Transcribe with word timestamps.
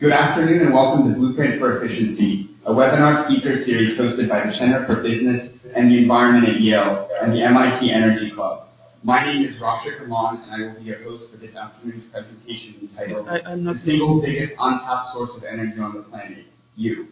Good 0.00 0.12
afternoon 0.12 0.60
and 0.60 0.72
welcome 0.72 1.12
to 1.12 1.18
Blueprint 1.18 1.58
for 1.58 1.82
Efficiency, 1.82 2.50
a 2.64 2.72
webinar 2.72 3.24
speaker 3.24 3.56
series 3.56 3.96
hosted 3.96 4.28
by 4.28 4.46
the 4.46 4.52
Center 4.54 4.84
for 4.86 5.02
Business 5.02 5.52
and 5.74 5.90
the 5.90 5.98
Environment 5.98 6.48
at 6.48 6.60
Yale 6.60 7.08
and 7.20 7.32
the 7.32 7.42
MIT 7.42 7.90
Energy 7.90 8.30
Club. 8.30 8.68
My 9.02 9.24
name 9.24 9.42
is 9.42 9.56
Rashik 9.56 9.98
Raman 10.08 10.40
and 10.44 10.52
I 10.52 10.68
will 10.68 10.74
be 10.78 10.84
your 10.84 11.02
host 11.02 11.32
for 11.32 11.36
this 11.38 11.56
afternoon's 11.56 12.04
presentation 12.04 12.76
entitled 12.80 13.28
I, 13.28 13.40
The 13.56 13.76
Single 13.76 14.20
Biggest 14.22 14.52
Untapped 14.60 15.12
Source 15.14 15.34
of 15.34 15.42
Energy 15.42 15.80
on 15.80 15.94
the 15.94 16.02
Planet, 16.02 16.44
You. 16.76 17.08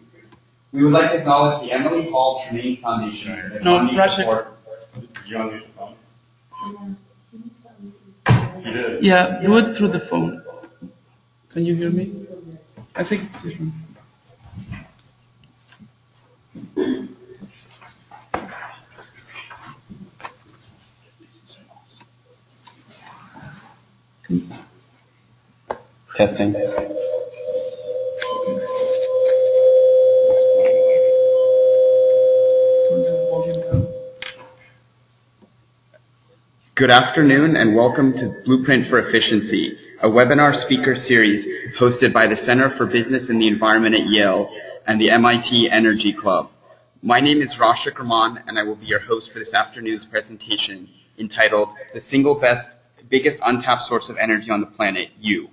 We 0.70 0.84
would 0.84 0.92
like 0.92 1.10
to 1.10 1.18
acknowledge 1.18 1.62
the 1.66 1.72
Emily 1.72 2.08
Hall 2.08 2.44
Tremaine 2.46 2.76
Foundation 2.82 3.32
their 3.50 3.60
No, 3.62 3.80
Rashik. 3.88 4.14
support. 4.14 4.58
You 5.26 5.38
want 5.38 5.52
to 5.52 5.62
phone? 5.76 6.96
Yeah, 9.02 9.40
do 9.42 9.56
it 9.58 9.76
through 9.76 9.88
the 9.88 10.00
phone. 10.00 10.40
Can 11.50 11.64
you 11.64 11.74
hear 11.74 11.90
me? 11.90 12.25
I 12.98 13.04
think 13.04 13.28
it's 13.30 13.42
this 13.42 13.54
one. 13.58 13.72
Testing. 26.16 26.52
Turn 26.54 26.62
the 33.02 33.28
volume 33.30 33.60
down. 33.60 33.88
Good 36.74 36.90
afternoon 36.90 37.56
and 37.58 37.76
welcome 37.76 38.14
to 38.14 38.42
Blueprint 38.46 38.86
for 38.86 38.98
Efficiency, 38.98 39.78
a 40.02 40.08
webinar 40.08 40.54
speaker 40.54 40.94
series 40.94 41.46
hosted 41.78 42.12
by 42.12 42.26
the 42.26 42.36
Center 42.36 42.68
for 42.68 42.84
Business 42.84 43.30
and 43.30 43.40
the 43.40 43.48
Environment 43.48 43.94
at 43.94 44.06
Yale 44.06 44.50
and 44.86 45.00
the 45.00 45.10
MIT 45.10 45.70
Energy 45.70 46.12
Club. 46.12 46.50
My 47.02 47.18
name 47.18 47.40
is 47.40 47.54
Rashik 47.54 47.98
and 48.46 48.58
I 48.58 48.62
will 48.62 48.76
be 48.76 48.84
your 48.84 49.00
host 49.00 49.30
for 49.30 49.38
this 49.38 49.54
afternoon's 49.54 50.04
presentation 50.04 50.90
entitled 51.18 51.70
The 51.94 52.02
Single 52.02 52.34
Best 52.34 52.72
Biggest 53.08 53.38
Untapped 53.42 53.86
Source 53.86 54.10
of 54.10 54.18
Energy 54.18 54.50
on 54.50 54.60
the 54.60 54.66
Planet, 54.66 55.12
You. 55.18 55.48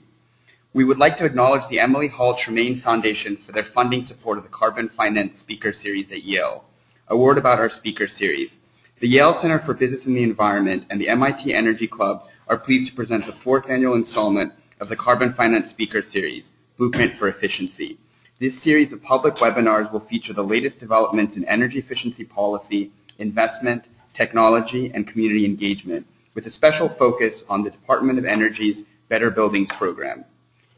We 0.73 0.83
would 0.83 0.97
like 0.97 1.17
to 1.19 1.25
acknowledge 1.25 1.65
the 1.69 1.79
Emily 1.79 2.09
Hall 2.09 2.35
Tremaine 2.35 2.81
Foundation 2.81 3.37
for 3.37 3.53
their 3.53 3.63
funding 3.63 4.03
support 4.03 4.37
of 4.37 4.43
the 4.43 4.49
Carbon 4.49 4.89
Finance 4.89 5.39
Speaker 5.39 5.71
Series 5.71 6.11
at 6.11 6.23
Yale. 6.23 6.65
A 7.07 7.15
word 7.15 7.37
about 7.37 7.59
our 7.59 7.69
speaker 7.69 8.09
series. 8.09 8.57
The 8.99 9.07
Yale 9.07 9.35
Center 9.35 9.59
for 9.59 9.73
Business 9.73 10.05
and 10.05 10.17
the 10.17 10.23
Environment 10.23 10.85
and 10.89 10.99
the 10.99 11.07
MIT 11.07 11.53
Energy 11.53 11.87
Club 11.87 12.27
are 12.47 12.57
pleased 12.57 12.89
to 12.89 12.95
present 12.95 13.25
the 13.25 13.33
fourth 13.33 13.69
annual 13.69 13.95
installment 13.95 14.53
of 14.79 14.89
the 14.89 14.95
Carbon 14.95 15.33
Finance 15.33 15.69
Speaker 15.69 16.01
Series, 16.01 16.51
Blueprint 16.77 17.17
for 17.17 17.27
Efficiency. 17.27 17.97
This 18.39 18.61
series 18.61 18.91
of 18.91 19.01
public 19.01 19.35
webinars 19.35 19.91
will 19.91 20.01
feature 20.01 20.33
the 20.33 20.43
latest 20.43 20.79
developments 20.79 21.37
in 21.37 21.45
energy 21.45 21.79
efficiency 21.79 22.25
policy, 22.25 22.91
investment, 23.17 23.85
technology, 24.13 24.91
and 24.93 25.07
community 25.07 25.45
engagement, 25.45 26.05
with 26.33 26.45
a 26.45 26.51
special 26.51 26.89
focus 26.89 27.43
on 27.47 27.63
the 27.63 27.69
Department 27.69 28.19
of 28.19 28.25
Energy's 28.25 28.83
Better 29.07 29.31
Buildings 29.31 29.69
program. 29.69 30.25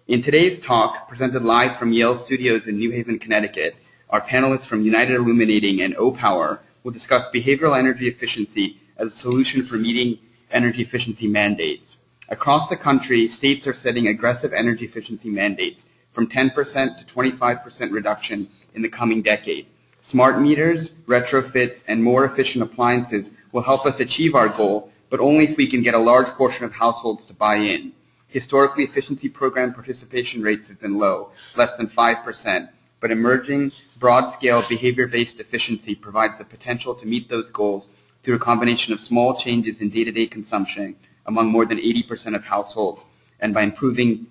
In 0.07 0.21
today's 0.21 0.59
talk, 0.59 1.09
presented 1.09 1.43
live 1.43 1.77
from 1.77 1.91
Yale 1.91 2.17
Studios 2.17 2.67
in 2.67 2.77
New 2.77 2.91
Haven, 2.91 3.17
Connecticut, 3.17 3.75
our 4.11 4.21
panelists 4.21 4.65
from 4.65 4.85
United 4.85 5.15
Illuminating 5.15 5.81
and 5.81 5.95
O-Power 5.95 6.61
will 6.83 6.91
discuss 6.91 7.27
behavioral 7.29 7.77
energy 7.77 8.07
efficiency 8.07 8.79
as 8.97 9.07
a 9.07 9.11
solution 9.11 9.65
for 9.65 9.75
meeting 9.75 10.19
energy 10.51 10.81
efficiency 10.81 11.27
mandates. 11.27 11.97
Across 12.29 12.69
the 12.69 12.75
country, 12.75 13.27
states 13.27 13.67
are 13.67 13.73
setting 13.73 14.07
aggressive 14.07 14.53
energy 14.53 14.85
efficiency 14.85 15.29
mandates 15.29 15.87
from 16.13 16.27
10% 16.27 16.53
to 16.97 17.05
25% 17.05 17.91
reduction 17.91 18.47
in 18.73 18.81
the 18.81 18.89
coming 18.89 19.21
decade. 19.21 19.67
Smart 20.01 20.39
meters, 20.39 20.91
retrofits, 21.07 21.83
and 21.87 22.03
more 22.03 22.25
efficient 22.25 22.63
appliances 22.63 23.31
will 23.51 23.63
help 23.63 23.85
us 23.85 23.99
achieve 23.99 24.35
our 24.35 24.49
goal, 24.49 24.91
but 25.09 25.19
only 25.19 25.45
if 25.45 25.57
we 25.57 25.67
can 25.67 25.81
get 25.81 25.93
a 25.93 25.99
large 25.99 26.27
portion 26.29 26.65
of 26.65 26.73
households 26.73 27.25
to 27.25 27.33
buy 27.33 27.55
in. 27.55 27.91
Historically, 28.27 28.83
efficiency 28.83 29.29
program 29.29 29.73
participation 29.73 30.41
rates 30.41 30.67
have 30.67 30.79
been 30.79 30.97
low, 30.97 31.31
less 31.55 31.75
than 31.75 31.87
5%, 31.87 32.69
but 32.99 33.11
emerging 33.11 33.71
broad-scale 33.97 34.63
behavior-based 34.67 35.39
efficiency 35.39 35.95
provides 35.95 36.37
the 36.37 36.45
potential 36.45 36.95
to 36.95 37.05
meet 37.05 37.29
those 37.29 37.49
goals 37.49 37.87
through 38.25 38.35
a 38.35 38.39
combination 38.39 38.91
of 38.91 38.99
small 38.99 39.35
changes 39.35 39.79
in 39.79 39.89
day-to-day 39.91 40.25
consumption 40.25 40.95
among 41.27 41.47
more 41.47 41.63
than 41.63 41.77
80% 41.77 42.35
of 42.35 42.43
households 42.43 43.03
and 43.39 43.53
by 43.53 43.61
improving 43.61 44.25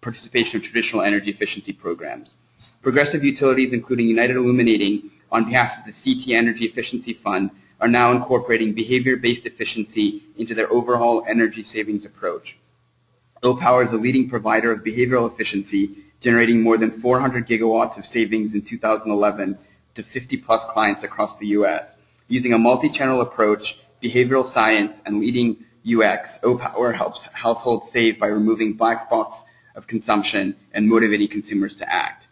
participation 0.00 0.56
of 0.56 0.62
traditional 0.62 1.02
energy 1.02 1.30
efficiency 1.30 1.72
programs. 1.72 2.34
Progressive 2.82 3.24
utilities, 3.24 3.72
including 3.72 4.06
United 4.06 4.36
Illuminating, 4.36 5.10
on 5.32 5.46
behalf 5.46 5.78
of 5.78 5.86
the 5.86 5.92
CT 5.92 6.28
Energy 6.36 6.66
Efficiency 6.66 7.14
Fund, 7.14 7.50
are 7.80 7.88
now 7.88 8.12
incorporating 8.12 8.74
behavior-based 8.74 9.44
efficiency 9.44 10.22
into 10.36 10.54
their 10.54 10.72
overall 10.72 11.24
energy 11.26 11.64
savings 11.64 12.04
approach. 12.04 12.56
O-Power 13.42 13.84
is 13.84 13.92
a 13.92 13.96
leading 13.96 14.30
provider 14.30 14.70
of 14.70 14.84
behavioral 14.84 15.32
efficiency, 15.32 15.96
generating 16.20 16.62
more 16.62 16.76
than 16.76 17.00
400 17.00 17.48
gigawatts 17.48 17.98
of 17.98 18.06
savings 18.06 18.54
in 18.54 18.62
2011 18.62 19.58
to 19.96 20.02
50 20.04 20.36
plus 20.36 20.64
clients 20.66 21.02
across 21.02 21.36
the 21.38 21.48
U.S. 21.48 21.96
Using 22.32 22.54
a 22.54 22.58
multi-channel 22.58 23.20
approach, 23.20 23.78
behavioral 24.02 24.48
science, 24.48 25.02
and 25.04 25.20
leading 25.20 25.66
UX, 25.86 26.38
O-Power 26.42 26.92
helps 26.92 27.20
households 27.34 27.90
save 27.90 28.18
by 28.18 28.28
removing 28.28 28.72
black 28.72 29.10
box 29.10 29.44
of 29.74 29.86
consumption 29.86 30.56
and 30.72 30.88
motivating 30.88 31.28
consumers 31.28 31.76
to 31.76 31.92
act. 31.92 32.28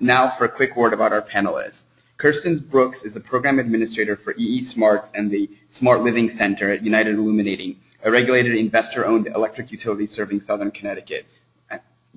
Now 0.00 0.28
for 0.30 0.44
a 0.44 0.48
quick 0.48 0.74
word 0.74 0.92
about 0.92 1.12
our 1.12 1.22
panelists. 1.22 1.84
Kirsten 2.16 2.58
Brooks 2.68 3.04
is 3.04 3.14
the 3.14 3.20
program 3.20 3.60
administrator 3.60 4.16
for 4.16 4.34
EE 4.36 4.64
Smarts 4.64 5.12
and 5.14 5.30
the 5.30 5.48
Smart 5.70 6.02
Living 6.02 6.30
Center 6.30 6.72
at 6.72 6.82
United 6.82 7.14
Illuminating, 7.14 7.76
a 8.02 8.10
regulated 8.10 8.56
investor-owned 8.56 9.28
electric 9.28 9.70
utility 9.70 10.08
serving 10.08 10.40
southern 10.40 10.72
Connecticut. 10.72 11.26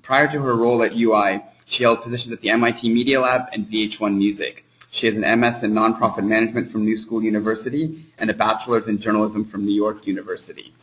Prior 0.02 0.28
to 0.32 0.42
her 0.42 0.56
role 0.56 0.82
at 0.82 0.96
UI, 0.96 1.44
she 1.66 1.84
held 1.84 2.02
positions 2.02 2.34
at 2.34 2.42
the 2.42 2.50
MIT 2.50 2.90
Media 2.90 3.22
Lab 3.22 3.44
and 3.54 3.68
VH1 3.68 4.18
Music. 4.18 4.64
She 4.90 5.06
has 5.08 5.16
an 5.16 5.40
MS 5.40 5.64
in 5.64 5.74
nonprofit 5.74 6.26
management 6.26 6.72
from 6.72 6.86
New 6.86 6.98
School 6.98 7.22
University 7.22 8.06
and 8.18 8.30
a 8.30 8.34
bachelor's 8.34 8.88
in 8.88 9.00
journalism 9.00 9.46
from 9.46 9.66
New 9.66 9.74
York 9.74 10.08
University. 10.08 10.74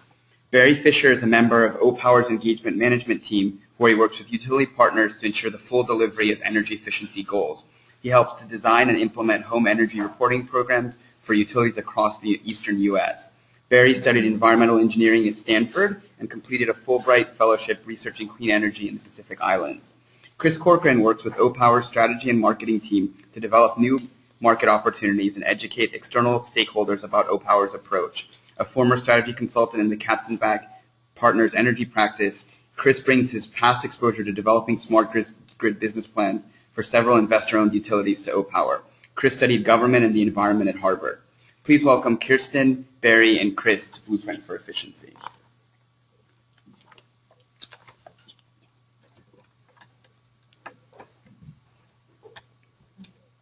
Barry 0.51 0.75
Fisher 0.75 1.09
is 1.09 1.23
a 1.23 1.27
member 1.27 1.65
of 1.65 1.77
O-Power's 1.81 2.29
engagement 2.29 2.77
management 2.77 3.25
team, 3.25 3.61
where 3.77 3.91
he 3.91 3.97
works 3.97 4.19
with 4.19 4.31
utility 4.31 4.67
partners 4.67 5.17
to 5.17 5.27
ensure 5.27 5.51
the 5.51 5.59
full 5.59 5.83
delivery 5.83 6.31
of 6.31 6.41
energy 6.43 6.75
efficiency 6.75 7.23
goals. 7.23 7.65
He 8.03 8.11
helps 8.11 8.41
to 8.41 8.47
design 8.47 8.89
and 8.89 8.99
implement 8.99 9.45
home 9.45 9.67
energy 9.67 10.01
reporting 10.01 10.47
programs 10.47 10.97
for 11.23 11.35
utilities 11.35 11.79
across 11.79 12.21
the 12.21 12.41
eastern 12.45 12.79
U.S. 12.81 13.31
Barry 13.71 13.95
studied 13.95 14.27
environmental 14.27 14.79
engineering 14.79 15.27
at 15.27 15.39
Stanford 15.39 16.03
and 16.21 16.31
completed 16.31 16.69
a 16.69 16.75
Fulbright 16.75 17.35
Fellowship 17.37 17.83
researching 17.87 18.29
clean 18.29 18.51
energy 18.51 18.89
in 18.89 18.95
the 18.95 19.01
Pacific 19.01 19.41
Islands. 19.41 19.94
Chris 20.37 20.57
Corcoran 20.57 21.01
works 21.01 21.25
with 21.25 21.39
O-Power's 21.39 21.87
strategy 21.87 22.29
and 22.29 22.41
marketing 22.41 22.81
team 22.81 23.15
to 23.33 23.41
develop 23.41 23.79
new 23.79 24.09
market 24.41 24.69
opportunities 24.69 25.37
and 25.37 25.45
educate 25.45 25.95
external 25.95 26.41
stakeholders 26.41 27.03
about 27.03 27.29
O-Power's 27.29 27.73
approach. 27.73 28.29
A 28.59 28.65
former 28.65 28.99
strategy 28.99 29.33
consultant 29.33 29.81
in 29.81 29.89
the 29.89 29.97
Katzenbach 29.97 30.67
Partners 31.15 31.55
energy 31.55 31.85
practice, 31.85 32.45
Chris 32.77 33.01
brings 33.01 33.31
his 33.31 33.47
past 33.47 33.85
exposure 33.85 34.25
to 34.25 34.33
developing 34.33 34.79
smart 34.79 35.11
grid, 35.59 35.81
business 35.81 36.07
plans 36.07 36.45
for 36.73 36.83
several 36.83 37.17
investor-owned 37.17 37.73
utilities 37.73 38.23
to 38.23 38.33
O-Power. 38.33 38.83
Chris 39.15 39.35
studied 39.35 39.65
government 39.65 40.05
and 40.05 40.15
the 40.15 40.23
environment 40.23 40.69
at 40.69 40.77
Harvard. 40.77 41.21
Please 41.63 41.85
welcome 41.85 42.19
Kirsten, 42.19 42.87
Barry, 43.01 43.39
and 43.39 43.57
Chris 43.57 43.89
to 43.91 44.01
Blueprint 44.03 44.45
for 44.45 44.57
Efficiency. 44.57 45.15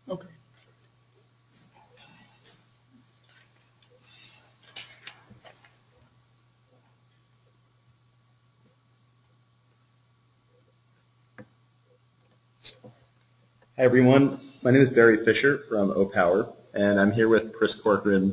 Okay. 0.08 0.28
Hi 13.82 13.86
everyone, 13.86 14.38
my 14.62 14.70
name 14.70 14.80
is 14.80 14.90
Barry 14.90 15.24
Fisher 15.24 15.64
from 15.68 15.90
O-Power, 15.90 16.48
and 16.72 17.00
I'm 17.00 17.10
here 17.10 17.26
with 17.28 17.52
Chris 17.52 17.74
Corcoran 17.74 18.32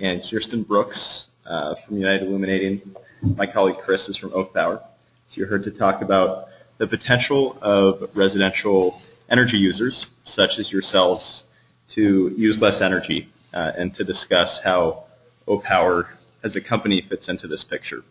and 0.00 0.22
Kirsten 0.22 0.62
Brooks 0.62 1.26
uh, 1.44 1.74
from 1.74 1.98
United 1.98 2.26
Illuminating. 2.26 2.96
My 3.20 3.44
colleague 3.44 3.76
Chris 3.80 4.08
is 4.08 4.16
from 4.16 4.32
O-Power. 4.32 4.82
So 5.28 5.40
you're 5.40 5.48
here 5.48 5.58
to 5.58 5.70
talk 5.70 6.00
about 6.00 6.48
the 6.78 6.86
potential 6.86 7.58
of 7.60 8.08
residential 8.14 9.02
energy 9.28 9.58
users, 9.58 10.06
such 10.24 10.58
as 10.58 10.72
yourselves, 10.72 11.44
to 11.88 12.34
use 12.38 12.58
less 12.58 12.80
energy 12.80 13.28
uh, 13.52 13.72
and 13.76 13.94
to 13.94 14.04
discuss 14.04 14.62
how 14.62 15.04
O-Power 15.46 16.16
as 16.42 16.56
a 16.56 16.62
company 16.62 17.02
fits 17.02 17.28
into 17.28 17.46
this 17.46 17.62
picture. 17.62 18.04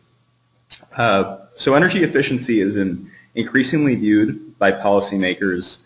Uh, 0.96 1.38
so 1.56 1.74
energy 1.74 2.04
efficiency 2.04 2.62
is 2.62 2.76
an 2.76 3.10
increasingly 3.34 3.96
viewed 3.96 4.60
by 4.60 4.72
policymakers 4.72 5.80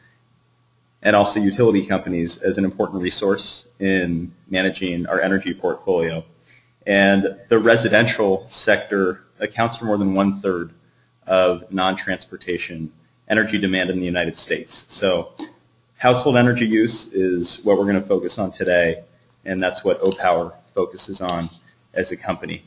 and 1.01 1.15
also 1.15 1.39
utility 1.39 1.86
companies 1.86 2.38
as 2.39 2.57
an 2.57 2.65
important 2.65 3.01
resource 3.01 3.68
in 3.80 4.31
managing 4.50 5.07
our 5.07 5.19
energy 5.19 5.53
portfolio. 5.53 6.24
And 6.86 7.38
the 7.50 7.59
residential 7.59 8.45
sector 8.50 9.24
accounts 9.39 9.77
for 9.77 9.86
more 9.86 9.98
than 9.98 10.13
one-third 10.13 10.74
of 11.27 11.71
non-transportation 11.71 12.92
energy 13.30 13.57
demand 13.57 13.89
in 13.89 14.00
the 14.00 14.06
United 14.06 14.38
States. 14.38 14.86
So 14.89 15.33
household 15.98 16.38
energy 16.38 16.68
use 16.68 17.12
is 17.13 17.63
what 17.63 17.77
we're 17.77 17.86
going 17.86 18.01
to 18.01 18.07
focus 18.07 18.38
on 18.38 18.51
today, 18.51 19.03
and 19.45 19.62
that's 19.62 19.83
what 19.83 20.00
O-Power 20.01 20.53
focuses 20.74 21.21
on 21.21 21.50
as 21.94 22.12
a 22.12 22.18
company. 22.18 22.63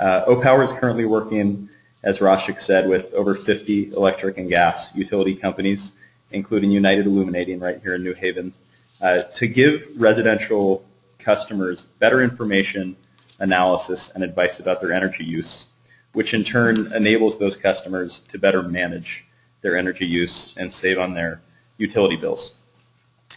Uh, 0.00 0.24
O-Power 0.26 0.62
is 0.62 0.72
currently 0.72 1.04
working, 1.04 1.68
as 2.02 2.18
Rashik 2.18 2.60
said, 2.60 2.88
with 2.88 3.12
over 3.14 3.34
50 3.34 3.92
electric 3.92 4.38
and 4.38 4.48
gas 4.48 4.94
utility 4.94 5.34
companies, 5.34 5.92
including 6.30 6.70
United 6.70 7.06
Illuminating 7.06 7.60
right 7.60 7.80
here 7.82 7.94
in 7.94 8.02
New 8.02 8.14
Haven, 8.14 8.52
uh, 9.00 9.22
to 9.22 9.46
give 9.46 9.86
residential 9.96 10.84
customers 11.18 11.86
better 11.98 12.22
information, 12.22 12.96
analysis, 13.38 14.10
and 14.14 14.24
advice 14.24 14.60
about 14.60 14.80
their 14.80 14.92
energy 14.92 15.24
use, 15.24 15.68
which 16.12 16.34
in 16.34 16.44
turn 16.44 16.92
enables 16.92 17.38
those 17.38 17.56
customers 17.56 18.20
to 18.28 18.38
better 18.38 18.62
manage 18.62 19.24
their 19.62 19.76
energy 19.76 20.06
use 20.06 20.54
and 20.56 20.72
save 20.72 20.98
on 20.98 21.14
their 21.14 21.40
utility 21.78 22.16
bills. 22.16 22.54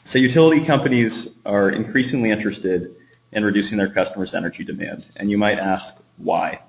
So 0.06 0.18
utility 0.18 0.66
companies 0.66 1.30
are 1.46 1.70
increasingly 1.70 2.32
interested 2.32 2.96
in 3.32 3.46
reducing 3.46 3.78
their 3.78 3.90
customers' 3.90 4.34
energy 4.34 4.64
demand, 4.64 5.08
and 5.16 5.30
you 5.30 5.38
might 5.38 5.58
ask 5.58 6.02
why. 6.18 6.60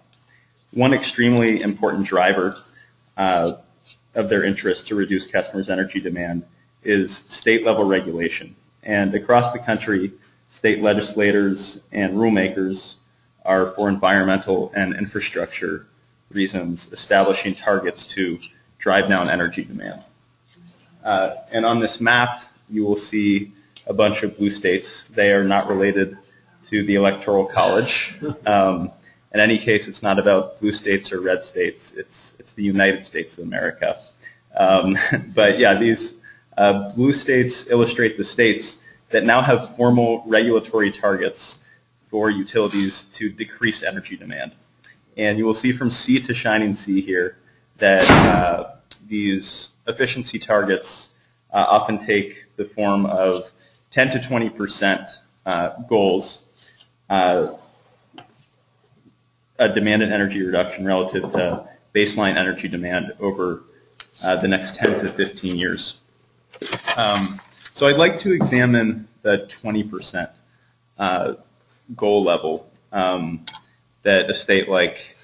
One 0.73 0.95
extremely 0.95 1.61
important 1.61 2.07
driver 2.07 2.57
uh, 3.17 3.55
of 4.15 4.29
their 4.29 4.45
interest 4.45 4.87
to 4.89 4.95
reduce 4.95 5.27
customers' 5.27 5.69
energy 5.69 6.01
demand 6.01 6.45
is 6.83 7.25
state-level 7.29 7.85
regulation. 7.85 8.57
And 8.83 9.15
across 9.15 9.53
the 9.53 9.59
country, 9.59 10.13
state 10.51 10.83
legislators 10.83 11.83
and 11.93 12.15
rulemakers 12.17 12.97
are 13.45 13.73
for 13.73 13.89
environmental 13.89 14.73
and 14.75 14.95
infrastructure 14.95 15.87
reasons 16.31 16.93
establishing 16.93 17.55
targets 17.55 18.05
to 18.07 18.39
drive 18.79 19.09
down 19.09 19.29
energy 19.29 19.65
demand. 19.65 20.03
Uh, 21.05 21.35
and 21.51 21.65
on 21.65 21.81
this 21.81 22.01
map, 22.01 22.45
you 22.69 22.85
will 22.85 22.97
see 22.97 23.53
a 23.87 23.95
bunch 23.95 24.23
of 24.23 24.37
blue 24.37 24.51
states. 24.51 25.05
They 25.15 25.33
are 25.33 25.45
not 25.45 25.69
related 25.69 26.17
to 26.69 26.85
the 26.85 26.95
Electoral 26.95 27.47
College. 27.47 28.15
Um, 28.47 28.91
in 29.35 29.41
any 29.41 29.57
case, 29.57 29.89
it's 29.89 30.03
not 30.03 30.19
about 30.19 30.61
blue 30.61 30.73
states 30.73 31.11
or 31.11 31.21
red 31.21 31.43
states. 31.43 31.95
It's, 31.95 32.32
the 32.55 32.63
United 32.63 33.05
States 33.05 33.39
of 33.39 33.45
America. 33.45 33.99
Um, 34.57 34.97
but 35.35 35.59
yeah, 35.59 35.75
these 35.75 36.17
uh, 36.57 36.93
blue 36.95 37.13
states 37.13 37.69
illustrate 37.69 38.19
the 38.19 38.25
states 38.25 38.79
that 39.11 39.25
now 39.25 39.41
have 39.41 39.77
formal 39.77 40.25
regulatory 40.27 40.91
targets 40.91 41.61
for 42.11 42.31
utilities 42.31 43.03
to 43.15 43.31
decrease 43.31 43.83
energy 43.83 44.17
demand. 44.17 44.53
And 45.17 45.39
you 45.39 45.45
will 45.45 45.55
see 45.55 45.73
from 45.73 45.91
sea 45.91 46.21
to 46.21 46.35
shining 46.35 46.75
sea 46.75 47.01
here 47.01 47.39
that 47.79 48.09
uh, 48.11 48.73
these 49.09 49.71
efficiency 49.87 50.39
targets 50.39 51.11
uh, 51.53 51.67
often 51.69 52.05
take 52.05 52.47
the 52.57 52.65
form 52.65 53.07
of 53.07 53.51
10 53.91 54.11
to 54.11 54.21
20 54.21 54.51
percent 54.51 55.03
uh, 55.45 55.71
goals, 55.89 56.45
uh, 57.11 57.49
a 59.59 59.69
demanded 59.69 60.13
energy 60.13 60.43
reduction 60.43 60.85
relative 60.85 61.31
to 61.33 61.69
baseline 61.95 62.37
energy 62.37 62.69
demand 62.69 63.13
over 63.21 63.65
uh, 64.23 64.37
the 64.37 64.49
next 64.49 64.77
10 64.77 65.01
to 65.01 65.09
15 65.13 65.57
years. 65.57 66.01
Um, 66.97 67.41
so 67.75 67.87
I'd 67.87 67.97
like 67.97 68.19
to 68.21 68.33
examine 68.33 69.09
the 69.23 69.47
20 69.47 69.85
percent 69.85 70.31
uh, 70.99 71.35
goal 71.97 72.23
level 72.23 72.71
um, 72.93 73.45
that 74.03 74.31
a 74.31 74.35
state 74.35 74.69
like 74.69 75.17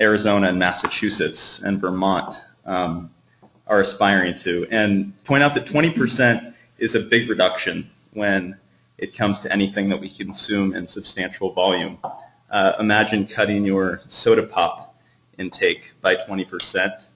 Arizona 0.00 0.48
and 0.48 0.58
Massachusetts 0.58 1.60
and 1.60 1.80
Vermont 1.80 2.34
um, 2.64 3.10
are 3.66 3.80
aspiring 3.80 4.34
to, 4.38 4.66
and 4.70 5.12
point 5.24 5.42
out 5.42 5.54
that 5.54 5.66
20% 5.66 6.54
is 6.78 6.94
a 6.94 7.00
big 7.00 7.28
reduction 7.28 7.90
when 8.12 8.56
it 8.98 9.14
comes 9.14 9.40
to 9.40 9.52
anything 9.52 9.88
that 9.88 10.00
we 10.00 10.08
consume 10.08 10.74
in 10.74 10.86
substantial 10.86 11.52
volume. 11.52 11.98
Uh, 12.50 12.72
imagine 12.78 13.26
cutting 13.26 13.64
your 13.64 14.02
soda 14.08 14.42
pop 14.42 14.85
intake 15.38 15.92
by 16.00 16.16
20% 16.16 17.06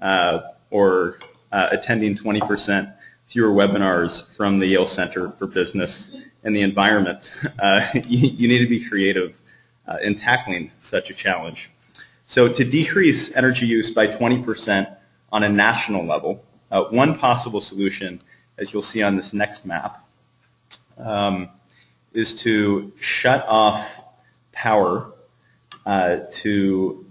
uh, 0.00 0.40
or 0.70 1.18
uh, 1.52 1.68
attending 1.70 2.16
20% 2.16 2.94
fewer 3.26 3.50
webinars 3.50 4.34
from 4.36 4.58
the 4.58 4.66
Yale 4.66 4.86
Center 4.86 5.30
for 5.32 5.46
Business 5.46 6.14
and 6.44 6.54
the 6.54 6.62
Environment. 6.62 7.32
Uh, 7.58 7.86
you, 7.94 8.28
you, 8.28 8.48
need 8.48 8.58
to 8.58 8.68
be 8.68 8.84
creative 8.84 9.36
uh, 9.86 9.98
in 10.02 10.14
tackling 10.16 10.70
such 10.78 11.10
a 11.10 11.14
challenge. 11.14 11.70
So 12.26 12.48
to 12.48 12.64
decrease 12.64 13.34
energy 13.34 13.66
use 13.66 13.90
by 13.90 14.06
20% 14.06 14.96
on 15.32 15.42
a 15.44 15.48
national 15.48 16.04
level, 16.04 16.44
uh, 16.70 16.84
one 16.84 17.18
possible 17.18 17.60
solution, 17.60 18.20
as 18.58 18.72
you'll 18.72 18.82
see 18.82 19.02
on 19.02 19.16
this 19.16 19.32
next 19.32 19.64
map, 19.64 20.04
um, 20.98 21.48
is 22.12 22.34
to 22.42 22.92
shut 23.00 23.46
off 23.48 23.86
power 24.52 25.12
uh, 25.86 26.18
to 26.32 27.04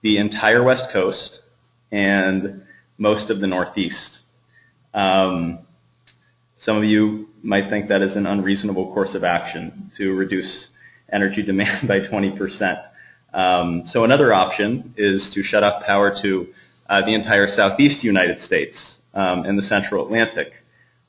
the 0.00 0.18
entire 0.18 0.62
West 0.62 0.90
Coast 0.90 1.42
and 1.90 2.64
most 2.98 3.30
of 3.30 3.40
the 3.40 3.46
Northeast. 3.46 4.20
Um, 4.94 5.60
some 6.56 6.76
of 6.76 6.84
you 6.84 7.28
might 7.42 7.68
think 7.68 7.88
that 7.88 8.02
is 8.02 8.16
an 8.16 8.26
unreasonable 8.26 8.92
course 8.92 9.14
of 9.14 9.24
action 9.24 9.90
to 9.96 10.14
reduce 10.14 10.70
energy 11.10 11.42
demand 11.50 11.86
by 11.86 12.00
20%. 12.00 12.84
Um, 13.32 13.86
so 13.86 14.04
another 14.04 14.32
option 14.32 14.94
is 14.96 15.30
to 15.30 15.42
shut 15.42 15.62
off 15.62 15.84
power 15.84 16.14
to 16.22 16.52
uh, 16.88 17.02
the 17.02 17.14
entire 17.14 17.46
southeast 17.46 18.02
United 18.02 18.40
States 18.40 18.98
um, 19.14 19.44
and 19.44 19.58
the 19.58 19.62
central 19.62 20.04
Atlantic. 20.04 20.64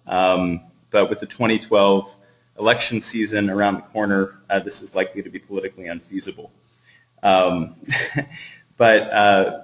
Um, 0.05 0.61
but 0.91 1.09
with 1.09 1.19
the 1.19 1.25
2012 1.25 2.11
election 2.59 2.99
season 2.99 3.49
around 3.49 3.75
the 3.75 3.81
corner, 3.81 4.39
uh, 4.49 4.59
this 4.59 4.81
is 4.81 4.93
likely 4.93 5.23
to 5.23 5.29
be 5.29 5.39
politically 5.39 5.87
unfeasible. 5.87 6.51
But 8.79 9.11
uh, 9.11 9.61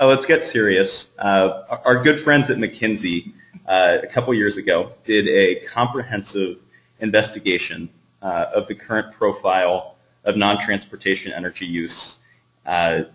uh, 0.00 0.06
let's 0.06 0.24
get 0.24 0.42
serious. 0.42 1.12
Uh, 1.18 1.78
our 1.84 2.02
good 2.02 2.24
friends 2.24 2.48
at 2.48 2.56
McKinsey 2.56 3.34
a 3.66 4.06
couple 4.10 4.32
years 4.32 4.56
ago 4.56 4.92
did 5.04 5.28
a 5.28 5.60
comprehensive 5.66 6.56
investigation 7.00 7.90
of 8.22 8.66
the 8.66 8.74
current 8.74 9.12
profile 9.12 9.96
of 10.24 10.38
non-transportation 10.38 11.32
energy 11.32 11.66
use 11.66 12.20
in 12.66 13.06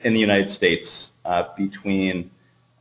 the 0.00 0.20
United 0.20 0.50
States 0.50 1.10
between 1.56 2.30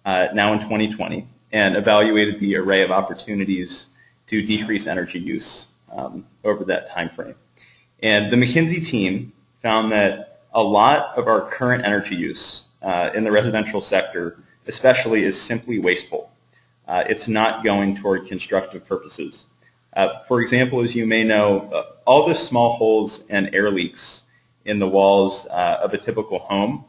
now 0.05 0.53
and 0.53 0.61
2020 0.61 1.27
and 1.51 1.75
evaluated 1.75 2.39
the 2.39 2.55
array 2.57 2.83
of 2.83 2.91
opportunities 2.91 3.87
to 4.27 4.45
decrease 4.45 4.85
energy 4.85 5.19
use 5.19 5.69
um, 5.91 6.27
over 6.43 6.63
that 6.63 6.91
time 6.91 7.09
frame. 7.09 7.35
And 8.03 8.31
the 8.31 8.37
McKinsey 8.37 8.85
team 8.85 9.33
found 9.63 9.91
that 9.91 10.34
a 10.55 10.63
lot 10.63 11.15
of 11.17 11.27
our 11.27 11.41
current 11.41 11.85
energy 11.85 12.15
use 12.15 12.69
uh, 12.81 13.11
in 13.13 13.23
the 13.23 13.31
residential 13.31 13.81
sector 13.81 14.39
especially 14.67 15.23
is 15.23 15.39
simply 15.39 15.77
wasteful. 15.77 16.31
Uh, 16.87 17.03
it's 17.07 17.27
not 17.27 17.63
going 17.63 17.95
toward 17.95 18.27
constructive 18.27 18.87
purposes. 18.87 19.45
Uh, 19.93 20.19
for 20.27 20.41
example, 20.41 20.81
as 20.81 20.95
you 20.95 21.05
may 21.05 21.23
know, 21.23 21.69
uh, 21.71 21.83
all 22.05 22.27
the 22.27 22.33
small 22.33 22.73
holes 22.77 23.25
and 23.29 23.53
air 23.53 23.69
leaks 23.69 24.23
in 24.65 24.79
the 24.79 24.87
walls 24.87 25.45
of 25.45 25.93
a 25.93 25.97
typical 25.97 26.39
home 26.39 26.83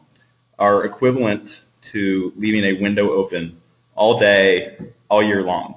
are 0.57 0.85
equivalent 0.85 1.61
to 1.81 2.33
leaving 2.35 2.63
a 2.63 2.81
window 2.81 3.11
open 3.11 3.61
all 3.95 4.19
day, 4.19 4.77
all 5.09 5.21
year 5.21 5.43
long, 5.43 5.75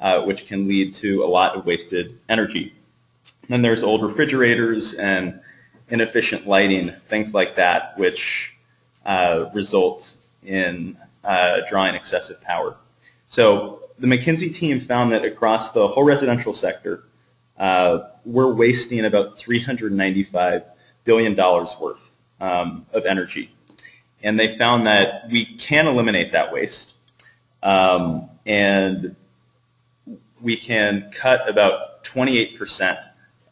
uh, 0.00 0.22
which 0.22 0.46
can 0.46 0.66
lead 0.66 0.94
to 0.94 1.22
a 1.22 1.26
lot 1.26 1.54
of 1.54 1.66
wasted 1.66 2.18
energy. 2.28 2.72
then 3.48 3.62
there's 3.62 3.82
old 3.82 4.02
refrigerators 4.02 4.94
and 4.94 5.38
inefficient 5.88 6.46
lighting, 6.46 6.92
things 7.08 7.32
like 7.34 7.56
that, 7.56 7.96
which 7.98 8.54
uh, 9.04 9.46
result 9.54 10.16
in 10.44 10.96
uh, 11.24 11.60
drawing 11.68 11.94
excessive 11.94 12.40
power. 12.40 12.76
So 13.28 13.82
the 13.98 14.06
McKinsey 14.06 14.54
team 14.54 14.80
found 14.80 15.12
that 15.12 15.24
across 15.24 15.72
the 15.72 15.86
whole 15.88 16.04
residential 16.04 16.54
sector, 16.54 17.04
uh, 17.58 18.00
we're 18.24 18.52
wasting 18.52 19.04
about 19.04 19.38
$395 19.38 20.64
billion 21.04 21.36
worth 21.36 21.98
um, 22.40 22.86
of 22.92 23.06
energy 23.06 23.52
and 24.26 24.40
they 24.40 24.56
found 24.58 24.86
that 24.86 25.30
we 25.30 25.44
can 25.44 25.86
eliminate 25.86 26.32
that 26.32 26.52
waste, 26.52 26.94
um, 27.62 28.28
and 28.44 29.14
we 30.40 30.56
can 30.56 31.10
cut 31.12 31.48
about 31.48 32.02
28% 32.04 32.98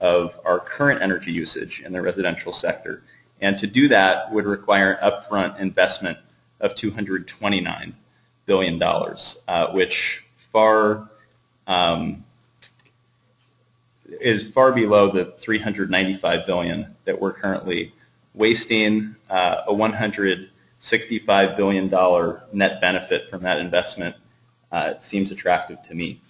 of 0.01 0.39
our 0.45 0.59
current 0.59 1.03
energy 1.03 1.33
usage 1.33 1.83
in 1.85 1.93
the 1.93 2.03
residential 2.03 2.53
sector. 2.53 3.03
And 3.41 3.59
to 3.59 3.67
do 3.67 3.89
that 3.89 4.33
would 4.33 4.45
require 4.45 4.93
an 4.93 5.11
upfront 5.11 5.59
investment 5.59 6.19
of 6.61 6.75
$229 6.75 7.93
billion, 8.47 8.83
uh, 8.83 9.73
which 9.73 10.25
far 10.53 11.11
um, 11.67 12.25
is 14.21 14.51
far 14.53 14.73
below 14.73 15.11
the 15.11 15.35
395 15.41 16.47
billion 16.47 16.95
that 17.05 17.21
we're 17.21 17.33
currently 17.33 17.93
wasting. 18.35 19.17
Uh, 19.31 19.63
a 19.67 19.75
165 19.75 21.57
billion 21.57 21.89
dollar 21.89 22.45
net 22.53 22.81
benefit 22.81 23.29
from 23.31 23.43
that 23.43 23.59
investment 23.59 24.17
uh, 24.73 24.95
seems 25.01 25.31
attractive 25.31 25.83
to 25.83 25.95
me. 25.95 26.21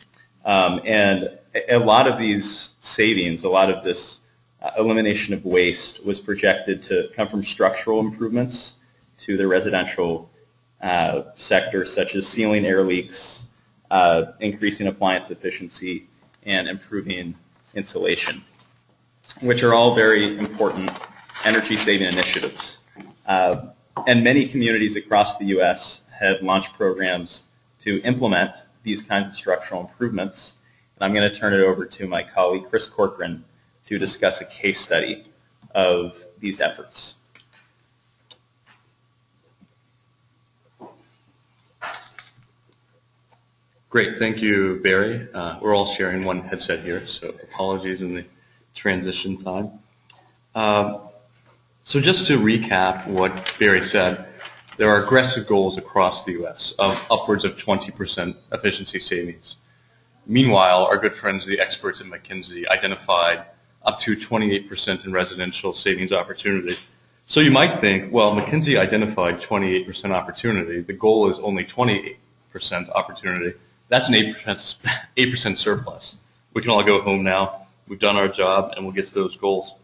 Um, 0.45 0.81
and 0.85 1.39
a, 1.69 1.79
lot 1.79 2.07
of 2.07 2.19
these 2.19 2.71
savings, 2.81 3.45
a 3.45 3.49
lot 3.49 3.71
of 3.71 3.85
this 3.85 4.21
uh, 4.63 4.71
elimination 4.79 5.35
of 5.35 5.45
waste 5.45 6.05
was 6.05 6.19
projected 6.19 6.83
to 6.85 7.09
come 7.15 7.29
from 7.29 7.45
structural 7.45 8.01
improvements 8.01 8.75
to 9.19 9.37
the 9.37 9.47
residential 9.47 10.31
uh, 10.83 11.23
sector, 11.35 11.85
such 11.85 12.15
as 12.15 12.27
sealing 12.27 12.67
air 12.67 12.83
leaks, 12.83 13.49
uh, 13.91 14.25
increasing 14.41 14.87
appliance 14.87 15.31
efficiency, 15.31 16.09
and 16.45 16.69
improving 16.69 17.35
insulation, 17.75 18.45
which 19.41 19.63
are 19.63 19.75
all 19.75 19.95
very 19.95 20.37
important 20.39 20.91
energy-saving 21.45 22.07
initiatives. 22.07 22.79
Uh, 23.27 23.67
and 24.07 24.23
many 24.23 24.47
communities 24.47 24.97
across 24.97 25.39
the 25.39 25.47
U.S. 25.47 26.03
have 26.21 26.43
launched 26.43 26.73
programs 26.75 27.45
to 27.81 28.03
implement 28.03 28.51
these 28.83 29.03
kinds 29.03 29.29
of 29.29 29.37
structural 29.37 29.83
improvements. 29.83 30.55
I'm 31.05 31.13
going 31.13 31.31
to 31.31 31.37
turn 31.37 31.53
it 31.53 31.61
over 31.61 31.85
to 31.85 32.07
my 32.07 32.23
colleague 32.23 32.65
Chris 32.71 32.89
Corcoran 32.89 33.45
to 33.85 33.99
discuss 33.99 34.41
a 34.41 34.47
case 34.47 34.81
study 34.81 35.27
of 35.75 36.17
these 36.39 36.61
efforts. 36.61 37.17
Great, 43.91 44.19
thank 44.19 44.41
you, 44.41 44.81
Barry. 44.83 45.29
Uh, 45.35 45.59
we're 45.61 45.77
all 45.77 45.93
sharing 45.93 46.25
one 46.25 46.41
headset 46.41 46.83
here, 46.83 47.07
so 47.07 47.35
apologies 47.43 48.01
in 48.01 48.15
the 48.15 48.25
transition 48.75 49.37
time. 49.37 49.73
Um, 50.55 51.01
so 51.85 52.01
just 52.01 52.27
to 52.29 52.41
recap 52.41 53.07
what 53.07 53.55
Barry 53.61 53.85
said, 53.85 54.27
there 54.79 54.89
are 54.89 55.05
aggressive 55.05 55.47
goals 55.47 55.77
across 55.77 56.25
the 56.25 56.33
U.S. 56.33 56.73
of 56.79 56.99
upwards 57.11 57.45
of 57.45 57.59
20% 57.59 58.37
efficiency 58.53 59.01
savings. 59.01 59.57
Meanwhile, 60.27 60.85
our 60.85 60.99
good 60.99 61.15
friends, 61.15 61.45
the 61.45 61.61
experts 61.61 62.01
at 62.01 62.07
McKinsey, 62.07 62.67
identified 62.69 63.45
up 63.85 64.01
to 64.01 64.17
28% 64.17 65.05
in 65.05 65.13
residential 65.13 65.75
savings 65.75 66.13
opportunity. 66.13 66.77
So 67.27 67.41
you 67.41 67.51
might 67.51 67.81
think, 67.81 68.13
well, 68.13 68.35
McKinsey 68.35 68.79
identified 68.79 69.41
28% 69.41 70.11
opportunity. 70.11 70.81
The 70.81 70.93
goal 70.93 71.31
is 71.31 71.39
only 71.39 71.65
28% 71.65 72.17
opportunity. 72.95 73.57
That's 73.89 74.09
an 74.09 74.15
8%, 74.15 74.77
8% 75.17 75.57
surplus. 75.57 76.17
We 76.55 76.63
can 76.63 76.71
all 76.71 76.83
go 76.83 77.03
home 77.03 77.23
now. 77.23 77.67
We've 77.87 77.99
done 77.99 78.17
our 78.17 78.29
job, 78.29 78.73
and 78.77 78.85
we'll 78.85 78.95
get 78.95 79.07
to 79.07 79.15
those 79.15 79.37
goals. 79.37 79.75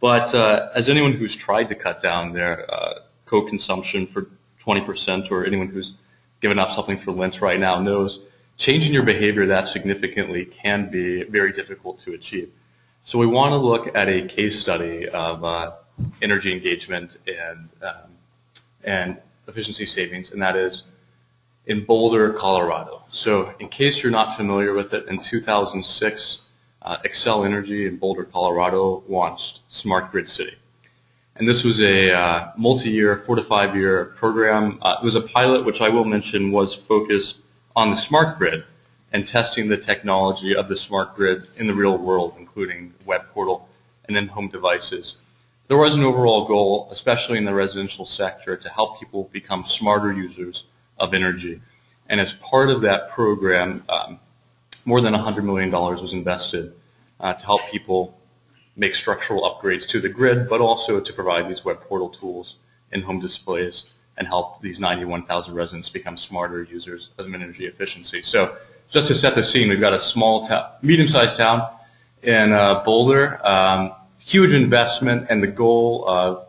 But 0.00 0.34
uh, 0.34 0.68
as 0.74 0.88
anyone 0.88 1.12
who's 1.12 1.34
tried 1.34 1.68
to 1.68 1.74
cut 1.74 2.02
down 2.02 2.32
their 2.32 2.72
uh, 2.72 3.00
coke 3.26 3.48
consumption 3.48 4.06
for 4.06 4.28
20%, 4.64 5.30
or 5.30 5.46
anyone 5.46 5.68
who's 5.68 5.94
given 6.40 6.58
up 6.58 6.72
something 6.72 6.98
for 6.98 7.12
Lent 7.12 7.40
right 7.40 7.60
now 7.60 7.80
knows, 7.80 8.20
changing 8.60 8.92
your 8.92 9.02
behavior 9.02 9.46
that 9.46 9.66
significantly 9.66 10.44
can 10.44 10.90
be 10.90 11.24
very 11.24 11.50
difficult 11.50 11.98
to 11.98 12.12
achieve. 12.12 12.52
So 13.04 13.18
we 13.18 13.26
want 13.26 13.52
to 13.52 13.56
look 13.56 13.96
at 13.96 14.06
a 14.08 14.28
case 14.28 14.60
study 14.60 15.08
of 15.08 15.42
uh, 15.42 15.72
energy 16.20 16.52
engagement 16.52 17.16
and 17.26 17.70
um, 17.82 18.10
and 18.84 19.16
efficiency 19.48 19.86
savings, 19.86 20.32
and 20.32 20.40
that 20.42 20.56
is 20.56 20.84
in 21.66 21.84
Boulder, 21.84 22.32
Colorado. 22.34 23.02
So 23.10 23.54
in 23.58 23.68
case 23.68 24.02
you're 24.02 24.12
not 24.12 24.36
familiar 24.36 24.74
with 24.74 24.92
it, 24.92 25.08
in 25.08 25.18
2006, 25.18 26.40
uh, 26.82 26.96
Xcel 26.98 27.46
Energy 27.46 27.86
in 27.86 27.96
Boulder, 27.96 28.24
Colorado 28.24 29.02
launched 29.08 29.60
Smart 29.68 30.12
Grid 30.12 30.28
City. 30.28 30.56
And 31.36 31.48
this 31.48 31.64
was 31.64 31.80
a 31.80 32.12
uh, 32.12 32.52
multi-year, 32.56 33.16
four 33.26 33.36
to 33.36 33.42
five 33.42 33.74
year 33.74 34.16
program. 34.16 34.78
Uh, 34.82 34.96
it 35.00 35.04
was 35.04 35.14
a 35.14 35.22
pilot, 35.22 35.64
which 35.64 35.80
I 35.80 35.88
will 35.88 36.04
mention 36.04 36.52
was 36.52 36.74
focused 36.74 37.39
on 37.76 37.90
the 37.90 37.96
smart 37.96 38.38
grid 38.38 38.64
and 39.12 39.26
testing 39.26 39.68
the 39.68 39.76
technology 39.76 40.54
of 40.54 40.68
the 40.68 40.76
smart 40.76 41.14
grid 41.16 41.46
in 41.56 41.66
the 41.66 41.74
real 41.74 41.96
world, 41.96 42.34
including 42.38 42.94
web 43.04 43.26
portal 43.32 43.68
and 44.06 44.16
in-home 44.16 44.48
devices. 44.48 45.18
There 45.68 45.76
was 45.76 45.94
an 45.94 46.02
overall 46.02 46.46
goal, 46.46 46.88
especially 46.90 47.38
in 47.38 47.44
the 47.44 47.54
residential 47.54 48.06
sector, 48.06 48.56
to 48.56 48.68
help 48.68 48.98
people 48.98 49.30
become 49.32 49.64
smarter 49.64 50.12
users 50.12 50.64
of 50.98 51.14
energy. 51.14 51.60
And 52.08 52.20
as 52.20 52.32
part 52.32 52.70
of 52.70 52.80
that 52.82 53.10
program, 53.10 53.84
um, 53.88 54.18
more 54.84 55.00
than 55.00 55.14
$100 55.14 55.44
million 55.44 55.70
was 55.70 56.12
invested 56.12 56.72
uh, 57.20 57.34
to 57.34 57.46
help 57.46 57.60
people 57.70 58.18
make 58.76 58.94
structural 58.94 59.42
upgrades 59.42 59.86
to 59.88 60.00
the 60.00 60.08
grid, 60.08 60.48
but 60.48 60.60
also 60.60 61.00
to 61.00 61.12
provide 61.12 61.48
these 61.48 61.64
web 61.64 61.80
portal 61.82 62.08
tools 62.08 62.56
and 62.90 63.04
home 63.04 63.20
displays 63.20 63.84
and 64.20 64.28
help 64.28 64.60
these 64.60 64.78
91,000 64.78 65.54
residents 65.54 65.88
become 65.88 66.16
smarter 66.16 66.62
users 66.62 67.08
of 67.16 67.32
energy 67.32 67.64
efficiency. 67.64 68.20
So 68.20 68.58
just 68.90 69.08
to 69.08 69.14
set 69.14 69.34
the 69.34 69.42
scene, 69.42 69.70
we've 69.70 69.80
got 69.80 69.94
a 69.94 70.00
small 70.00 70.46
town, 70.46 70.70
medium-sized 70.82 71.38
town 71.38 71.66
in 72.22 72.52
uh, 72.52 72.84
Boulder, 72.84 73.40
um, 73.46 73.94
huge 74.18 74.52
investment, 74.52 75.26
and 75.30 75.42
the 75.42 75.46
goal 75.46 76.06
of 76.06 76.46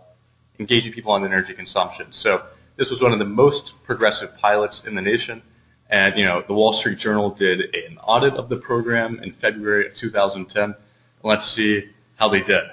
engaging 0.59 0.91
people 0.91 1.13
on 1.13 1.23
energy 1.23 1.53
consumption. 1.53 2.07
So 2.11 2.43
this 2.75 2.91
was 2.91 3.01
one 3.01 3.13
of 3.13 3.19
the 3.19 3.25
most 3.25 3.71
progressive 3.85 4.37
pilots 4.37 4.83
in 4.83 4.93
the 4.93 5.01
nation. 5.01 5.41
And, 5.89 6.17
you 6.17 6.25
know, 6.25 6.43
the 6.45 6.53
Wall 6.53 6.73
Street 6.73 6.97
Journal 6.97 7.29
did 7.29 7.73
an 7.73 7.97
audit 7.99 8.33
of 8.33 8.49
the 8.49 8.57
program 8.57 9.17
in 9.23 9.31
February 9.31 9.87
of 9.87 9.95
2010. 9.95 10.75
Let's 11.23 11.47
see 11.49 11.89
how 12.17 12.27
they 12.27 12.41
did. 12.41 12.65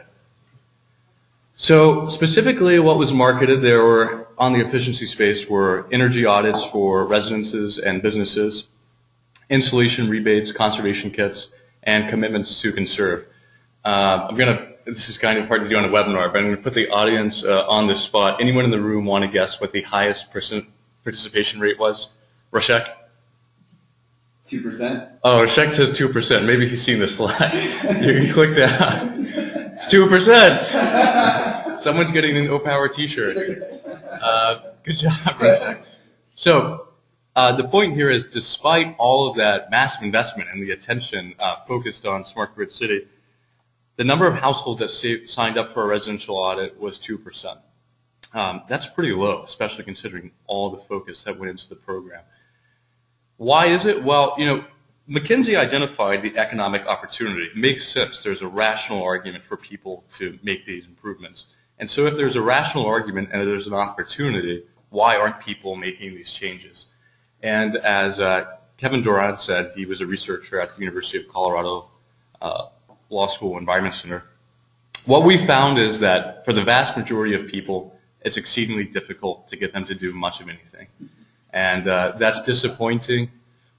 So 1.54 2.08
specifically 2.08 2.80
what 2.80 2.98
was 2.98 3.12
marketed 3.12 3.62
there 3.62 3.82
were 3.82 4.27
on 4.38 4.52
the 4.52 4.60
efficiency 4.60 5.06
space 5.06 5.48
were 5.48 5.86
energy 5.90 6.24
audits 6.24 6.64
for 6.66 7.06
residences 7.06 7.78
and 7.78 8.02
businesses, 8.02 8.66
insulation 9.50 10.08
rebates, 10.08 10.52
conservation 10.52 11.10
kits, 11.10 11.48
and 11.82 12.08
commitments 12.08 12.60
to 12.60 12.72
conserve. 12.72 13.26
Uh, 13.84 14.26
I'm 14.28 14.36
going 14.36 14.56
to 14.56 14.68
this 14.84 15.08
is 15.08 15.18
kind 15.18 15.38
of 15.38 15.46
hard 15.48 15.62
to 15.62 15.68
do 15.68 15.76
on 15.76 15.84
a 15.84 15.88
webinar, 15.88 16.32
but 16.32 16.38
I'm 16.38 16.44
going 16.44 16.56
to 16.56 16.62
put 16.62 16.72
the 16.74 16.88
audience 16.88 17.44
uh, 17.44 17.66
on 17.68 17.86
the 17.86 17.94
spot. 17.94 18.40
Anyone 18.40 18.64
in 18.64 18.70
the 18.70 18.80
room 18.80 19.04
want 19.04 19.22
to 19.24 19.30
guess 19.30 19.60
what 19.60 19.72
the 19.72 19.82
highest 19.82 20.30
percent 20.32 20.64
participation 21.04 21.60
rate 21.60 21.78
was? 21.78 22.08
Rashik? 22.52 22.90
2%? 24.48 25.18
Oh, 25.24 25.46
Rashik 25.46 25.74
says 25.74 25.98
2%. 25.98 26.46
Maybe 26.46 26.66
he's 26.66 26.82
seen 26.82 27.00
the 27.00 27.08
slide. 27.08 27.52
you 28.02 28.14
can 28.14 28.32
click 28.32 28.56
that. 28.56 29.12
It's 29.74 29.84
2%. 29.86 31.82
Someone's 31.82 32.10
getting 32.10 32.38
an 32.38 32.48
O-Power 32.48 32.88
t-shirt. 32.88 33.77
Uh, 34.22 34.60
good 34.84 34.98
job. 34.98 35.84
So 36.34 36.88
uh, 37.34 37.52
the 37.52 37.64
point 37.64 37.94
here 37.94 38.10
is 38.10 38.26
despite 38.26 38.94
all 38.98 39.28
of 39.28 39.36
that 39.36 39.70
massive 39.70 40.02
investment 40.02 40.48
and 40.52 40.62
the 40.62 40.70
attention 40.70 41.34
uh, 41.38 41.56
focused 41.66 42.06
on 42.06 42.24
Smart 42.24 42.54
Grid 42.54 42.72
City, 42.72 43.06
the 43.96 44.04
number 44.04 44.26
of 44.26 44.34
households 44.34 44.80
that 44.80 44.90
saved, 44.90 45.28
signed 45.28 45.58
up 45.58 45.74
for 45.74 45.82
a 45.82 45.86
residential 45.86 46.36
audit 46.36 46.78
was 46.78 46.98
2%. 46.98 47.58
Um, 48.34 48.62
that's 48.68 48.86
pretty 48.86 49.12
low, 49.12 49.42
especially 49.42 49.84
considering 49.84 50.30
all 50.46 50.70
the 50.70 50.78
focus 50.78 51.22
that 51.24 51.38
went 51.38 51.50
into 51.50 51.68
the 51.68 51.76
program. 51.76 52.22
Why 53.36 53.66
is 53.66 53.84
it? 53.84 54.04
Well, 54.04 54.34
you 54.38 54.46
know, 54.46 54.64
McKinsey 55.08 55.58
identified 55.58 56.22
the 56.22 56.36
economic 56.36 56.86
opportunity. 56.86 57.42
It 57.42 57.56
makes 57.56 57.88
sense. 57.88 58.22
There's 58.22 58.42
a 58.42 58.48
rational 58.48 59.02
argument 59.02 59.44
for 59.44 59.56
people 59.56 60.04
to 60.18 60.38
make 60.42 60.66
these 60.66 60.84
improvements. 60.84 61.46
And 61.78 61.88
so 61.88 62.06
if 62.06 62.16
there's 62.16 62.36
a 62.36 62.42
rational 62.42 62.86
argument 62.86 63.30
and 63.32 63.46
there's 63.46 63.66
an 63.66 63.74
opportunity, 63.74 64.64
why 64.90 65.16
aren't 65.16 65.38
people 65.40 65.76
making 65.76 66.14
these 66.14 66.30
changes? 66.30 66.86
And 67.42 67.76
as 67.76 68.18
uh, 68.18 68.56
Kevin 68.76 69.02
Doran 69.02 69.38
said, 69.38 69.72
he 69.76 69.86
was 69.86 70.00
a 70.00 70.06
researcher 70.06 70.60
at 70.60 70.74
the 70.74 70.80
University 70.80 71.18
of 71.18 71.28
Colorado 71.28 71.90
uh, 72.40 72.66
Law 73.10 73.28
School 73.28 73.58
Environment 73.58 73.94
Center. 73.94 74.24
What 75.04 75.24
we 75.24 75.46
found 75.46 75.78
is 75.78 76.00
that 76.00 76.44
for 76.44 76.52
the 76.52 76.64
vast 76.64 76.96
majority 76.96 77.34
of 77.34 77.46
people, 77.46 77.98
it's 78.22 78.36
exceedingly 78.36 78.84
difficult 78.84 79.48
to 79.48 79.56
get 79.56 79.72
them 79.72 79.84
to 79.86 79.94
do 79.94 80.12
much 80.12 80.40
of 80.40 80.48
anything. 80.48 80.88
And 81.52 81.88
uh, 81.88 82.14
that's 82.18 82.42
disappointing, 82.42 83.30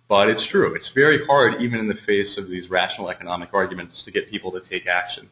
but 0.08 0.30
it's 0.30 0.44
true. 0.44 0.74
It's 0.74 0.90
very 0.90 1.26
hard, 1.26 1.62
even 1.62 1.80
in 1.80 1.88
the 1.88 1.96
face 1.96 2.38
of 2.38 2.50
these 2.50 2.70
rational 2.70 3.10
economic 3.10 3.50
arguments, 3.54 4.04
to 4.04 4.12
get 4.12 4.30
people 4.30 4.52
to 4.54 4.60
take 4.60 4.88
action. 4.88 5.30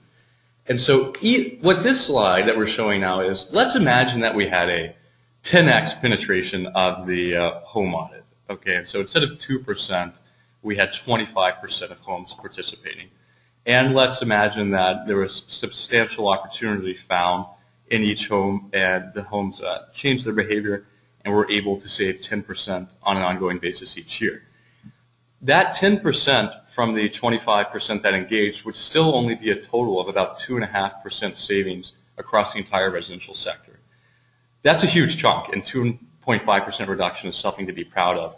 And 0.69 0.79
so 0.81 1.13
what 1.61 1.83
this 1.83 2.05
slide 2.05 2.45
that 2.47 2.57
we're 2.57 2.67
showing 2.67 3.01
now 3.01 3.21
is, 3.21 3.47
let's 3.51 3.75
imagine 3.75 4.19
that 4.19 4.35
we 4.35 4.47
had 4.47 4.69
a 4.69 4.95
10x 5.43 6.01
penetration 6.01 6.67
of 6.67 7.07
the 7.07 7.37
uh, 7.37 7.59
home 7.61 7.93
audit. 7.93 8.25
Okay, 8.49 8.83
so 8.85 8.99
instead 8.99 9.23
of 9.23 9.31
2%, 9.31 10.13
we 10.61 10.75
had 10.75 10.91
25% 10.91 11.91
of 11.91 11.99
homes 11.99 12.33
participating. 12.33 13.07
And 13.65 13.93
let's 13.93 14.21
imagine 14.21 14.71
that 14.71 15.07
there 15.07 15.17
was 15.17 15.45
substantial 15.47 16.27
opportunity 16.27 16.95
found 16.95 17.45
in 17.89 18.01
each 18.01 18.27
home, 18.27 18.69
and 18.73 19.13
the 19.13 19.23
homes 19.23 19.61
uh, 19.61 19.85
change 19.93 20.25
their 20.25 20.33
behavior, 20.33 20.85
and 21.23 21.33
we're 21.33 21.49
able 21.49 21.79
to 21.79 21.87
save 21.87 22.15
10% 22.21 22.89
on 23.03 23.17
an 23.17 23.23
ongoing 23.23 23.57
basis 23.57 23.97
each 23.97 24.19
year. 24.19 24.43
That 25.41 25.77
10% 25.77 26.61
from 26.77 26.93
the 26.93 27.09
25% 27.09 28.03
that 28.03 28.13
engaged 28.13 28.63
would 28.63 28.75
still 28.75 29.15
only 29.15 29.33
be 29.33 29.49
a 29.49 29.55
total 29.55 29.99
of 29.99 30.07
about 30.07 30.39
2.5% 30.39 31.35
savings 31.35 31.93
across 32.19 32.53
the 32.53 32.59
entire 32.59 32.91
residential 32.91 33.33
sector. 33.33 33.79
That's 34.61 34.83
a 34.83 34.85
huge 34.85 35.17
chunk, 35.17 35.51
and 35.55 35.63
2.5% 35.63 36.87
reduction 36.87 37.29
is 37.29 37.35
something 37.35 37.65
to 37.65 37.73
be 37.73 37.83
proud 37.83 38.17
of, 38.17 38.35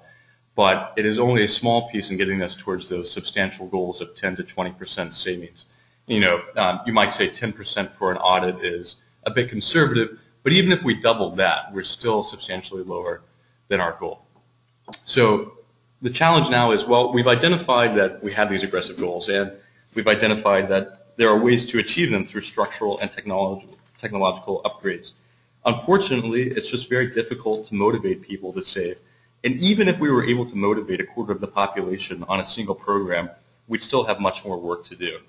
but 0.55 0.93
it 0.95 1.05
is 1.05 1.19
only 1.19 1.43
a 1.43 1.49
small 1.49 1.89
piece 1.89 2.11
in 2.11 2.15
getting 2.15 2.41
us 2.41 2.55
towards 2.55 2.87
those 2.87 3.11
substantial 3.11 3.67
goals 3.67 3.99
of 3.99 4.15
10 4.15 4.37
to 4.37 4.43
20% 4.43 5.13
savings. 5.13 5.65
You 6.07 6.21
know, 6.21 6.41
um, 6.55 6.79
you 6.85 6.93
might 6.93 7.13
say 7.13 7.27
10% 7.27 7.91
for 7.97 8.09
an 8.09 8.17
audit 8.19 8.63
is 8.63 9.01
a 9.25 9.31
bit 9.31 9.49
conservative, 9.49 10.17
but 10.43 10.53
even 10.53 10.71
if 10.71 10.81
we 10.81 10.93
doubled 10.93 11.35
that, 11.39 11.73
we're 11.73 11.83
still 11.83 12.23
substantially 12.23 12.83
lower 12.83 13.21
than 13.67 13.81
our 13.81 13.97
goal. 13.99 14.23
So 15.03 15.58
the 16.01 16.09
challenge 16.09 16.49
now 16.49 16.71
is, 16.71 16.85
well, 16.85 17.11
we've 17.11 17.27
identified 17.27 17.95
that 17.95 18.23
we 18.23 18.31
have 18.33 18.49
these 18.49 18.63
aggressive 18.63 18.97
goals, 18.97 19.29
and 19.29 19.51
we've 19.93 20.07
identified 20.07 20.69
that 20.69 21.15
there 21.17 21.29
are 21.29 21.37
ways 21.37 21.65
to 21.67 21.79
achieve 21.79 22.11
them 22.11 22.25
through 22.25 22.41
structural 22.41 22.99
and 22.99 23.11
technological, 23.11 23.77
technological 23.99 24.61
upgrades. 24.63 25.11
Unfortunately, 25.65 26.43
it's 26.51 26.69
just 26.69 26.89
very 26.89 27.07
difficult 27.07 27.65
to 27.67 27.75
motivate 27.75 28.21
people 28.21 28.53
to 28.53 28.63
save. 28.63 28.97
And 29.43 29.55
even 29.55 29.87
if 29.87 29.99
we 29.99 30.09
were 30.09 30.23
able 30.23 30.45
to 30.45 30.55
motivate 30.55 31.01
a 31.01 31.05
quarter 31.05 31.33
of 31.33 31.41
the 31.41 31.47
population 31.47 32.23
on 32.29 32.39
a 32.39 32.45
single 32.45 32.75
program, 32.75 33.29
we'd 33.67 33.83
still 33.83 34.05
have 34.05 34.19
much 34.19 34.45
more 34.45 34.57
work 34.57 34.85
to 34.85 34.95
do. 34.95 35.19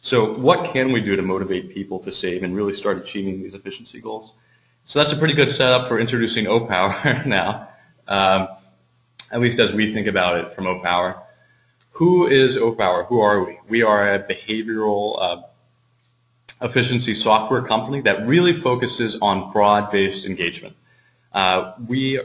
So 0.00 0.34
what 0.34 0.72
can 0.72 0.90
we 0.90 1.00
do 1.00 1.14
to 1.14 1.22
motivate 1.22 1.72
people 1.72 2.00
to 2.00 2.12
save 2.12 2.42
and 2.42 2.56
really 2.56 2.74
start 2.74 2.98
achieving 2.98 3.42
these 3.42 3.54
efficiency 3.54 4.00
goals? 4.00 4.32
So 4.84 4.98
that's 4.98 5.12
a 5.12 5.16
pretty 5.16 5.34
good 5.34 5.50
setup 5.50 5.88
for 5.88 6.00
introducing 6.00 6.48
O-Power 6.48 7.22
now, 7.26 7.68
um, 8.08 8.48
at 9.32 9.40
least 9.40 9.58
as 9.58 9.72
we 9.72 9.92
think 9.92 10.06
about 10.06 10.36
it 10.36 10.54
from 10.54 10.66
O-Power. 10.66 11.20
Who 11.92 12.26
is 12.26 12.56
O-Power? 12.56 13.04
Who 13.04 13.20
are 13.20 13.42
we? 13.42 13.58
We 13.68 13.82
are 13.82 14.14
a 14.14 14.22
behavioral 14.22 15.16
uh, 15.20 15.42
efficiency 16.60 17.14
software 17.14 17.62
company 17.62 18.00
that 18.02 18.26
really 18.26 18.52
focuses 18.52 19.16
on 19.20 19.50
broad-based 19.52 20.24
engagement. 20.26 20.76
Uh, 21.32 21.72
we 21.86 22.20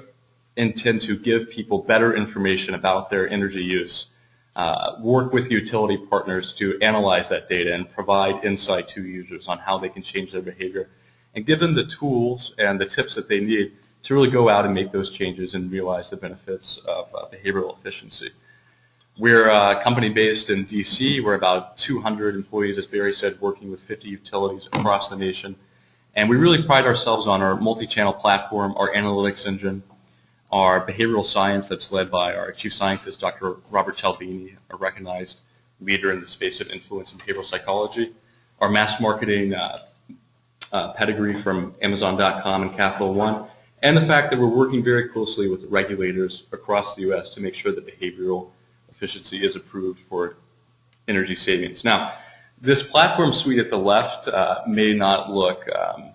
intend 0.58 1.02
to 1.04 1.18
give 1.18 1.50
people 1.50 1.80
better 1.80 2.14
information 2.14 2.74
about 2.74 3.10
their 3.10 3.30
energy 3.30 3.64
use, 3.64 4.08
uh, 4.56 4.96
work 5.00 5.32
with 5.32 5.50
utility 5.50 5.98
partners 5.98 6.54
to 6.54 6.78
analyze 6.82 7.30
that 7.30 7.48
data 7.48 7.74
and 7.74 7.90
provide 7.94 8.44
insight 8.44 8.90
to 8.90 9.06
users 9.06 9.48
on 9.48 9.60
how 9.60 9.78
they 9.78 9.90
can 9.90 10.02
change 10.02 10.32
their 10.32 10.42
behavior, 10.42 10.90
and 11.34 11.46
give 11.46 11.60
them 11.60 11.76
the 11.76 11.86
tools 11.86 12.54
and 12.58 12.82
the 12.82 12.86
tips 12.86 13.16
that 13.16 13.30
they 13.30 13.40
need 13.40 13.72
to 14.08 14.14
really 14.14 14.30
go 14.30 14.48
out 14.48 14.64
and 14.64 14.74
make 14.74 14.94
those 14.94 15.12
changes 15.12 15.54
and 15.54 15.70
realize 15.70 16.10
the 16.10 16.16
benefits 16.16 16.78
of 16.88 17.14
uh, 17.14 17.26
behavioral 17.26 17.78
efficiency. 17.78 18.30
We're 19.18 19.50
a 19.50 19.82
company 19.84 20.08
based 20.08 20.50
in 20.50 20.66
DC. 20.66 21.22
We're 21.22 21.34
about 21.34 21.78
200 21.78 22.34
employees, 22.34 22.78
as 22.78 22.86
Barry 22.86 23.14
said, 23.14 23.42
working 23.42 23.70
with 23.70 23.82
50 23.82 24.08
utilities 24.08 24.68
across 24.68 25.10
the 25.10 25.18
nation. 25.18 25.58
And 26.16 26.30
we 26.30 26.38
really 26.38 26.64
pride 26.64 26.86
ourselves 26.86 27.28
on 27.28 27.42
our 27.42 27.58
multi-channel 27.60 28.14
platform, 28.14 28.76
our 28.78 28.94
analytics 28.94 29.46
engine, 29.46 29.84
our 30.54 30.88
behavioral 30.88 31.26
science 31.26 31.68
that's 31.68 31.92
led 31.92 32.10
by 32.10 32.34
our 32.34 32.54
chief 32.54 32.74
scientist, 32.74 33.20
Dr. 33.20 33.58
Robert 33.70 33.98
Cialdini, 33.98 34.56
a 34.70 34.78
recognized 34.78 35.40
leader 35.82 36.14
in 36.14 36.22
the 36.22 36.28
space 36.28 36.62
of 36.62 36.72
influence 36.72 37.12
and 37.12 37.22
behavioral 37.22 37.44
psychology, 37.44 38.14
our 38.62 38.70
mass 38.70 39.02
marketing 39.02 39.54
uh, 39.54 39.80
uh, 40.72 40.94
pedigree 40.94 41.42
from 41.42 41.76
Amazon.com 41.82 42.62
and 42.62 42.78
Capital 42.78 43.14
One, 43.14 43.48
and 43.84 43.96
the 43.96 44.06
fact 44.06 44.32
that 44.32 44.40
we're 44.40 44.48
working 44.48 44.84
very 44.84 45.08
closely 45.08 45.48
with 45.48 45.64
regulators 45.66 46.44
across 46.52 46.96
the 46.96 47.04
U.S. 47.04 47.30
to 47.32 47.42
make 47.42 47.54
sure 47.54 47.72
that 47.72 47.86
behavioral 47.86 48.50
efficiency 48.90 49.44
is 49.44 49.56
approved 49.56 50.00
for 50.10 50.38
energy 51.08 51.36
savings. 51.36 51.84
Now, 51.84 52.13
this 52.60 52.82
platform 52.82 53.34
suite 53.34 53.60
at 53.60 53.70
the 53.70 53.78
left 53.78 54.28
uh, 54.28 54.63
may 54.68 54.94
not 54.94 55.32
look 55.32 55.68
um, 55.76 56.12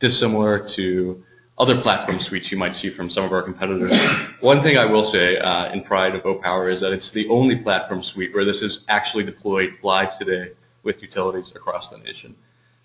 dissimilar 0.00 0.58
to 0.70 1.24
other 1.56 1.80
platform 1.80 2.18
suites 2.18 2.50
you 2.50 2.58
might 2.58 2.74
see 2.74 2.90
from 2.90 3.08
some 3.08 3.24
of 3.24 3.32
our 3.32 3.42
competitors. 3.42 3.96
One 4.40 4.60
thing 4.62 4.76
I 4.76 4.84
will 4.84 5.04
say 5.04 5.38
uh, 5.38 5.72
in 5.72 5.82
pride 5.82 6.16
of 6.16 6.26
O-Power 6.26 6.68
is 6.68 6.80
that 6.80 6.92
it's 6.92 7.12
the 7.12 7.28
only 7.28 7.56
platform 7.56 8.02
suite 8.02 8.34
where 8.34 8.44
this 8.44 8.60
is 8.60 8.84
actually 8.88 9.22
deployed 9.22 9.78
live 9.82 10.18
today 10.18 10.52
with 10.82 11.00
utilities 11.00 11.52
across 11.54 11.90
the 11.90 11.98
nation. 11.98 12.34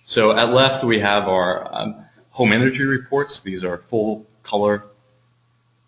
So 0.05 0.37
at 0.37 0.53
left 0.53 0.83
we 0.83 0.99
have 0.99 1.27
our 1.27 1.67
um, 1.75 2.05
home 2.39 2.53
energy 2.53 2.85
reports. 2.85 3.41
These 3.41 3.65
are 3.65 3.79
full 3.89 4.25
color 4.43 4.85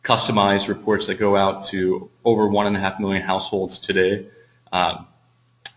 customized 0.04 0.68
reports 0.68 1.08
that 1.08 1.16
go 1.16 1.38
out 1.38 1.64
to 1.68 2.12
over 2.26 2.46
one 2.46 2.68
and 2.68 2.76
a 2.76 2.80
half 2.80 3.00
million 3.00 3.22
households 3.22 3.80
today. 3.80 4.28
Um, 4.74 5.08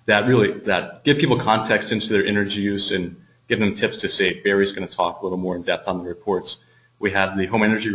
that 0.06 0.26
really 0.26 0.50
that 0.70 1.04
give 1.04 1.18
people 1.18 1.38
context 1.38 1.92
into 1.92 2.08
their 2.08 2.26
energy 2.26 2.60
use 2.60 2.90
and 2.90 3.14
give 3.48 3.60
them 3.60 3.76
tips 3.76 3.98
to 3.98 4.08
save. 4.08 4.42
Barry's 4.42 4.72
going 4.72 4.88
to 4.88 4.92
talk 4.92 5.20
a 5.20 5.22
little 5.22 5.38
more 5.38 5.54
in 5.54 5.62
depth 5.62 5.86
on 5.86 5.98
the 5.98 6.04
reports. 6.08 6.56
We 6.98 7.12
have 7.12 7.38
the 7.38 7.46
home 7.46 7.62
energy 7.62 7.92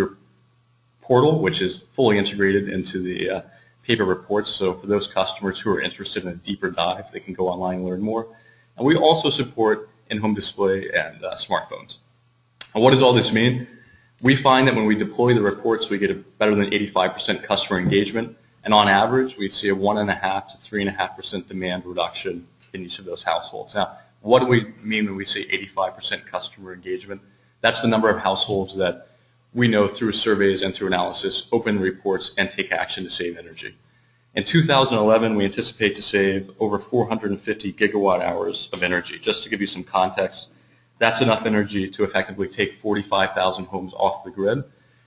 portal, 1.01 1.41
which 1.41 1.59
is 1.59 1.83
fully 1.97 2.17
integrated 2.17 2.69
into 2.69 3.03
the 3.03 3.29
uh, 3.29 3.41
paper 3.83 4.05
reports. 4.05 4.51
So 4.51 4.75
for 4.75 4.87
those 4.87 5.05
customers 5.05 5.59
who 5.59 5.69
are 5.71 5.81
interested 5.81 6.23
in 6.23 6.29
a 6.29 6.35
deeper 6.35 6.71
dive, 6.71 7.11
they 7.11 7.19
can 7.19 7.33
go 7.33 7.49
online 7.49 7.79
and 7.79 7.85
learn 7.85 8.01
more. 8.01 8.29
And 8.77 8.85
we 8.85 8.95
also 8.95 9.29
support 9.29 9.89
in-home 10.09 10.33
display 10.33 10.89
and 10.91 11.25
uh, 11.25 11.35
smartphones. 11.35 11.97
What 12.73 12.91
does 12.91 13.01
all 13.01 13.13
this 13.13 13.31
mean? 13.31 13.67
We 14.21 14.35
find 14.35 14.67
that 14.67 14.75
when 14.75 14.85
we 14.85 14.95
deploy 14.95 15.33
the 15.33 15.41
reports, 15.41 15.89
we 15.89 15.97
get 15.97 16.11
a 16.11 16.15
better 16.15 16.53
than 16.53 16.69
85% 16.69 17.43
customer 17.43 17.79
engagement. 17.79 18.37
And 18.63 18.73
on 18.73 18.87
average, 18.87 19.37
we 19.37 19.49
see 19.49 19.69
a 19.69 19.75
1.5 19.75 20.51
to 20.51 20.57
3.5% 20.57 21.47
demand 21.47 21.85
reduction 21.85 22.47
in 22.73 22.83
each 22.83 22.99
of 22.99 23.05
those 23.05 23.23
households. 23.23 23.73
Now, 23.73 23.97
what 24.21 24.39
do 24.39 24.45
we 24.45 24.73
mean 24.83 25.05
when 25.05 25.15
we 25.15 25.25
say 25.25 25.45
85% 25.45 26.25
customer 26.25 26.73
engagement? 26.73 27.21
That's 27.61 27.81
the 27.81 27.87
number 27.87 28.09
of 28.09 28.21
households 28.21 28.75
that 28.75 29.07
we 29.53 29.67
know 29.67 29.87
through 29.87 30.11
surveys 30.11 30.61
and 30.61 30.75
through 30.75 30.87
analysis 30.87 31.47
open 31.51 31.79
reports 31.79 32.33
and 32.37 32.51
take 32.51 32.71
action 32.71 33.03
to 33.03 33.09
save 33.09 33.37
energy. 33.37 33.75
In 34.35 34.43
2011, 34.43 35.35
we 35.35 35.45
anticipate 35.45 35.95
to 35.95 36.03
save 36.03 36.51
over 36.59 36.77
450 36.77 37.73
gigawatt 37.73 38.21
hours 38.21 38.69
of 38.73 38.83
energy. 38.83 39.17
Just 39.17 39.41
to 39.43 39.49
give 39.49 39.59
you 39.59 39.67
some 39.67 39.83
context, 39.83 40.49
that's 40.99 41.21
enough 41.21 41.45
energy 41.45 41.89
to 41.89 42.03
effectively 42.03 42.47
take 42.47 42.79
45,000 42.81 43.65
homes 43.65 43.93
off 43.95 44.23
the 44.23 44.31
grid. 44.31 44.63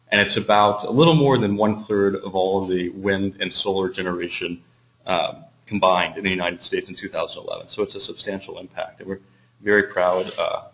And 0.08 0.20
it's 0.20 0.36
about 0.36 0.84
a 0.84 0.90
little 0.90 1.14
more 1.14 1.38
than 1.38 1.56
one 1.56 1.84
third 1.84 2.16
of 2.16 2.34
all 2.34 2.62
of 2.62 2.68
the 2.68 2.90
wind 2.90 3.36
and 3.40 3.52
solar 3.52 3.88
generation 3.88 4.62
um, 5.06 5.44
combined 5.66 6.18
in 6.18 6.24
the 6.24 6.30
United 6.30 6.62
States 6.62 6.88
in 6.88 6.94
2011. 6.94 7.68
So 7.68 7.82
it's 7.82 7.94
a 7.94 8.00
substantial 8.00 8.58
impact. 8.58 9.00
And 9.00 9.08
we're 9.08 9.20
very 9.62 9.84
proud 9.84 10.32
uh, 10.38 10.64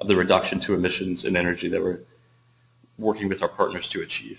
of 0.00 0.08
the 0.08 0.16
reduction 0.16 0.60
to 0.60 0.74
emissions 0.74 1.24
and 1.24 1.36
energy 1.36 1.68
that 1.68 1.82
we're 1.82 2.00
working 2.98 3.28
with 3.28 3.42
our 3.42 3.48
partners 3.48 3.88
to 3.88 4.02
achieve. 4.02 4.38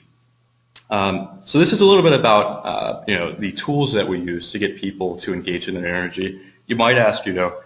Um, 0.90 1.40
so 1.46 1.58
this 1.58 1.74
is 1.74 1.82
a 1.82 1.86
little 1.86 2.04
bit 2.04 2.14
about 2.14 2.66
uh, 2.66 3.04
you 3.08 3.16
know 3.16 3.32
the 3.32 3.52
tools 3.54 3.92
that 3.94 4.08
we 4.08 4.20
use 4.20 4.52
to 4.52 4.60
get 4.60 4.80
people 4.80 5.18
to 5.18 5.34
engage 5.34 5.68
in 5.68 5.74
their 5.76 5.96
energy. 5.96 6.42
You 6.68 6.76
might 6.76 6.98
ask, 6.98 7.26
you 7.26 7.34
know, 7.34 7.60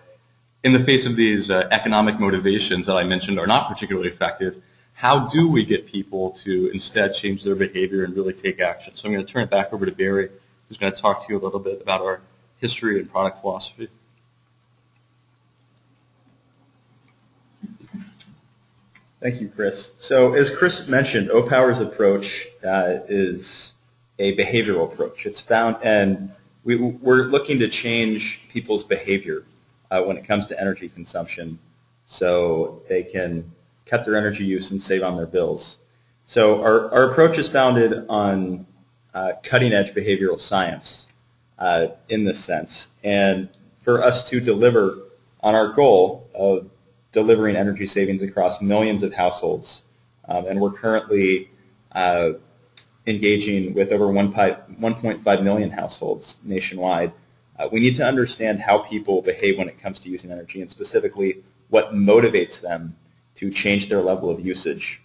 in 0.63 0.73
the 0.73 0.83
face 0.83 1.05
of 1.05 1.15
these 1.15 1.49
uh, 1.49 1.67
economic 1.71 2.19
motivations 2.19 2.85
that 2.87 2.95
I 2.95 3.03
mentioned 3.03 3.39
are 3.39 3.47
not 3.47 3.69
particularly 3.69 4.09
effective, 4.09 4.61
how 4.93 5.27
do 5.29 5.47
we 5.47 5.63
get 5.63 5.87
people 5.87 6.31
to 6.31 6.69
instead 6.73 7.13
change 7.13 7.43
their 7.43 7.55
behavior 7.55 8.03
and 8.03 8.13
really 8.15 8.33
take 8.33 8.59
action? 8.59 8.93
So 8.95 9.07
I'm 9.07 9.13
going 9.13 9.25
to 9.25 9.31
turn 9.31 9.43
it 9.43 9.49
back 9.49 9.71
over 9.71 9.85
to 9.85 9.91
Barry, 9.91 10.29
who's 10.67 10.77
going 10.77 10.91
to 10.91 11.01
talk 11.01 11.25
to 11.25 11.33
you 11.33 11.39
a 11.39 11.41
little 11.41 11.59
bit 11.59 11.81
about 11.81 12.01
our 12.01 12.21
history 12.57 12.99
and 12.99 13.09
product 13.09 13.39
philosophy. 13.39 13.87
Thank 19.21 19.41
you, 19.41 19.49
Chris. 19.49 19.93
So 19.99 20.33
as 20.33 20.53
Chris 20.53 20.87
mentioned, 20.87 21.29
O-Power's 21.29 21.79
approach 21.81 22.47
uh, 22.63 22.99
is 23.07 23.73
a 24.17 24.35
behavioral 24.37 24.91
approach. 24.91 25.25
It's 25.25 25.41
found, 25.41 25.77
and 25.81 26.31
we, 26.63 26.75
we, 26.75 27.11
are 27.11 27.23
looking 27.23 27.59
to 27.59 27.69
change 27.69 28.41
people's 28.49 28.83
behavior 28.83 29.43
uh, 29.91 30.01
when 30.01 30.17
it 30.17 30.25
comes 30.25 30.47
to 30.47 30.59
energy 30.59 30.89
consumption 30.89 31.59
so 32.05 32.81
they 32.89 33.03
can 33.03 33.51
cut 33.85 34.05
their 34.05 34.15
energy 34.15 34.45
use 34.45 34.71
and 34.71 34.81
save 34.81 35.03
on 35.03 35.17
their 35.17 35.25
bills. 35.25 35.77
So 36.25 36.61
our, 36.63 36.91
our 36.93 37.11
approach 37.11 37.37
is 37.37 37.47
founded 37.47 38.05
on 38.07 38.67
uh, 39.13 39.33
cutting-edge 39.43 39.93
behavioral 39.93 40.39
science 40.39 41.07
uh, 41.57 41.87
in 42.07 42.25
this 42.25 42.43
sense. 42.43 42.89
And 43.03 43.49
for 43.81 44.03
us 44.03 44.27
to 44.29 44.39
deliver 44.39 44.97
on 45.41 45.55
our 45.55 45.69
goal 45.69 46.29
of 46.35 46.69
delivering 47.11 47.55
energy 47.55 47.87
savings 47.87 48.21
across 48.21 48.61
millions 48.61 49.03
of 49.03 49.13
households. 49.13 49.83
Um, 50.27 50.45
and 50.45 50.59
we're 50.59 50.71
currently 50.71 51.49
uh, 51.91 52.33
engaging 53.07 53.73
with 53.73 53.91
over 53.91 54.05
1.5 54.05 55.43
million 55.43 55.71
households 55.71 56.37
nationwide. 56.43 57.11
Uh, 57.59 57.67
we 57.71 57.81
need 57.81 57.97
to 57.97 58.05
understand 58.05 58.61
how 58.61 58.77
people 58.77 59.21
behave 59.21 59.57
when 59.57 59.67
it 59.67 59.77
comes 59.77 59.99
to 59.99 60.09
using 60.09 60.31
energy 60.31 60.61
and 60.61 60.71
specifically 60.71 61.43
what 61.67 61.93
motivates 61.93 62.61
them 62.61 62.95
to 63.35 63.51
change 63.51 63.89
their 63.89 64.01
level 64.01 64.29
of 64.29 64.39
usage. 64.39 65.01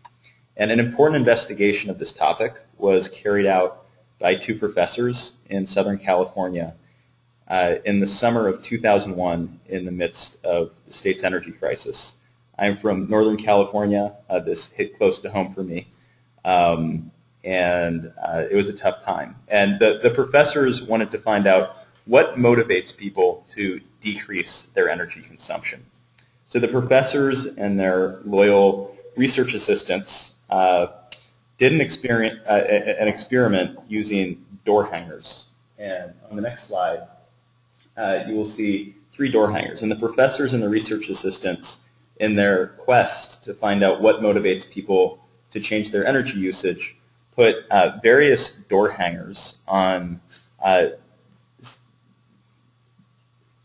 And 0.57 0.71
an 0.71 0.79
important 0.79 1.17
investigation 1.17 1.91
of 1.91 1.99
this 1.99 2.13
topic 2.13 2.55
was 2.79 3.09
carried 3.09 3.47
out 3.47 3.87
by 4.21 4.37
two 4.37 4.57
professors 4.57 5.39
in 5.51 5.67
Southern 5.67 5.99
California 5.99 6.75
uh, 7.49 7.77
in 7.85 7.99
the 7.99 8.07
summer 8.07 8.47
of 8.47 8.63
2001 8.63 9.61
in 9.69 9.85
the 9.85 9.91
midst 9.91 10.43
of 10.45 10.71
the 10.87 10.93
state's 10.93 11.25
energy 11.25 11.51
crisis. 11.51 12.17
I'm 12.57 12.77
from 12.77 13.11
Northern 13.11 13.37
California. 13.37 14.15
Uh, 14.31 14.39
this 14.39 14.71
hit 14.71 14.97
close 14.97 15.19
to 15.21 15.31
home 15.31 15.53
for 15.53 15.65
me. 15.65 15.89
Um, 16.45 17.11
and 17.43 18.13
uh, 18.27 18.45
it 18.51 18.55
was 18.55 18.69
a 18.69 18.73
tough 18.73 19.05
time. 19.05 19.37
And 19.49 19.79
the, 19.81 19.99
the 20.03 20.11
professors 20.11 20.83
wanted 20.83 21.11
to 21.11 21.19
find 21.19 21.47
out 21.47 21.84
what 22.07 22.37
motivates 22.37 22.97
people 22.97 23.47
to 23.55 23.81
decrease 24.01 24.69
their 24.75 24.89
energy 24.89 25.23
consumption. 25.23 25.85
So 26.49 26.59
the 26.59 26.69
professors 26.69 27.47
and 27.47 27.79
their 27.81 28.21
loyal 28.25 28.97
research 29.17 29.55
assistants 29.55 30.33
uh, 30.51 30.89
did 31.59 31.73
an, 31.73 31.81
experiment, 31.81 32.41
uh, 32.47 32.53
an 32.53 33.09
experiment 33.09 33.79
using 33.89 34.45
door 34.65 34.87
hangers. 34.87 35.47
And 35.79 36.13
on 36.31 36.37
the 36.37 36.43
next 36.43 36.69
slide, 36.69 37.07
uh, 37.97 38.25
you 38.27 38.35
will 38.35 38.47
see 38.47 38.97
three 39.13 39.31
door 39.31 39.51
hangers. 39.51 39.83
And 39.83 39.91
the 39.91 39.97
professors 39.97 40.53
and 40.53 40.63
the 40.63 40.69
research 40.69 41.09
assistants, 41.09 41.81
in 42.21 42.37
their 42.37 42.69
quest 42.69 43.43
to 43.45 43.55
find 43.55 43.83
out 43.83 44.01
what 44.01 44.21
motivates 44.21 44.69
people 44.71 45.19
to 45.51 45.61
change 45.61 45.91
their 45.91 46.07
energy 46.07 46.39
usage, 46.39 46.97
put 47.35 47.67
uh, 47.71 47.99
various 48.03 48.51
door 48.69 48.91
hangers 48.91 49.59
on 49.67 50.21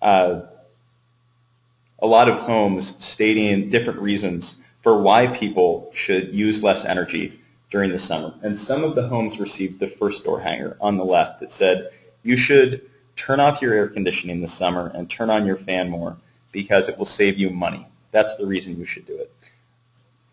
uh, 0.02 0.42
a 2.00 2.08
lot 2.08 2.30
of 2.30 2.40
homes 2.40 2.96
stating 3.04 3.70
different 3.70 4.00
reasons 4.00 4.58
for 4.82 5.02
why 5.02 5.28
people 5.28 5.92
should 5.94 6.34
use 6.34 6.64
less 6.64 6.86
energy 6.86 7.40
during 7.70 7.92
the 7.92 8.00
summer. 8.00 8.34
And 8.42 8.58
some 8.58 8.84
of 8.84 8.96
the 8.96 9.08
homes 9.08 9.40
received 9.40 9.80
the 9.80 9.90
first 9.90 10.24
door 10.24 10.40
hanger 10.40 10.78
on 10.80 10.98
the 10.98 11.06
left 11.06 11.40
that 11.42 11.52
said, 11.52 11.92
you 12.24 12.38
should 12.38 12.90
turn 13.16 13.40
off 13.40 13.62
your 13.62 13.74
air 13.74 13.88
conditioning 13.88 14.42
this 14.42 14.54
summer 14.54 14.92
and 14.96 15.10
turn 15.10 15.30
on 15.30 15.46
your 15.46 15.58
fan 15.58 15.90
more 15.90 16.18
because 16.52 16.88
it 16.90 16.98
will 16.98 17.06
save 17.06 17.38
you 17.38 17.50
money. 17.50 17.86
That's 18.12 18.36
the 18.38 18.46
reason 18.46 18.78
you 18.78 18.86
should 18.86 19.06
do 19.06 19.16
it. 19.16 19.32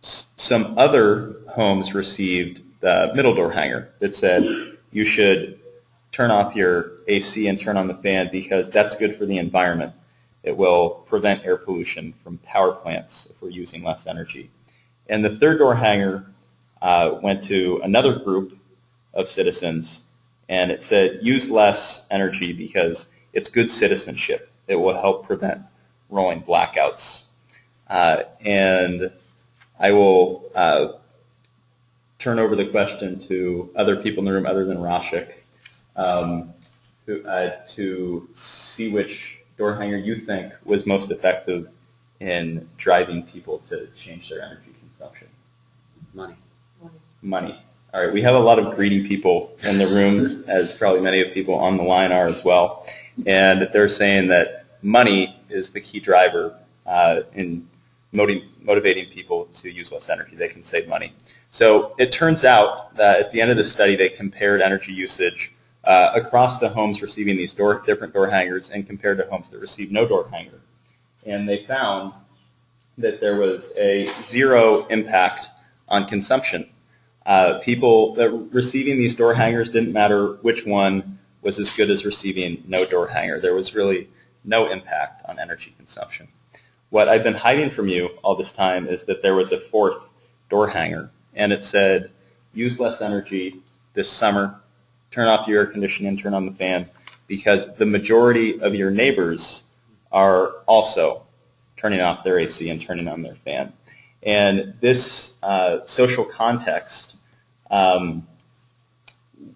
S 0.02 0.32
some 0.36 0.78
other 0.78 1.36
homes 1.48 1.94
received 1.94 2.62
the 2.80 3.12
middle 3.14 3.34
door 3.34 3.50
hanger 3.52 3.90
that 3.98 4.14
said 4.14 4.76
you 4.92 5.04
should 5.04 5.58
turn 6.12 6.30
off 6.30 6.54
your 6.54 6.92
AC 7.06 7.48
and 7.48 7.60
turn 7.60 7.76
on 7.76 7.88
the 7.88 7.94
fan 7.94 8.28
because 8.30 8.70
that's 8.70 8.94
good 8.94 9.16
for 9.18 9.26
the 9.26 9.38
environment. 9.38 9.92
It 10.42 10.56
will 10.56 10.90
prevent 11.06 11.44
air 11.44 11.56
pollution 11.56 12.14
from 12.22 12.38
power 12.38 12.72
plants 12.72 13.26
if 13.30 13.40
we're 13.40 13.50
using 13.50 13.82
less 13.82 14.06
energy. 14.06 14.50
And 15.08 15.24
the 15.24 15.36
third 15.36 15.58
door 15.58 15.74
hanger 15.74 16.26
uh, 16.82 17.18
went 17.22 17.42
to 17.44 17.80
another 17.82 18.18
group 18.18 18.58
of 19.14 19.28
citizens 19.28 20.02
and 20.48 20.70
it 20.70 20.82
said 20.82 21.18
use 21.22 21.48
less 21.48 22.06
energy 22.10 22.52
because 22.52 23.08
it's 23.32 23.48
good 23.48 23.70
citizenship. 23.70 24.50
It 24.68 24.76
will 24.76 24.94
help 24.94 25.26
prevent 25.26 25.62
rolling 26.08 26.42
blackouts. 26.42 27.24
Uh, 27.88 28.24
and 28.40 29.10
I 29.78 29.92
will 29.92 30.50
uh, 30.54 30.88
turn 32.18 32.38
over 32.38 32.56
the 32.56 32.66
question 32.66 33.18
to 33.28 33.70
other 33.76 33.96
people 33.96 34.20
in 34.20 34.26
the 34.26 34.32
room 34.32 34.46
other 34.46 34.64
than 34.64 34.78
Rashik 34.78 35.32
um, 35.96 36.52
to, 37.06 37.24
uh, 37.26 37.56
to 37.68 38.28
see 38.34 38.88
which 38.88 39.38
door 39.56 39.74
hanger 39.76 39.96
you 39.96 40.16
think 40.16 40.52
was 40.64 40.86
most 40.86 41.10
effective 41.10 41.70
in 42.20 42.68
driving 42.76 43.22
people 43.22 43.58
to 43.58 43.88
change 43.96 44.28
their 44.28 44.42
energy 44.42 44.74
consumption. 44.80 45.28
Money. 46.14 46.36
Money. 47.22 47.62
All 47.94 48.04
right, 48.04 48.12
we 48.12 48.20
have 48.22 48.34
a 48.34 48.40
lot 48.40 48.58
of 48.58 48.74
greedy 48.74 49.06
people 49.06 49.56
in 49.62 49.78
the 49.78 49.86
room, 49.86 50.44
as 50.48 50.72
probably 50.72 51.00
many 51.00 51.20
of 51.20 51.32
people 51.32 51.54
on 51.54 51.76
the 51.76 51.82
line 51.82 52.12
are 52.12 52.26
as 52.26 52.44
well, 52.44 52.86
and 53.26 53.68
they're 53.72 53.88
saying 53.88 54.28
that 54.28 54.66
money 54.82 55.40
is 55.48 55.70
the 55.70 55.80
key 55.80 56.00
driver 56.00 56.58
uh, 56.86 57.22
in 57.34 57.66
motivating 58.12 59.06
people 59.06 59.46
to 59.54 59.70
use 59.70 59.92
less 59.92 60.08
energy. 60.08 60.36
They 60.36 60.48
can 60.48 60.62
save 60.62 60.88
money. 60.88 61.12
So 61.50 61.94
it 61.98 62.12
turns 62.12 62.44
out 62.44 62.94
that 62.96 63.20
at 63.20 63.32
the 63.32 63.40
end 63.40 63.50
of 63.50 63.56
the 63.56 63.64
study, 63.64 63.96
they 63.96 64.08
compared 64.08 64.60
energy 64.60 64.92
usage 64.92 65.52
uh, 65.86 66.12
across 66.14 66.58
the 66.58 66.68
homes 66.68 67.00
receiving 67.00 67.36
these 67.36 67.54
door, 67.54 67.82
different 67.86 68.12
door 68.12 68.28
hangers 68.28 68.70
and 68.70 68.86
compared 68.86 69.18
to 69.18 69.26
homes 69.26 69.48
that 69.50 69.60
received 69.60 69.92
no 69.92 70.06
door 70.06 70.28
hanger. 70.30 70.60
And 71.24 71.48
they 71.48 71.64
found 71.64 72.12
that 72.98 73.20
there 73.20 73.36
was 73.36 73.72
a 73.76 74.10
zero 74.24 74.86
impact 74.86 75.48
on 75.88 76.06
consumption. 76.06 76.68
Uh, 77.24 77.58
people 77.62 78.14
that 78.14 78.30
receiving 78.52 78.96
these 78.96 79.14
door 79.14 79.34
hangers 79.34 79.70
didn't 79.70 79.92
matter 79.92 80.34
which 80.42 80.64
one 80.64 81.18
was 81.42 81.58
as 81.58 81.70
good 81.70 81.90
as 81.90 82.04
receiving 82.04 82.62
no 82.66 82.84
door 82.84 83.08
hanger. 83.08 83.40
There 83.40 83.54
was 83.54 83.74
really 83.74 84.08
no 84.44 84.70
impact 84.70 85.22
on 85.28 85.38
energy 85.38 85.74
consumption. 85.76 86.28
What 86.90 87.08
I've 87.08 87.24
been 87.24 87.34
hiding 87.34 87.70
from 87.70 87.88
you 87.88 88.10
all 88.22 88.36
this 88.36 88.52
time 88.52 88.86
is 88.86 89.04
that 89.04 89.22
there 89.22 89.34
was 89.34 89.52
a 89.52 89.58
fourth 89.58 89.98
door 90.48 90.68
hanger, 90.68 91.10
and 91.34 91.52
it 91.52 91.64
said, 91.64 92.10
use 92.54 92.78
less 92.80 93.02
energy 93.02 93.60
this 93.94 94.10
summer 94.10 94.60
turn 95.10 95.28
off 95.28 95.46
your 95.48 95.60
air 95.60 95.66
conditioning 95.66 96.16
turn 96.16 96.34
on 96.34 96.46
the 96.46 96.52
fan 96.52 96.88
because 97.26 97.74
the 97.76 97.86
majority 97.86 98.60
of 98.60 98.74
your 98.74 98.90
neighbors 98.90 99.64
are 100.12 100.62
also 100.66 101.22
turning 101.76 102.00
off 102.00 102.24
their 102.24 102.38
AC 102.38 102.68
and 102.70 102.80
turning 102.80 103.08
on 103.08 103.22
their 103.22 103.34
fan. 103.36 103.72
And 104.22 104.74
this 104.80 105.36
uh, 105.42 105.78
social 105.86 106.24
context 106.24 107.16
um, 107.70 108.26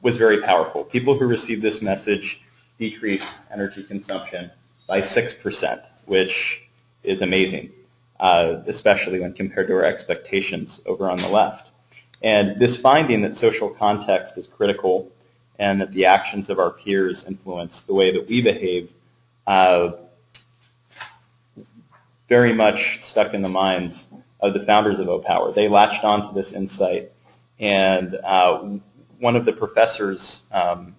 was 0.02 0.16
very 0.16 0.40
powerful. 0.40 0.84
People 0.84 1.18
who 1.18 1.26
received 1.26 1.62
this 1.62 1.82
message 1.82 2.42
decreased 2.78 3.32
energy 3.52 3.82
consumption 3.82 4.50
by 4.86 5.00
6%, 5.00 5.84
which 6.06 6.62
is 7.02 7.22
amazing, 7.22 7.70
uh, 8.18 8.60
especially 8.66 9.20
when 9.20 9.32
compared 9.32 9.68
to 9.68 9.74
our 9.74 9.84
expectations 9.84 10.80
over 10.86 11.10
on 11.10 11.18
the 11.18 11.28
left. 11.28 11.68
And 12.22 12.60
this 12.60 12.76
finding 12.76 13.22
that 13.22 13.36
social 13.36 13.70
context 13.70 14.36
is 14.36 14.46
critical 14.46 15.10
and 15.60 15.78
that 15.82 15.92
the 15.92 16.06
actions 16.06 16.48
of 16.48 16.58
our 16.58 16.70
peers 16.70 17.26
influence 17.28 17.82
the 17.82 17.92
way 17.94 18.10
that 18.10 18.26
we 18.26 18.40
behave 18.40 18.90
uh, 19.46 19.92
very 22.30 22.54
much 22.54 23.02
stuck 23.02 23.34
in 23.34 23.42
the 23.42 23.48
minds 23.48 24.08
of 24.40 24.54
the 24.54 24.64
founders 24.64 24.98
of 24.98 25.06
OPower. 25.06 25.54
They 25.54 25.68
latched 25.68 26.02
onto 26.02 26.32
this 26.32 26.52
insight, 26.52 27.12
and 27.58 28.18
uh, 28.24 28.78
one 29.18 29.36
of 29.36 29.44
the 29.44 29.52
professors 29.52 30.44
um, 30.50 30.96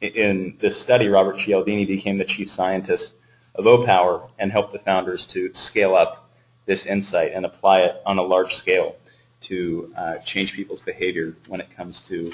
in 0.00 0.56
this 0.58 0.80
study, 0.80 1.08
Robert 1.08 1.38
Cialdini, 1.38 1.84
became 1.84 2.16
the 2.16 2.24
chief 2.24 2.50
scientist 2.50 3.12
of 3.56 3.66
OPower 3.66 4.30
and 4.38 4.50
helped 4.50 4.72
the 4.72 4.78
founders 4.78 5.26
to 5.26 5.52
scale 5.52 5.94
up 5.94 6.30
this 6.64 6.86
insight 6.86 7.32
and 7.34 7.44
apply 7.44 7.80
it 7.80 8.00
on 8.06 8.16
a 8.16 8.22
large 8.22 8.54
scale 8.54 8.96
to 9.42 9.92
uh, 9.98 10.16
change 10.18 10.54
people's 10.54 10.80
behavior 10.80 11.36
when 11.46 11.60
it 11.60 11.68
comes 11.76 12.00
to 12.00 12.32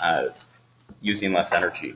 uh, 0.00 0.28
using 1.00 1.32
less 1.32 1.52
energy. 1.52 1.94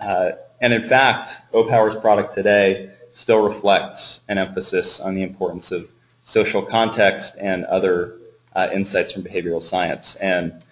Uh, 0.00 0.32
and 0.60 0.72
in 0.72 0.88
fact, 0.88 1.40
OPower's 1.52 1.98
product 2.00 2.34
today 2.34 2.90
still 3.12 3.46
reflects 3.46 4.20
an 4.28 4.38
emphasis 4.38 5.00
on 5.00 5.14
the 5.14 5.22
importance 5.22 5.72
of 5.72 5.88
social 6.24 6.62
context 6.62 7.34
and 7.40 7.64
other 7.66 8.16
uh, 8.54 8.68
insights 8.72 9.12
from 9.12 9.22
behavioral 9.22 9.62
science. 9.62 10.16
And 10.16 10.62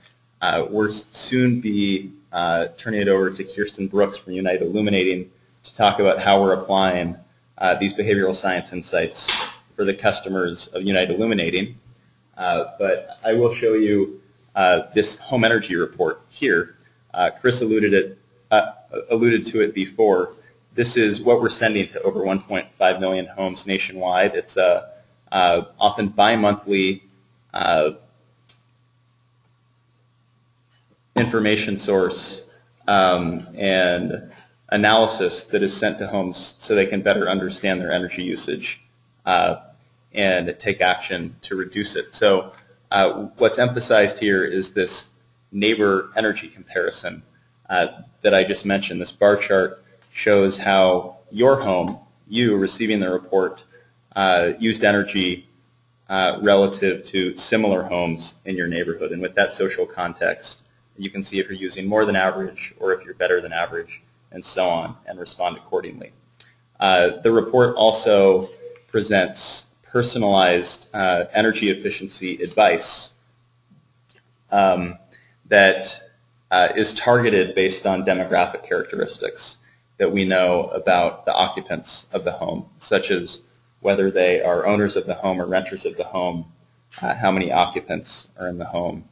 uh, 0.40 0.66
we'll 0.70 0.90
soon 0.90 1.60
be 1.60 2.12
uh, 2.32 2.68
turning 2.76 3.00
it 3.00 3.08
over 3.08 3.30
to 3.30 3.44
Kirsten 3.44 3.88
Brooks 3.88 4.18
from 4.18 4.34
United 4.34 4.62
Illuminating 4.62 5.30
to 5.64 5.74
talk 5.74 5.98
about 5.98 6.20
how 6.20 6.40
we're 6.40 6.54
applying 6.54 7.16
uh, 7.58 7.74
these 7.74 7.92
behavioral 7.92 8.34
science 8.34 8.72
insights 8.72 9.30
for 9.74 9.84
the 9.84 9.94
customers 9.94 10.68
of 10.68 10.82
United 10.82 11.16
Illuminating. 11.16 11.78
Uh, 12.36 12.66
but 12.78 13.18
I 13.24 13.32
will 13.32 13.54
show 13.54 13.74
you 13.74 14.20
this 14.94 15.18
home 15.18 15.44
energy 15.44 15.76
report 15.76 16.22
here 16.28 16.77
uh, 17.14 17.30
Chris 17.40 17.60
alluded, 17.60 17.94
it, 17.94 18.18
uh, 18.50 18.72
alluded 19.10 19.46
to 19.46 19.60
it 19.60 19.74
before. 19.74 20.34
This 20.74 20.96
is 20.96 21.20
what 21.20 21.40
we're 21.40 21.50
sending 21.50 21.88
to 21.88 22.02
over 22.02 22.20
1.5 22.20 23.00
million 23.00 23.26
homes 23.26 23.66
nationwide. 23.66 24.34
It's 24.34 24.56
a 24.56 24.90
uh, 25.32 25.62
often 25.78 26.08
bi-monthly 26.08 27.02
uh, 27.52 27.92
information 31.16 31.76
source 31.76 32.42
um, 32.86 33.46
and 33.56 34.30
analysis 34.70 35.44
that 35.44 35.62
is 35.62 35.76
sent 35.76 35.98
to 35.98 36.06
homes 36.06 36.54
so 36.58 36.74
they 36.74 36.86
can 36.86 37.02
better 37.02 37.28
understand 37.28 37.80
their 37.80 37.92
energy 37.92 38.22
usage 38.22 38.80
uh, 39.26 39.56
and 40.12 40.54
take 40.58 40.80
action 40.80 41.34
to 41.42 41.56
reduce 41.56 41.96
it. 41.96 42.14
So 42.14 42.52
uh, 42.90 43.28
what's 43.36 43.58
emphasized 43.58 44.18
here 44.18 44.44
is 44.44 44.72
this 44.72 45.10
neighbor 45.52 46.10
energy 46.16 46.48
comparison 46.48 47.22
uh, 47.70 47.88
that 48.22 48.34
I 48.34 48.44
just 48.44 48.66
mentioned. 48.66 49.00
This 49.00 49.12
bar 49.12 49.36
chart 49.36 49.84
shows 50.12 50.58
how 50.58 51.18
your 51.30 51.60
home, 51.60 51.98
you 52.26 52.56
receiving 52.56 53.00
the 53.00 53.10
report, 53.10 53.62
uh, 54.16 54.52
used 54.58 54.84
energy 54.84 55.48
uh, 56.08 56.38
relative 56.40 57.06
to 57.06 57.36
similar 57.36 57.82
homes 57.82 58.40
in 58.44 58.56
your 58.56 58.68
neighborhood. 58.68 59.12
And 59.12 59.20
with 59.20 59.34
that 59.34 59.54
social 59.54 59.86
context, 59.86 60.62
you 60.96 61.10
can 61.10 61.22
see 61.22 61.38
if 61.38 61.46
you're 61.46 61.54
using 61.54 61.86
more 61.86 62.04
than 62.04 62.16
average 62.16 62.74
or 62.80 62.92
if 62.92 63.04
you're 63.04 63.14
better 63.14 63.40
than 63.40 63.52
average 63.52 64.02
and 64.32 64.44
so 64.44 64.68
on 64.68 64.96
and 65.06 65.18
respond 65.18 65.56
accordingly. 65.56 66.12
Uh, 66.80 67.20
the 67.22 67.30
report 67.30 67.74
also 67.76 68.50
presents 68.88 69.66
personalized 69.82 70.88
uh, 70.94 71.24
energy 71.32 71.70
efficiency 71.70 72.42
advice 72.42 73.12
um, 74.50 74.98
that 75.48 76.00
uh, 76.50 76.68
is 76.76 76.94
targeted 76.94 77.54
based 77.54 77.86
on 77.86 78.04
demographic 78.04 78.66
characteristics 78.66 79.58
that 79.98 80.10
we 80.10 80.24
know 80.24 80.68
about 80.68 81.26
the 81.26 81.34
occupants 81.34 82.06
of 82.12 82.24
the 82.24 82.32
home, 82.32 82.66
such 82.78 83.10
as 83.10 83.42
whether 83.80 84.10
they 84.10 84.42
are 84.42 84.66
owners 84.66 84.96
of 84.96 85.06
the 85.06 85.14
home 85.14 85.40
or 85.40 85.46
renters 85.46 85.84
of 85.84 85.96
the 85.96 86.04
home, 86.04 86.46
uh, 87.02 87.14
how 87.14 87.30
many 87.30 87.52
occupants 87.52 88.28
are 88.38 88.48
in 88.48 88.58
the 88.58 88.64
home, 88.64 89.04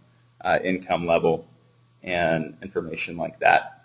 uh, 0.42 0.58
income 0.62 1.06
level, 1.06 1.46
and 2.02 2.56
information 2.62 3.16
like 3.16 3.38
that. 3.40 3.84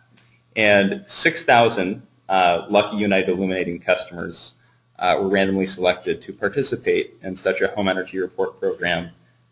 And 0.55 1.03
6,000 1.07 2.01
uh, 2.29 2.65
Lucky 2.69 2.97
United 2.97 3.29
Illuminating 3.29 3.79
customers 3.79 4.53
uh, 4.99 5.17
were 5.19 5.27
randomly 5.27 5.65
selected 5.65 6.21
to 6.21 6.33
participate 6.33 7.15
in 7.23 7.35
such 7.35 7.61
a 7.61 7.67
home 7.69 7.87
energy 7.87 8.19
report 8.19 8.59
program 8.59 9.11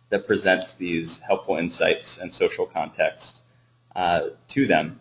that 0.10 0.28
presents 0.28 0.74
these 0.74 1.19
helpful 1.19 1.58
insights 1.58 2.17
and 2.17 2.34
social 2.34 2.65
context 2.65 3.41
uh, 3.95 4.30
to 4.48 4.65
them. 4.65 5.00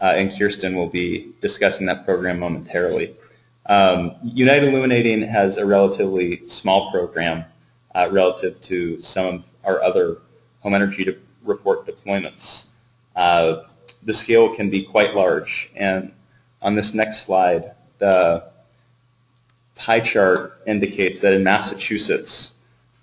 Uh, 0.00 0.14
and 0.16 0.36
Kirsten 0.36 0.76
will 0.76 0.88
be 0.88 1.32
discussing 1.40 1.86
that 1.86 2.04
program 2.04 2.38
momentarily. 2.38 3.16
Um, 3.66 4.14
United 4.22 4.68
Illuminating 4.68 5.22
has 5.22 5.56
a 5.56 5.66
relatively 5.66 6.48
small 6.48 6.90
program 6.90 7.44
uh, 7.94 8.08
relative 8.10 8.60
to 8.62 9.02
some 9.02 9.26
of 9.26 9.44
our 9.64 9.82
other 9.82 10.18
home 10.60 10.74
energy 10.74 11.04
de- 11.04 11.16
report 11.42 11.86
deployments. 11.86 12.66
Uh, 13.14 13.64
the 14.02 14.14
scale 14.14 14.54
can 14.54 14.70
be 14.70 14.82
quite 14.82 15.14
large, 15.14 15.70
and 15.74 16.12
on 16.62 16.74
this 16.74 16.94
next 16.94 17.26
slide, 17.26 17.72
the 17.98 18.44
pie 19.74 20.00
chart 20.00 20.60
indicates 20.66 21.20
that 21.20 21.34
in 21.34 21.42
Massachusetts, 21.42 22.52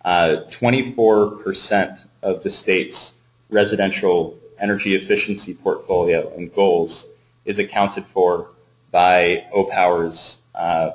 24% 0.06 2.06
of 2.22 2.44
the 2.44 2.52
state's 2.52 3.16
residential 3.50 4.38
energy 4.60 4.96
efficiency 4.96 5.54
portfolio 5.54 6.32
and 6.36 6.54
goals 6.54 7.08
is 7.46 7.60
accounted 7.60 8.06
for 8.08 8.50
by 8.92 9.46
OPower's 9.54 10.42
uh, 10.54 10.92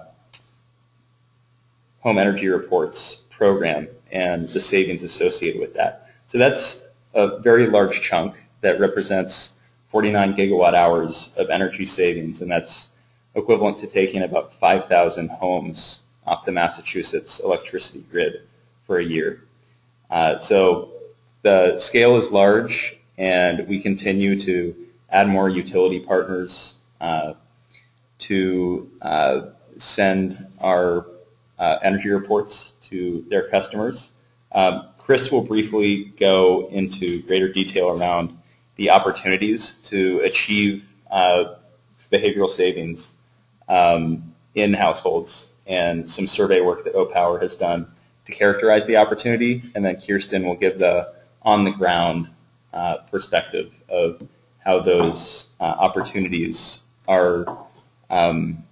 home 2.01 2.19
energy 2.19 2.49
reports 2.49 3.23
program 3.31 3.89
and 4.11 4.49
the 4.49 4.61
savings 4.61 5.03
associated 5.03 5.61
with 5.61 5.75
that. 5.75 6.09
So 6.27 6.39
that's 6.39 6.83
a 7.15 7.39
very 7.41 7.67
large 7.67 8.01
chunk 8.01 8.43
that 8.61 8.81
represents 8.81 9.55
49 9.91 10.35
gigawatt 10.35 10.75
hours 10.75 11.35
of 11.37 11.51
energy 11.51 11.87
savings, 11.87 12.43
and 12.43 12.51
that's 12.51 12.89
equivalent 13.35 13.79
to 13.79 13.87
taking 13.87 14.23
about 14.23 14.55
5,000 14.55 15.31
homes 15.31 16.03
off 16.27 16.45
the 16.45 16.53
Massachusetts 16.53 17.41
electricity 17.41 18.05
grid 18.11 18.43
for 18.91 18.99
a 18.99 19.05
year. 19.05 19.45
Uh, 20.11 20.37
so 20.41 20.91
the 21.43 21.79
scale 21.79 22.17
is 22.17 22.33
large, 22.33 22.99
and 23.17 23.69
we 23.69 23.79
continue 23.79 24.37
to 24.41 24.75
add 25.11 25.29
more 25.29 25.49
utility 25.49 26.01
partners 26.01 26.75
uh, 27.01 27.35
to 28.19 28.91
uh, 29.01 29.43
send 29.79 30.45
our 30.61 31.07
uh, 31.61 31.79
energy 31.85 32.09
reports 32.09 32.73
to 32.83 33.25
their 33.31 33.49
customers. 33.49 34.11
Um, 34.51 34.89
Chris 34.99 35.31
will 35.31 35.45
briefly 35.45 36.13
go 36.19 36.67
into 36.73 37.23
greater 37.23 37.53
detail 37.53 37.91
around 37.91 38.37
the 38.75 38.91
opportunities 38.91 39.75
to 39.85 40.19
achieve 40.25 40.85
uh, 41.13 41.55
behavioral 42.11 42.51
savings 42.51 43.13
um, 43.69 44.35
in 44.57 44.75
households 44.75 45.51
and 45.69 46.11
some 46.11 46.27
survey 46.27 46.61
work 46.61 46.83
that 46.83 46.95
OPower 46.97 47.41
has 47.41 47.55
done 47.55 47.87
characterize 48.31 48.87
the 48.87 48.97
opportunity, 48.97 49.71
and 49.75 49.85
then 49.85 50.01
Kirsten 50.01 50.45
will 50.45 50.57
give 50.57 50.79
the 50.79 51.13
on-the-ground 51.43 52.31
uh, 52.73 52.99
perspective 53.11 53.73
of 53.89 54.27
how 54.65 54.81
those 54.81 55.49
uh, 55.61 55.65
opportunities 55.79 56.83
are 57.09 57.67
um, 58.11 58.65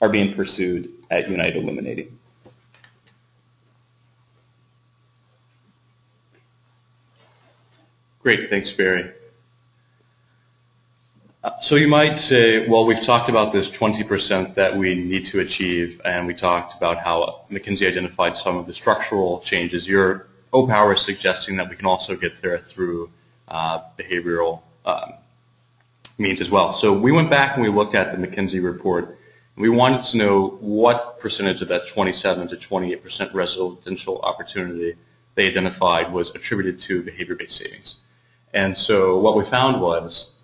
are 0.00 0.08
being 0.08 0.34
pursued 0.34 0.92
at 1.10 1.30
United 1.30 1.56
Illuminating. 1.56 2.18
Great, 8.22 8.50
thanks, 8.50 8.72
Barry. 8.72 9.12
So 11.60 11.76
you 11.76 11.86
might 11.86 12.16
say, 12.16 12.66
well, 12.66 12.84
we've 12.86 13.04
talked 13.04 13.28
about 13.28 13.52
this 13.52 13.68
20% 13.70 14.54
that 14.54 14.76
we 14.76 14.94
need 14.94 15.26
to 15.26 15.40
achieve, 15.40 16.00
and 16.04 16.26
we 16.26 16.34
talked 16.34 16.76
about 16.76 16.98
how 16.98 17.44
McKinsey 17.50 17.86
identified 17.86 18.36
some 18.36 18.56
of 18.56 18.66
the 18.66 18.72
structural 18.72 19.40
changes. 19.40 19.86
Your 19.86 20.26
OPower 20.52 20.94
is 20.94 21.02
suggesting 21.02 21.56
that 21.56 21.68
we 21.68 21.76
can 21.76 21.86
also 21.86 22.16
get 22.16 22.42
there 22.42 22.58
through 22.58 23.10
uh, 23.48 23.80
behavioral 23.96 24.62
um, 24.84 25.14
means 26.18 26.40
as 26.40 26.50
well. 26.50 26.72
So 26.72 26.92
we 26.92 27.12
went 27.12 27.30
back 27.30 27.54
and 27.54 27.62
we 27.62 27.68
looked 27.68 27.94
at 27.94 28.18
the 28.18 28.26
McKinsey 28.26 28.62
report, 28.62 29.18
we 29.56 29.68
wanted 29.68 30.04
to 30.04 30.16
know 30.16 30.58
what 30.60 31.18
percentage 31.20 31.62
of 31.62 31.68
that 31.68 31.88
27 31.88 32.48
to 32.48 32.56
28% 32.56 33.32
residential 33.32 34.20
opportunity 34.20 34.94
they 35.34 35.48
identified 35.48 36.12
was 36.12 36.30
attributed 36.30 36.80
to 36.82 37.02
behavior-based 37.02 37.56
savings. 37.56 37.96
And 38.52 38.76
so 38.76 39.18
what 39.18 39.36
we 39.36 39.44
found 39.44 39.80
was 39.80 40.35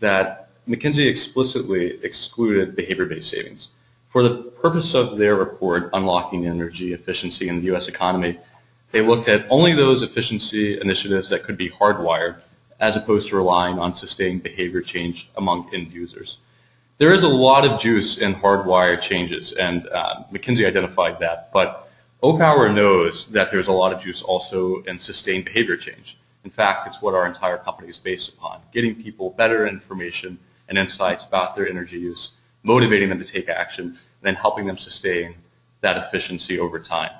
that 0.00 0.50
McKinsey 0.68 1.06
explicitly 1.06 2.02
excluded 2.02 2.76
behavior-based 2.76 3.30
savings. 3.30 3.68
For 4.10 4.22
the 4.22 4.36
purpose 4.36 4.94
of 4.94 5.18
their 5.18 5.36
report, 5.36 5.90
Unlocking 5.92 6.46
Energy 6.46 6.92
Efficiency 6.92 7.48
in 7.48 7.60
the 7.60 7.66
U.S. 7.66 7.88
Economy, 7.88 8.38
they 8.92 9.00
looked 9.00 9.28
at 9.28 9.46
only 9.48 9.72
those 9.72 10.02
efficiency 10.02 10.80
initiatives 10.80 11.28
that 11.30 11.44
could 11.44 11.56
be 11.56 11.70
hardwired 11.70 12.40
as 12.80 12.96
opposed 12.96 13.28
to 13.28 13.36
relying 13.36 13.78
on 13.78 13.94
sustained 13.94 14.42
behavior 14.42 14.80
change 14.80 15.30
among 15.36 15.72
end 15.72 15.92
users. 15.92 16.38
There 16.98 17.14
is 17.14 17.22
a 17.22 17.28
lot 17.28 17.64
of 17.64 17.80
juice 17.80 18.18
in 18.18 18.34
hardwired 18.34 19.00
changes, 19.00 19.52
and 19.52 19.86
uh, 19.88 20.24
McKinsey 20.32 20.66
identified 20.66 21.20
that, 21.20 21.52
but 21.52 21.90
OPower 22.22 22.74
knows 22.74 23.28
that 23.28 23.50
there's 23.50 23.68
a 23.68 23.72
lot 23.72 23.92
of 23.92 24.02
juice 24.02 24.22
also 24.22 24.82
in 24.82 24.98
sustained 24.98 25.46
behavior 25.46 25.76
change. 25.76 26.18
In 26.44 26.50
fact, 26.50 26.86
it's 26.86 27.02
what 27.02 27.14
our 27.14 27.26
entire 27.26 27.58
company 27.58 27.88
is 27.88 27.98
based 27.98 28.30
upon, 28.30 28.60
getting 28.72 28.94
people 28.94 29.30
better 29.30 29.66
information 29.66 30.38
and 30.68 30.78
insights 30.78 31.24
about 31.24 31.54
their 31.54 31.68
energy 31.68 31.98
use, 31.98 32.32
motivating 32.62 33.08
them 33.08 33.18
to 33.18 33.24
take 33.24 33.48
action, 33.48 33.86
and 33.86 33.98
then 34.22 34.34
helping 34.34 34.66
them 34.66 34.78
sustain 34.78 35.34
that 35.80 35.96
efficiency 35.96 36.58
over 36.58 36.78
time. 36.78 37.10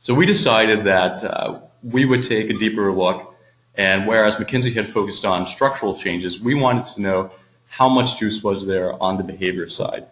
So 0.00 0.14
we 0.14 0.26
decided 0.26 0.84
that 0.84 1.24
uh, 1.24 1.60
we 1.82 2.04
would 2.04 2.24
take 2.24 2.50
a 2.50 2.54
deeper 2.54 2.92
look, 2.92 3.34
and 3.74 4.06
whereas 4.06 4.36
McKinsey 4.36 4.74
had 4.74 4.92
focused 4.92 5.24
on 5.24 5.46
structural 5.46 5.98
changes, 5.98 6.40
we 6.40 6.54
wanted 6.54 6.86
to 6.94 7.00
know 7.00 7.30
how 7.66 7.88
much 7.88 8.18
juice 8.18 8.42
was 8.42 8.66
there 8.66 9.00
on 9.02 9.16
the 9.16 9.24
behavior 9.24 9.68
side. 9.68 10.06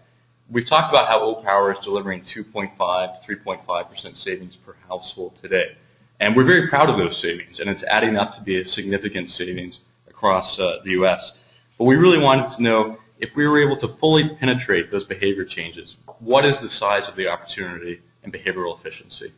We've 0.49 0.67
talked 0.67 0.91
about 0.91 1.09
how 1.09 1.35
OPower 1.35 1.77
is 1.77 1.85
delivering 1.85 2.23
2.5 2.23 3.21
to 3.21 3.37
3.5% 3.37 4.17
savings 4.17 4.57
per 4.57 4.77
household 4.89 5.37
today. 5.41 5.77
And 6.19 6.35
we're 6.35 6.45
very 6.45 6.69
proud 6.69 6.89
of 6.89 6.97
those 6.97 7.21
savings, 7.21 7.61
and 7.61 7.69
it's 7.69 7.83
adding 7.85 8.17
up 8.17 8.35
to 8.37 8.41
be 8.41 8.57
a 8.57 8.65
significant 8.65 9.31
savings 9.31 9.81
across 10.09 10.59
uh, 10.59 10.79
the 10.83 10.93
U.S. 10.93 11.37
But 11.77 11.85
we 11.85 11.97
really 11.97 12.19
wanted 12.19 12.51
to 12.57 12.63
know 12.63 12.99
if 13.19 13.35
we 13.37 13.47
were 13.47 13.59
able 13.59 13.77
to 13.77 13.89
fully 13.89 14.29
penetrate 14.29 14.91
those 14.91 15.05
behavior 15.05 15.45
changes, 15.45 15.97
what 16.19 16.47
is 16.47 16.61
the 16.61 16.71
size 16.71 17.07
of 17.09 17.17
the 17.17 17.29
opportunity 17.29 18.01
in 18.23 18.33
behavioral 18.33 18.79
efficiency? 18.79 19.33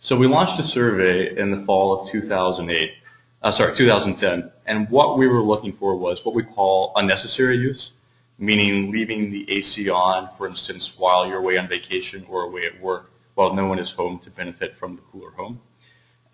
So 0.00 0.16
we 0.16 0.26
launched 0.26 0.58
a 0.58 0.64
survey 0.64 1.36
in 1.36 1.52
the 1.52 1.64
fall 1.64 2.02
of 2.02 2.10
2008, 2.10 2.94
uh, 3.42 3.50
sorry, 3.52 3.76
2010, 3.76 4.50
and 4.66 4.90
what 4.90 5.16
we 5.16 5.28
were 5.28 5.40
looking 5.40 5.72
for 5.72 5.96
was 5.96 6.24
what 6.24 6.34
we 6.34 6.42
call 6.42 6.92
unnecessary 6.96 7.56
use, 7.56 7.92
meaning 8.38 8.90
leaving 8.90 9.30
the 9.30 9.50
AC 9.50 9.88
on, 9.88 10.30
for 10.36 10.48
instance, 10.48 10.94
while 10.98 11.26
you're 11.26 11.38
away 11.38 11.58
on 11.58 11.68
vacation 11.68 12.26
or 12.28 12.42
away 12.42 12.66
at 12.66 12.80
work 12.80 13.12
while 13.34 13.54
no 13.54 13.66
one 13.66 13.78
is 13.78 13.92
home 13.92 14.18
to 14.20 14.30
benefit 14.30 14.76
from 14.76 14.96
the 14.96 15.02
cooler 15.12 15.30
home. 15.32 15.60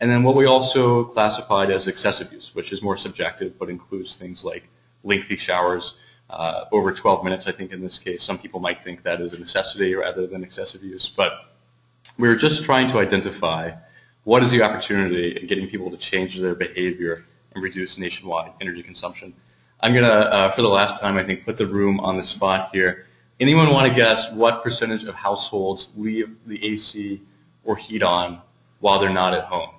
And 0.01 0.11
then 0.11 0.23
what 0.23 0.35
we 0.35 0.47
also 0.47 1.05
classified 1.05 1.71
as 1.71 1.87
excessive 1.87 2.33
use, 2.33 2.55
which 2.55 2.73
is 2.73 2.83
more 2.83 2.97
subjective, 2.97 3.59
but 3.59 3.69
includes 3.69 4.17
things 4.17 4.45
like 4.45 4.69
lengthy 5.05 5.37
showers, 5.37 5.99
uh, 6.31 6.65
over 6.73 6.93
12 6.93 7.25
minutes, 7.25 7.47
I 7.47 7.53
think 7.53 7.73
in 7.73 7.83
this 7.83 7.99
case. 7.99 8.23
Some 8.23 8.39
people 8.39 8.61
might 8.61 8.83
think 8.85 9.03
that 9.03 9.21
is 9.21 9.33
a 9.33 9.39
necessity 9.39 9.95
rather 9.95 10.27
than 10.27 10.43
excessive 10.43 10.83
use, 10.83 11.09
but 11.09 11.53
we're 12.19 12.37
just 12.37 12.65
trying 12.65 12.91
to 12.93 12.99
identify 12.99 13.73
what 14.25 14.43
is 14.43 14.51
the 14.51 14.63
opportunity 14.63 15.33
in 15.33 15.47
getting 15.47 15.67
people 15.67 15.91
to 15.91 15.97
change 15.97 16.39
their 16.39 16.55
behavior 16.55 17.27
and 17.55 17.63
reduce 17.63 17.99
nationwide 17.99 18.53
energy 18.61 18.83
consumption. 18.83 19.35
I'm 19.81 19.93
going 19.93 20.05
to, 20.05 20.13
uh, 20.13 20.51
for 20.53 20.63
the 20.63 20.69
last 20.69 21.01
time, 21.01 21.17
I 21.17 21.25
think, 21.25 21.45
put 21.45 21.59
the 21.59 21.67
room 21.67 22.01
on 22.01 22.17
the 22.17 22.25
spot 22.25 22.71
here 22.73 23.07
Anyone 23.41 23.73
want 23.73 23.89
to 23.89 23.95
guess 23.95 24.31
what 24.33 24.63
percentage 24.63 25.05
of 25.05 25.15
households 25.15 25.95
leave 25.97 26.37
the 26.45 26.63
AC 26.63 27.23
or 27.65 27.75
heat 27.75 28.03
on 28.03 28.43
while 28.81 28.99
they're 28.99 29.09
not 29.09 29.33
at 29.33 29.45
home? 29.45 29.71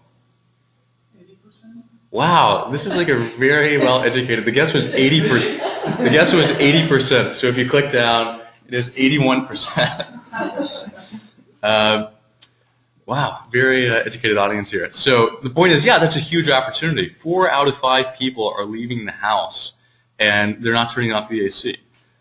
Wow, 2.11 2.67
this 2.69 2.85
is 2.85 2.93
like 2.93 3.07
a 3.07 3.17
very 3.17 3.77
well 3.77 4.03
educated. 4.03 4.43
The 4.43 4.51
guess 4.51 4.73
was 4.73 4.87
80 4.87 5.29
percent. 5.29 5.97
The 5.99 6.09
guess 6.09 6.33
was 6.33 6.45
80 6.45 6.87
percent. 6.89 7.35
So 7.37 7.47
if 7.47 7.57
you 7.57 7.69
click 7.69 7.91
down, 7.91 8.41
it 8.67 8.73
is 8.73 8.91
81 8.95 9.47
percent. 9.47 10.07
Uh, 11.63 12.09
wow, 13.05 13.43
very 13.51 13.87
uh, 13.87 13.97
educated 13.97 14.35
audience 14.35 14.71
here. 14.71 14.91
So 14.91 15.37
the 15.43 15.49
point 15.51 15.73
is, 15.73 15.85
yeah, 15.85 15.99
that's 15.99 16.15
a 16.15 16.19
huge 16.19 16.49
opportunity. 16.49 17.09
Four 17.09 17.51
out 17.51 17.67
of 17.67 17.77
five 17.77 18.17
people 18.17 18.51
are 18.57 18.65
leaving 18.65 19.05
the 19.05 19.11
house 19.11 19.73
and 20.17 20.63
they're 20.63 20.73
not 20.73 20.91
turning 20.91 21.13
off 21.13 21.29
the 21.29 21.45
AC. 21.45 21.77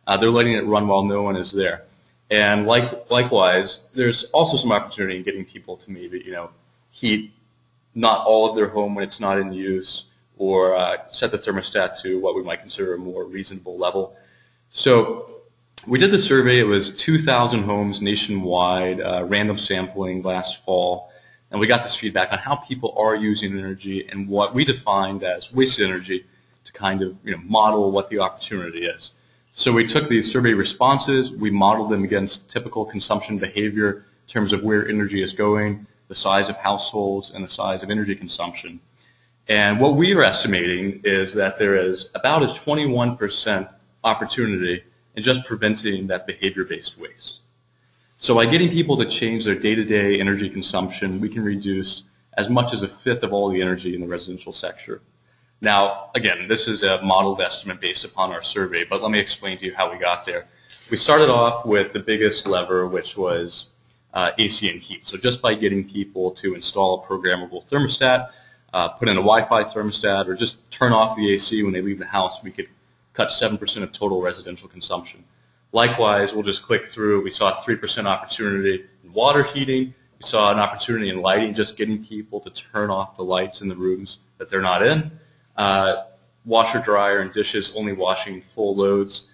Uh, 0.07 0.18
they're 0.18 0.31
letting 0.31 0.53
it 0.53 0.66
run 0.66 0.87
while 0.88 1.05
no 1.05 1.22
one 1.22 1.37
is 1.37 1.53
there. 1.53 1.85
And 2.31 2.66
like, 2.66 3.11
likewise, 3.11 3.88
there's 3.94 4.24
also 4.24 4.57
some 4.57 4.72
opportunity 4.72 5.16
in 5.16 5.22
getting 5.22 5.44
people 5.44 5.79
to 5.79 5.90
maybe, 5.90 6.22
you 6.24 6.33
know, 6.33 6.50
heat 6.90 7.33
not 7.94 8.24
all 8.26 8.48
of 8.48 8.57
their 8.57 8.68
home 8.68 8.94
when 8.94 9.05
it's 9.05 9.20
not 9.20 9.38
in 9.38 9.53
use 9.53 10.05
or 10.37 10.74
uh, 10.74 10.96
set 11.11 11.31
the 11.33 11.38
thermostat 11.38 12.00
to 12.00 12.18
what 12.20 12.35
we 12.35 12.42
might 12.42 12.61
consider 12.61 12.94
a 12.94 12.98
more 12.98 13.24
reasonable 13.24 13.76
level. 13.76 14.16
So 14.70 15.42
we 15.87 15.98
did 15.98 16.11
the 16.11 16.20
survey. 16.20 16.61
It 16.61 16.66
was 16.66 16.96
2,000 16.96 17.62
homes 17.62 18.00
nationwide, 18.00 19.00
uh, 19.00 19.24
random 19.26 19.59
sampling 19.59 20.22
last 20.22 20.64
fall, 20.64 21.11
and 21.50 21.59
we 21.59 21.66
got 21.66 21.83
this 21.83 21.94
feedback 21.94 22.33
on 22.33 22.38
how 22.38 22.57
people 22.57 22.94
are 22.96 23.16
using 23.16 23.59
energy 23.59 24.09
and 24.09 24.29
what 24.29 24.55
we 24.55 24.64
defined 24.64 25.24
as 25.24 25.53
wasted 25.53 25.88
energy 25.88 26.24
to 26.64 26.72
kind 26.72 27.03
of 27.03 27.16
you 27.24 27.33
know 27.33 27.42
model 27.44 27.90
what 27.90 28.09
the 28.09 28.18
opportunity 28.18 28.81
is. 28.81 29.12
So 29.55 29.72
we 29.72 29.87
took 29.87 30.09
these 30.09 30.31
survey 30.31 30.55
responses, 30.55 31.33
we 31.33 31.50
modeled 31.50 31.90
them 31.90 32.05
against 32.05 32.48
typical 32.48 32.85
consumption 32.85 33.37
behavior 33.37 34.07
in 34.26 34.33
terms 34.33 34.53
of 34.53 34.62
where 34.62 34.88
energy 34.88 35.22
is 35.22 35.33
going, 35.33 35.87
the 36.11 36.14
size 36.16 36.49
of 36.49 36.57
households, 36.57 37.31
and 37.31 37.44
the 37.44 37.49
size 37.49 37.85
of 37.85 37.88
energy 37.88 38.16
consumption. 38.16 38.81
And 39.46 39.79
what 39.79 39.94
we 39.94 40.12
are 40.12 40.25
estimating 40.25 41.01
is 41.05 41.33
that 41.35 41.57
there 41.57 41.77
is 41.77 42.11
about 42.16 42.42
a 42.42 42.46
21% 42.46 43.68
opportunity 44.03 44.83
in 45.14 45.23
just 45.23 45.46
preventing 45.46 46.09
that 46.09 46.27
behavior-based 46.27 46.99
waste. 46.99 47.42
So 48.18 48.35
by 48.35 48.46
getting 48.46 48.70
people 48.70 48.96
to 48.96 49.07
change 49.07 49.44
their 49.44 49.55
day-to-day 49.55 50.18
energy 50.18 50.51
consumption, 50.51 51.20
we 51.20 51.29
can 51.29 51.44
reduce 51.44 52.03
as 52.35 52.51
much 52.51 52.75
as 52.75 52.83
a 52.83 52.88
fifth 52.88 53.23
of 53.23 53.33
all 53.33 53.49
the 53.49 53.62
energy 53.62 53.94
in 53.94 54.01
the 54.01 54.09
residential 54.09 54.53
sector. 54.53 55.03
Now, 55.61 56.11
again, 56.16 56.49
this 56.49 56.66
is 56.66 56.83
a 56.83 57.01
modeled 57.03 57.40
estimate 57.40 57.81
based 57.81 58.05
upon 58.05 58.33
our 58.33 58.42
survey, 58.42 58.85
but 58.85 59.01
let 59.01 59.12
me 59.12 59.20
explain 59.20 59.59
to 59.59 59.66
you 59.66 59.75
how 59.77 59.92
we 59.92 59.96
got 59.96 60.27
there. 60.27 60.49
We 60.90 60.96
started 60.96 61.31
off 61.31 61.64
with 61.64 61.92
the 61.92 62.01
biggest 62.01 62.49
lever, 62.49 62.88
which 62.88 63.16
was 63.16 63.66
uh, 64.14 64.33
AC 64.38 64.70
and 64.70 64.81
heat. 64.81 65.07
So 65.07 65.16
just 65.16 65.40
by 65.40 65.55
getting 65.55 65.88
people 65.88 66.31
to 66.33 66.55
install 66.55 67.03
a 67.03 67.07
programmable 67.07 67.66
thermostat, 67.68 68.31
uh, 68.73 68.88
put 68.88 69.09
in 69.09 69.16
a 69.16 69.20
Wi-Fi 69.20 69.64
thermostat, 69.64 70.27
or 70.27 70.35
just 70.35 70.70
turn 70.70 70.92
off 70.92 71.16
the 71.16 71.33
AC 71.33 71.62
when 71.62 71.73
they 71.73 71.83
leave 71.83 71.99
the 71.99 72.07
house, 72.07 72.42
we 72.42 72.51
could 72.51 72.68
cut 73.14 73.29
7% 73.31 73.83
of 73.83 73.92
total 73.92 74.23
residential 74.23 74.68
consumption. 74.68 75.25
Likewise, 75.73 76.33
we'll 76.33 76.42
just 76.42 76.62
click 76.62 76.87
through. 76.88 77.23
We 77.23 77.31
saw 77.31 77.62
3% 77.62 78.07
opportunity 78.07 78.85
in 79.05 79.12
water 79.12 79.44
heating. 79.44 79.94
We 80.18 80.27
saw 80.27 80.53
an 80.53 80.59
opportunity 80.59 81.11
in 81.11 81.23
lighting, 81.23 81.55
just 81.55 81.77
getting 81.77 82.05
people 82.05 82.40
to 82.40 82.51
turn 82.51 82.90
off 82.90 83.16
the 83.16 83.23
lights 83.23 83.61
in 83.61 83.68
the 83.68 83.77
rooms 83.77 84.18
that 84.38 84.51
they're 84.51 84.62
not 84.62 84.83
in. 84.83 85.11
Uh, 85.57 86.05
washer, 86.44 86.81
dryer, 86.81 87.20
and 87.20 87.33
dishes 87.33 87.73
only 87.77 87.92
washing 87.92 88.42
full 88.55 88.75
loads. 88.75 89.29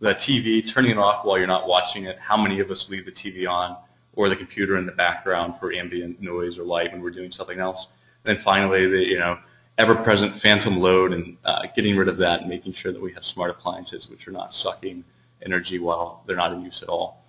The 0.00 0.14
TV, 0.14 0.68
turning 0.68 0.92
it 0.92 0.98
off 0.98 1.24
while 1.24 1.38
you're 1.38 1.46
not 1.46 1.66
watching 1.66 2.04
it. 2.04 2.18
How 2.18 2.36
many 2.36 2.60
of 2.60 2.70
us 2.70 2.88
leave 2.88 3.06
the 3.06 3.12
TV 3.12 3.48
on 3.48 3.76
or 4.16 4.28
the 4.28 4.36
computer 4.36 4.78
in 4.78 4.86
the 4.86 4.92
background 4.92 5.54
for 5.58 5.72
ambient 5.72 6.20
noise 6.20 6.58
or 6.58 6.64
light 6.64 6.92
when 6.92 7.02
we're 7.02 7.10
doing 7.10 7.30
something 7.30 7.58
else? 7.58 7.88
And 8.24 8.36
then 8.36 8.44
finally, 8.44 8.86
the, 8.86 9.04
you 9.04 9.18
know, 9.18 9.38
ever-present 9.78 10.40
phantom 10.40 10.80
load 10.80 11.12
and 11.12 11.36
uh, 11.44 11.66
getting 11.74 11.96
rid 11.96 12.08
of 12.08 12.16
that 12.18 12.40
and 12.40 12.48
making 12.48 12.72
sure 12.72 12.92
that 12.92 13.02
we 13.02 13.12
have 13.12 13.24
smart 13.24 13.50
appliances 13.50 14.08
which 14.08 14.28
are 14.28 14.32
not 14.32 14.54
sucking 14.54 15.04
energy 15.42 15.78
while 15.78 16.22
they're 16.26 16.36
not 16.36 16.52
in 16.52 16.62
use 16.62 16.82
at 16.82 16.88
all. 16.88 17.24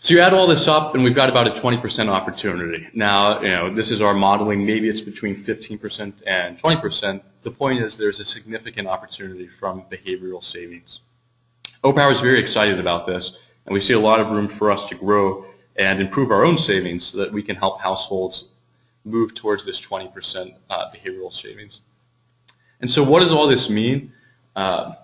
So 0.00 0.14
you 0.14 0.20
add 0.20 0.32
all 0.32 0.46
this 0.46 0.68
up, 0.68 0.94
and 0.94 1.02
we've 1.02 1.14
got 1.14 1.28
about 1.28 1.48
a 1.48 1.50
20% 1.50 2.08
opportunity. 2.08 2.88
Now, 2.94 3.40
you 3.40 3.48
know, 3.48 3.68
this 3.68 3.90
is 3.90 4.00
our 4.00 4.14
modeling. 4.14 4.64
Maybe 4.64 4.88
it's 4.88 5.00
between 5.00 5.44
15% 5.44 6.22
and 6.24 6.56
20%. 6.56 7.20
The 7.42 7.50
point 7.50 7.80
is 7.80 7.96
there's 7.96 8.20
a 8.20 8.24
significant 8.24 8.86
opportunity 8.86 9.48
from 9.58 9.82
behavioral 9.90 10.42
savings. 10.42 11.00
OPower 11.82 12.12
is 12.12 12.20
very 12.20 12.38
excited 12.38 12.78
about 12.78 13.06
this, 13.06 13.38
and 13.68 13.74
we 13.74 13.82
see 13.82 13.92
a 13.92 14.00
lot 14.00 14.18
of 14.18 14.30
room 14.30 14.48
for 14.48 14.70
us 14.70 14.86
to 14.86 14.94
grow 14.94 15.44
and 15.76 16.00
improve 16.00 16.30
our 16.30 16.42
own 16.42 16.56
savings 16.56 17.04
so 17.04 17.18
that 17.18 17.30
we 17.30 17.42
can 17.42 17.54
help 17.54 17.82
households 17.82 18.46
move 19.04 19.34
towards 19.34 19.66
this 19.66 19.78
20% 19.78 20.54
uh, 20.70 20.90
behavioral 20.90 21.30
savings. 21.30 21.82
And 22.80 22.90
so 22.90 23.02
what 23.02 23.20
does 23.20 23.30
all 23.30 23.46
this 23.46 23.68
mean? 23.68 24.14
Uh, 24.56 24.94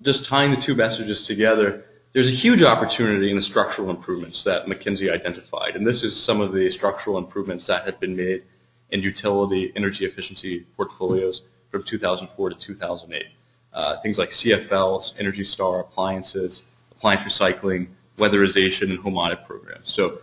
just 0.00 0.24
tying 0.24 0.52
the 0.52 0.56
two 0.56 0.74
messages 0.74 1.22
together, 1.22 1.84
there's 2.14 2.28
a 2.28 2.34
huge 2.34 2.62
opportunity 2.62 3.28
in 3.28 3.36
the 3.36 3.42
structural 3.42 3.90
improvements 3.90 4.42
that 4.44 4.64
McKinsey 4.64 5.12
identified. 5.12 5.76
And 5.76 5.86
this 5.86 6.02
is 6.02 6.18
some 6.18 6.40
of 6.40 6.54
the 6.54 6.72
structural 6.72 7.18
improvements 7.18 7.66
that 7.66 7.84
have 7.84 8.00
been 8.00 8.16
made 8.16 8.42
in 8.88 9.02
utility 9.02 9.70
energy 9.76 10.06
efficiency 10.06 10.60
portfolios 10.78 11.42
from 11.70 11.82
2004 11.82 12.48
to 12.48 12.56
2008. 12.56 13.26
Uh, 13.74 14.00
things 14.00 14.16
like 14.16 14.30
CFLs, 14.30 15.12
Energy 15.18 15.44
Star 15.44 15.80
appliances, 15.80 16.62
appliance 17.00 17.22
recycling, 17.22 17.86
weatherization, 18.18 18.90
and 18.90 18.98
home 18.98 19.16
audit 19.16 19.46
programs. 19.46 19.90
So 19.90 20.20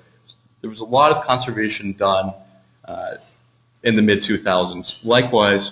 there 0.62 0.70
was 0.70 0.80
a 0.80 0.86
lot 0.86 1.12
of 1.12 1.26
conservation 1.26 1.94
done 1.94 2.36
uh, 2.86 3.16
in 3.82 3.96
the 3.96 4.04
mid 4.04 4.20
2000s. 4.20 4.98
Likewise, 5.04 5.72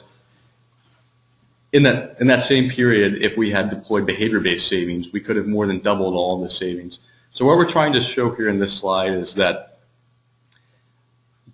in 1.73 1.83
that 1.83 2.19
in 2.19 2.25
that 2.25 2.41
same 2.43 2.71
period, 2.71 3.21
if 3.21 3.37
we 3.37 3.51
had 3.51 3.69
deployed 3.69 4.07
behavior-based 4.07 4.67
savings, 4.67 5.11
we 5.13 5.19
could 5.19 5.35
have 5.35 5.45
more 5.45 5.67
than 5.67 5.79
doubled 5.79 6.15
all 6.15 6.41
the 6.41 6.49
savings. 6.49 6.99
So 7.29 7.45
what 7.45 7.57
we're 7.57 7.69
trying 7.69 7.93
to 7.93 8.01
show 8.01 8.33
here 8.33 8.49
in 8.49 8.57
this 8.57 8.73
slide 8.73 9.11
is 9.11 9.35
that 9.35 9.77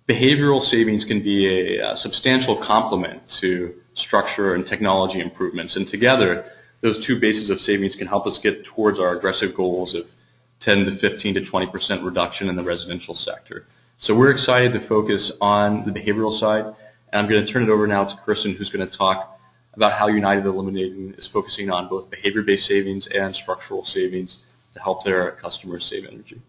behavioral 0.08 0.62
savings 0.62 1.04
can 1.04 1.20
be 1.20 1.78
a, 1.78 1.92
a 1.92 1.96
substantial 1.96 2.56
complement 2.56 3.28
to 3.40 3.74
structure 3.92 4.54
and 4.54 4.66
technology 4.66 5.20
improvements, 5.20 5.76
and 5.76 5.86
together, 5.86 6.46
those 6.82 7.02
two 7.02 7.18
bases 7.18 7.48
of 7.48 7.60
savings 7.60 7.96
can 7.96 8.06
help 8.06 8.26
us 8.26 8.36
get 8.38 8.64
towards 8.64 8.98
our 8.98 9.16
aggressive 9.16 9.54
goals 9.54 9.94
of 9.94 10.06
10 10.60 10.84
to 10.84 10.96
15 10.96 11.34
to 11.34 11.40
20 11.40 11.66
percent 11.68 12.02
reduction 12.02 12.48
in 12.48 12.56
the 12.56 12.62
residential 12.62 13.14
sector. 13.14 13.66
So 13.96 14.14
we're 14.14 14.30
excited 14.30 14.72
to 14.74 14.80
focus 14.80 15.32
on 15.40 15.84
the 15.84 15.92
behavioral 15.92 16.38
side. 16.38 16.66
And 16.66 17.20
I'm 17.20 17.28
going 17.28 17.44
to 17.44 17.50
turn 17.50 17.62
it 17.62 17.68
over 17.68 17.86
now 17.86 18.04
to 18.04 18.16
Kristen, 18.16 18.54
who's 18.54 18.68
going 18.68 18.86
to 18.86 18.98
talk 18.98 19.40
about 19.74 19.92
how 19.92 20.08
United 20.08 20.44
Illuminating 20.44 21.14
is 21.16 21.26
focusing 21.26 21.70
on 21.70 21.88
both 21.88 22.10
behavior-based 22.10 22.66
savings 22.66 23.06
and 23.06 23.34
structural 23.34 23.84
savings 23.84 24.42
to 24.74 24.82
help 24.82 25.04
their 25.04 25.32
customers 25.32 25.84
save 25.84 26.06
energy. 26.06 26.40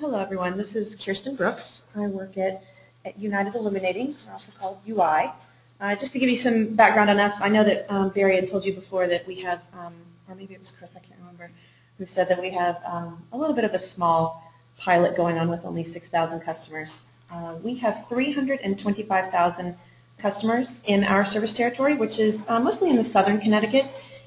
Hello, 0.00 0.18
everyone. 0.18 0.56
This 0.56 0.74
is 0.74 0.96
Kirsten 0.96 1.36
Brooks. 1.36 1.82
I 1.94 2.06
work 2.06 2.36
at, 2.36 2.64
at 3.04 3.18
United 3.18 3.54
Illuminating, 3.54 4.16
also 4.30 4.52
called 4.58 4.78
UI. 4.88 5.32
Uh, 5.80 5.96
just 5.96 6.12
to 6.12 6.18
give 6.18 6.30
you 6.30 6.36
some 6.36 6.74
background 6.74 7.10
on 7.10 7.18
us, 7.18 7.34
I 7.40 7.48
know 7.48 7.64
that 7.64 7.86
um, 7.88 8.10
Barry 8.10 8.36
had 8.36 8.48
told 8.48 8.64
you 8.64 8.72
before 8.72 9.06
that 9.08 9.26
we 9.26 9.40
have 9.40 9.62
um, 9.72 9.94
or 10.32 10.36
maybe 10.36 10.54
it 10.54 10.60
was 10.60 10.70
Chris, 10.70 10.90
I 10.96 11.00
can't 11.00 11.20
remember, 11.20 11.50
who 11.98 12.06
said 12.06 12.28
that 12.30 12.40
we 12.40 12.50
have 12.50 12.80
um, 12.86 13.22
a 13.32 13.36
little 13.36 13.54
bit 13.54 13.64
of 13.64 13.74
a 13.74 13.78
small 13.78 14.42
pilot 14.78 15.14
going 15.14 15.38
on 15.38 15.48
with 15.48 15.64
only 15.64 15.84
6,000 15.84 16.40
customers. 16.40 17.02
Uh, 17.30 17.56
we 17.62 17.74
have 17.76 18.06
325,000 18.08 19.76
customers 20.18 20.80
in 20.86 21.04
our 21.04 21.24
service 21.24 21.52
territory, 21.52 21.94
which 21.94 22.18
is 22.18 22.44
uh, 22.48 22.58
mostly 22.58 22.90
in 22.90 22.96
the 22.96 23.04
southern 23.04 23.40
Connecticut 23.40 23.86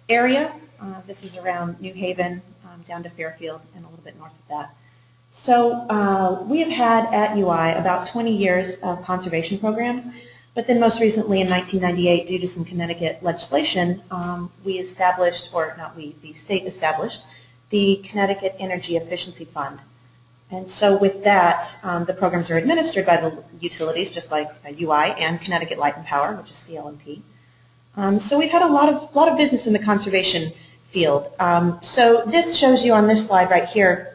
area. 0.10 0.54
Uh, 0.80 1.02
this 1.08 1.24
is 1.24 1.38
around 1.38 1.80
New 1.82 1.94
Haven, 1.94 2.42
um, 2.66 2.82
down 2.84 3.02
to 3.04 3.10
Fairfield, 3.10 3.62
and 3.76 3.84
a 3.84 3.88
little 3.88 4.04
bit 4.04 4.18
north 4.18 4.34
of 4.34 4.48
that. 4.50 4.76
So 5.38 5.86
uh, 5.90 6.44
we 6.44 6.60
have 6.60 6.72
had 6.72 7.14
at 7.14 7.38
UI 7.38 7.74
about 7.74 8.08
20 8.08 8.36
years 8.36 8.78
of 8.78 9.04
conservation 9.04 9.60
programs 9.60 10.08
but 10.56 10.68
then 10.68 10.80
most 10.80 11.02
recently 11.02 11.42
in 11.42 11.50
1998, 11.50 12.28
due 12.28 12.40
to 12.40 12.48
some 12.48 12.64
Connecticut 12.64 13.20
legislation, 13.22 14.02
um, 14.10 14.50
we 14.64 14.80
established, 14.80 15.50
or 15.52 15.76
not 15.78 15.98
we, 15.98 16.16
the 16.22 16.34
state 16.34 16.66
established, 16.66 17.22
the 17.72 17.98
Connecticut 18.06 18.56
Energy 18.58 18.96
Efficiency 18.96 19.44
Fund. 19.44 19.82
And 20.50 20.72
so 20.72 20.98
with 20.98 21.26
that, 21.26 21.78
um, 21.84 22.06
the 22.06 22.14
programs 22.14 22.50
are 22.50 22.58
administered 22.58 23.06
by 23.06 23.18
the 23.18 23.44
utilities, 23.60 24.12
just 24.12 24.32
like 24.32 24.50
UI 24.80 25.12
and 25.18 25.42
Connecticut 25.42 25.78
Light 25.78 25.98
and 25.98 26.06
Power, 26.06 26.34
which 26.36 26.52
is 26.52 26.58
CL&P. 26.58 27.22
Um, 27.98 28.18
so 28.18 28.40
we've 28.40 28.52
had 28.52 28.62
a 28.62 28.72
lot 28.72 28.88
of, 28.88 29.14
lot 29.14 29.28
of 29.28 29.38
business 29.38 29.68
in 29.68 29.74
the 29.74 29.80
conservation 29.80 30.54
field. 30.90 31.34
Um, 31.40 31.80
so 31.82 32.24
this 32.26 32.56
shows 32.56 32.86
you 32.86 32.94
on 32.94 33.08
this 33.08 33.28
slide 33.28 33.50
right 33.50 33.68
here, 33.68 34.15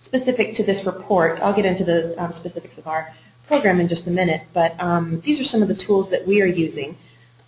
specific 0.00 0.54
to 0.56 0.64
this 0.64 0.84
report, 0.84 1.38
I'll 1.40 1.52
get 1.52 1.66
into 1.66 1.84
the 1.84 2.20
um, 2.20 2.32
specifics 2.32 2.78
of 2.78 2.86
our 2.88 3.14
program 3.46 3.78
in 3.80 3.86
just 3.86 4.06
a 4.06 4.10
minute, 4.10 4.42
but 4.54 4.74
um, 4.82 5.20
these 5.20 5.38
are 5.38 5.44
some 5.44 5.60
of 5.60 5.68
the 5.68 5.74
tools 5.74 6.08
that 6.10 6.26
we 6.26 6.40
are 6.40 6.46
using. 6.46 6.96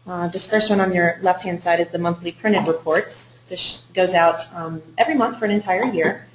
Uh, 0.07 0.29
This 0.29 0.47
first 0.47 0.69
one 0.69 0.81
on 0.81 0.93
your 0.93 1.19
left-hand 1.23 1.63
side 1.63 1.81
is 1.81 1.91
the 1.91 1.99
monthly 1.99 2.33
printed 2.33 2.67
reports. 2.67 3.39
This 3.49 3.85
goes 3.95 4.13
out 4.13 4.45
um, 4.55 4.83
every 4.99 5.15
month 5.15 5.39
for 5.39 5.47
an 5.47 5.51
entire 5.51 5.85
year 5.85 6.29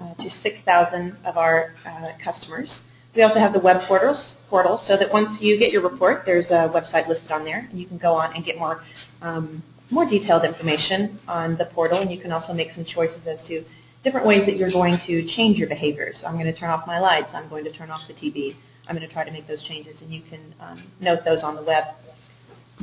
uh, 0.00 0.14
to 0.14 0.28
6,000 0.28 1.16
of 1.24 1.38
our 1.38 1.74
uh, 1.86 2.12
customers. 2.18 2.88
We 3.14 3.22
also 3.22 3.38
have 3.38 3.52
the 3.52 3.60
web 3.60 3.82
portals, 3.82 4.40
portal, 4.48 4.76
so 4.78 4.96
that 4.96 5.12
once 5.12 5.40
you 5.40 5.56
get 5.56 5.72
your 5.72 5.82
report, 5.82 6.26
there's 6.26 6.50
a 6.50 6.68
website 6.68 7.06
listed 7.06 7.30
on 7.30 7.44
there, 7.44 7.68
and 7.70 7.78
you 7.78 7.86
can 7.86 7.98
go 7.98 8.14
on 8.14 8.34
and 8.34 8.44
get 8.44 8.58
more, 8.58 8.82
um, 9.22 9.62
more 9.90 10.06
detailed 10.06 10.44
information 10.44 11.18
on 11.28 11.56
the 11.56 11.64
portal, 11.64 11.98
and 11.98 12.10
you 12.10 12.18
can 12.18 12.32
also 12.32 12.52
make 12.54 12.70
some 12.70 12.84
choices 12.84 13.26
as 13.26 13.42
to 13.44 13.64
different 14.02 14.26
ways 14.26 14.46
that 14.46 14.56
you're 14.56 14.70
going 14.70 14.98
to 14.98 15.22
change 15.24 15.58
your 15.58 15.68
behaviors. 15.68 16.24
I'm 16.24 16.34
going 16.34 16.46
to 16.46 16.52
turn 16.52 16.70
off 16.70 16.86
my 16.86 16.98
lights, 16.98 17.34
I'm 17.34 17.48
going 17.48 17.64
to 17.64 17.70
turn 17.70 17.90
off 17.90 18.06
the 18.06 18.14
TV, 18.14 18.56
I'm 18.88 18.96
going 18.96 19.06
to 19.06 19.12
try 19.12 19.24
to 19.24 19.30
make 19.30 19.46
those 19.46 19.62
changes, 19.62 20.02
and 20.02 20.12
you 20.12 20.20
can 20.20 20.54
um, 20.60 20.82
note 21.00 21.24
those 21.24 21.42
on 21.42 21.54
the 21.54 21.62
web. 21.62 21.84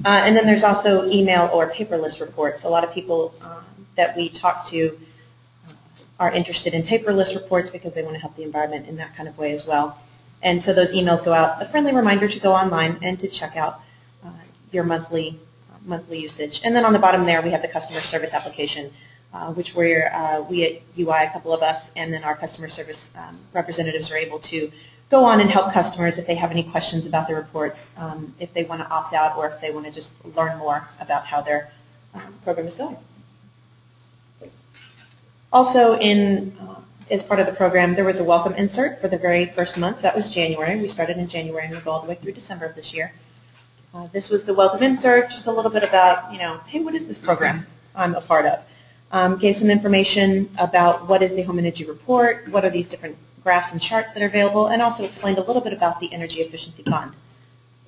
Uh, 0.05 0.21
and 0.23 0.35
then 0.35 0.45
there's 0.45 0.63
also 0.63 1.09
email 1.09 1.49
or 1.51 1.71
paperless 1.71 2.19
reports. 2.19 2.63
A 2.63 2.69
lot 2.69 2.83
of 2.83 2.93
people 2.93 3.33
um, 3.41 3.65
that 3.95 4.15
we 4.15 4.29
talk 4.29 4.67
to 4.67 4.99
uh, 5.67 5.73
are 6.19 6.31
interested 6.31 6.73
in 6.73 6.83
paperless 6.83 7.33
reports 7.33 7.71
because 7.71 7.93
they 7.93 8.03
want 8.03 8.13
to 8.13 8.21
help 8.21 8.35
the 8.35 8.43
environment 8.43 8.87
in 8.87 8.97
that 8.97 9.15
kind 9.15 9.27
of 9.27 9.37
way 9.37 9.51
as 9.51 9.65
well. 9.65 9.99
And 10.43 10.61
so 10.61 10.71
those 10.71 10.89
emails 10.89 11.25
go 11.25 11.33
out, 11.33 11.61
a 11.61 11.67
friendly 11.67 11.93
reminder 11.95 12.27
to 12.27 12.39
go 12.39 12.53
online 12.53 12.99
and 13.01 13.19
to 13.19 13.27
check 13.27 13.57
out 13.57 13.81
uh, 14.23 14.29
your 14.71 14.83
monthly 14.83 15.39
uh, 15.71 15.77
monthly 15.83 16.19
usage. 16.19 16.61
And 16.63 16.75
then 16.75 16.85
on 16.85 16.93
the 16.93 16.99
bottom 16.99 17.25
there, 17.25 17.41
we 17.41 17.49
have 17.49 17.63
the 17.63 17.67
customer 17.67 18.01
service 18.01 18.33
application, 18.33 18.91
uh, 19.33 19.53
which 19.53 19.75
we're, 19.75 20.09
uh, 20.13 20.41
we 20.41 20.65
at 20.65 20.81
UI, 20.97 21.23
a 21.25 21.29
couple 21.31 21.53
of 21.53 21.61
us, 21.61 21.91
and 21.95 22.13
then 22.13 22.23
our 22.23 22.35
customer 22.35 22.67
service 22.67 23.11
um, 23.17 23.39
representatives 23.53 24.11
are 24.11 24.17
able 24.17 24.39
to 24.39 24.71
go 25.09 25.23
on 25.23 25.39
and 25.39 25.49
help 25.49 25.71
customers 25.71 26.17
if 26.17 26.27
they 26.27 26.35
have 26.35 26.51
any 26.51 26.63
questions 26.63 27.05
about 27.05 27.27
their 27.27 27.37
reports, 27.37 27.93
um, 27.97 28.33
if 28.39 28.53
they 28.53 28.63
want 28.63 28.81
to 28.81 28.89
opt 28.89 29.13
out, 29.13 29.37
or 29.37 29.49
if 29.49 29.61
they 29.61 29.71
want 29.71 29.85
to 29.85 29.91
just 29.91 30.13
learn 30.35 30.57
more 30.57 30.87
about 30.99 31.25
how 31.25 31.41
their 31.41 31.71
um, 32.13 32.35
program 32.43 32.67
is 32.67 32.75
going. 32.75 32.97
Also, 35.51 35.97
in 35.99 36.57
uh, 36.59 36.75
as 37.09 37.23
part 37.23 37.39
of 37.39 37.45
the 37.45 37.53
program, 37.53 37.95
there 37.95 38.03
was 38.03 38.19
a 38.19 38.23
welcome 38.23 38.53
insert 38.55 38.99
for 38.99 39.07
the 39.07 39.17
very 39.17 39.45
first 39.45 39.77
month. 39.77 40.01
That 40.01 40.13
was 40.13 40.29
January. 40.29 40.79
We 40.79 40.89
started 40.89 41.17
in 41.17 41.27
January 41.27 41.65
and 41.65 41.75
we 41.75 41.81
go 41.81 41.91
all 41.91 42.01
the 42.01 42.07
way 42.07 42.15
through 42.15 42.33
December 42.33 42.65
of 42.65 42.75
this 42.75 42.93
year. 42.93 43.13
Uh, 43.93 44.07
this 44.11 44.29
was 44.29 44.43
the 44.43 44.53
welcome 44.53 44.83
insert, 44.83 45.29
just 45.29 45.47
a 45.47 45.51
little 45.51 45.71
bit 45.71 45.83
about, 45.83 46.31
you 46.33 46.39
know, 46.39 46.59
hey, 46.67 46.79
what 46.79 46.93
is 46.93 47.07
this 47.07 47.17
program 47.17 47.65
I'm 47.95 48.13
a 48.13 48.21
part 48.21 48.45
of? 48.45 48.59
Um, 49.11 49.37
gave 49.37 49.55
some 49.55 49.69
information 49.69 50.49
about 50.57 51.07
what 51.07 51.21
is 51.21 51.33
the 51.33 51.43
home 51.43 51.59
energy 51.59 51.85
report, 51.85 52.49
what 52.49 52.65
are 52.65 52.69
these 52.69 52.89
different 52.89 53.15
graphs 53.41 53.71
and 53.71 53.81
charts 53.81 54.11
that 54.11 54.21
are 54.21 54.25
available, 54.25 54.67
and 54.67 54.81
also 54.81 55.05
explained 55.05 55.37
a 55.37 55.41
little 55.41 55.61
bit 55.61 55.71
about 55.71 56.01
the 56.01 56.11
Energy 56.11 56.41
Efficiency 56.41 56.83
Fund. 56.83 57.15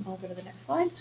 I'll 0.08 0.16
go 0.16 0.28
to 0.30 0.34
the 0.34 0.44
next 0.44 0.66
slide. 0.66 0.92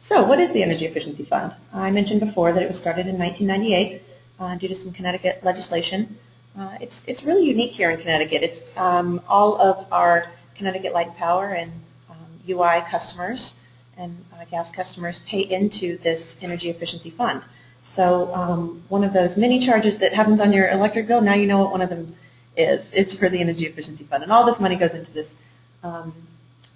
So 0.00 0.24
what 0.24 0.40
is 0.40 0.52
the 0.52 0.62
Energy 0.62 0.86
Efficiency 0.86 1.24
Fund? 1.24 1.54
I 1.74 1.90
mentioned 1.90 2.20
before 2.20 2.52
that 2.52 2.62
it 2.62 2.68
was 2.68 2.80
started 2.80 3.06
in 3.06 3.18
1998 3.18 4.02
uh, 4.40 4.56
due 4.56 4.68
to 4.68 4.74
some 4.74 4.92
Connecticut 4.92 5.44
legislation. 5.44 6.16
Uh, 6.58 6.78
it's, 6.80 7.04
it's 7.06 7.22
really 7.22 7.44
unique 7.44 7.72
here 7.72 7.90
in 7.90 7.98
Connecticut. 8.00 8.42
It's 8.42 8.76
um, 8.76 9.20
all 9.28 9.60
of 9.60 9.86
our 9.92 10.32
Connecticut 10.54 10.94
Light 10.94 11.08
and 11.08 11.16
Power 11.16 11.48
and 11.48 11.72
um, 12.08 12.40
UI 12.48 12.80
customers 12.90 13.56
and 13.96 14.24
uh, 14.32 14.44
gas 14.46 14.70
customers 14.70 15.18
pay 15.20 15.40
into 15.40 15.98
this 15.98 16.38
energy 16.40 16.70
efficiency 16.70 17.10
fund. 17.10 17.42
So 17.90 18.32
um, 18.32 18.84
one 18.88 19.02
of 19.02 19.12
those 19.12 19.36
mini 19.36 19.58
charges 19.66 19.98
that 19.98 20.12
happens 20.12 20.40
on 20.40 20.52
your 20.52 20.70
electric 20.70 21.08
bill, 21.08 21.20
now 21.20 21.34
you 21.34 21.48
know 21.48 21.58
what 21.58 21.72
one 21.72 21.82
of 21.82 21.90
them 21.90 22.14
is. 22.56 22.88
It's 22.94 23.16
for 23.16 23.28
the 23.28 23.40
energy 23.40 23.66
efficiency 23.66 24.04
fund. 24.04 24.22
And 24.22 24.30
all 24.30 24.46
this 24.46 24.60
money 24.60 24.76
goes 24.76 24.94
into 24.94 25.10
this, 25.10 25.34
um, 25.82 26.14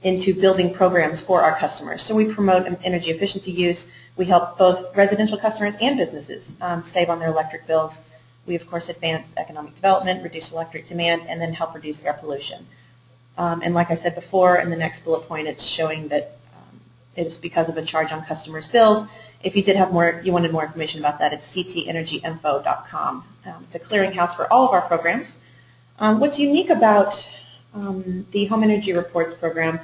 into 0.03 0.35
building 0.35 0.75
programs 0.75 1.21
for 1.21 1.41
our 1.41 1.57
customers. 1.57 2.03
So 2.03 2.17
we 2.17 2.25
promote 2.25 2.67
energy 2.83 3.13
efficiency 3.13 3.53
use. 3.53 3.93
We 4.17 4.25
help 4.25 4.59
both 4.59 4.97
residential 4.97 5.39
customers 5.39 5.77
and 5.81 5.97
businesses 5.97 6.55
um, 6.61 6.83
save 6.83 7.09
on 7.09 7.21
their 7.21 7.29
electric 7.29 7.69
bills. 7.69 8.03
We, 8.45 8.57
of 8.57 8.69
course, 8.69 8.89
advance 8.89 9.29
economic 9.37 9.77
development, 9.77 10.21
reduce 10.25 10.51
electric 10.51 10.89
demand, 10.89 11.29
and 11.29 11.41
then 11.41 11.53
help 11.53 11.77
reduce 11.77 12.05
air 12.05 12.15
pollution. 12.15 12.67
Um, 13.39 13.63
and 13.63 13.73
like 13.73 13.93
I 13.93 13.95
said 13.95 14.17
before, 14.17 14.57
in 14.57 14.69
the 14.69 14.77
next 14.77 15.05
bullet 15.05 15.29
point, 15.29 15.47
it's 15.47 15.63
showing 15.63 16.09
that 16.09 16.39
um, 16.57 16.81
it's 17.15 17.37
because 17.37 17.69
of 17.69 17.77
a 17.77 17.85
charge 17.85 18.11
on 18.11 18.25
customers' 18.25 18.67
bills. 18.67 19.07
If 19.45 19.55
you 19.55 19.63
did 19.63 19.77
have 19.77 19.93
more, 19.93 20.23
you 20.25 20.33
wanted 20.33 20.53
more 20.53 20.65
information 20.65 21.01
about 21.01 21.19
that, 21.19 21.33
it's 21.33 21.55
ctenergyinfo.com. 21.55 23.25
Um, 23.47 23.65
it's 23.65 23.75
a 23.75 23.79
clearinghouse 23.79 24.35
for 24.35 24.51
all 24.53 24.67
of 24.67 24.73
our 24.73 24.83
programs. 24.83 25.37
Um, 25.99 26.19
what's 26.19 26.39
unique 26.39 26.71
about 26.71 27.29
um, 27.75 28.27
the 28.33 28.47
Home 28.47 28.63
Energy 28.63 28.93
Reports 28.93 29.35
program 29.35 29.81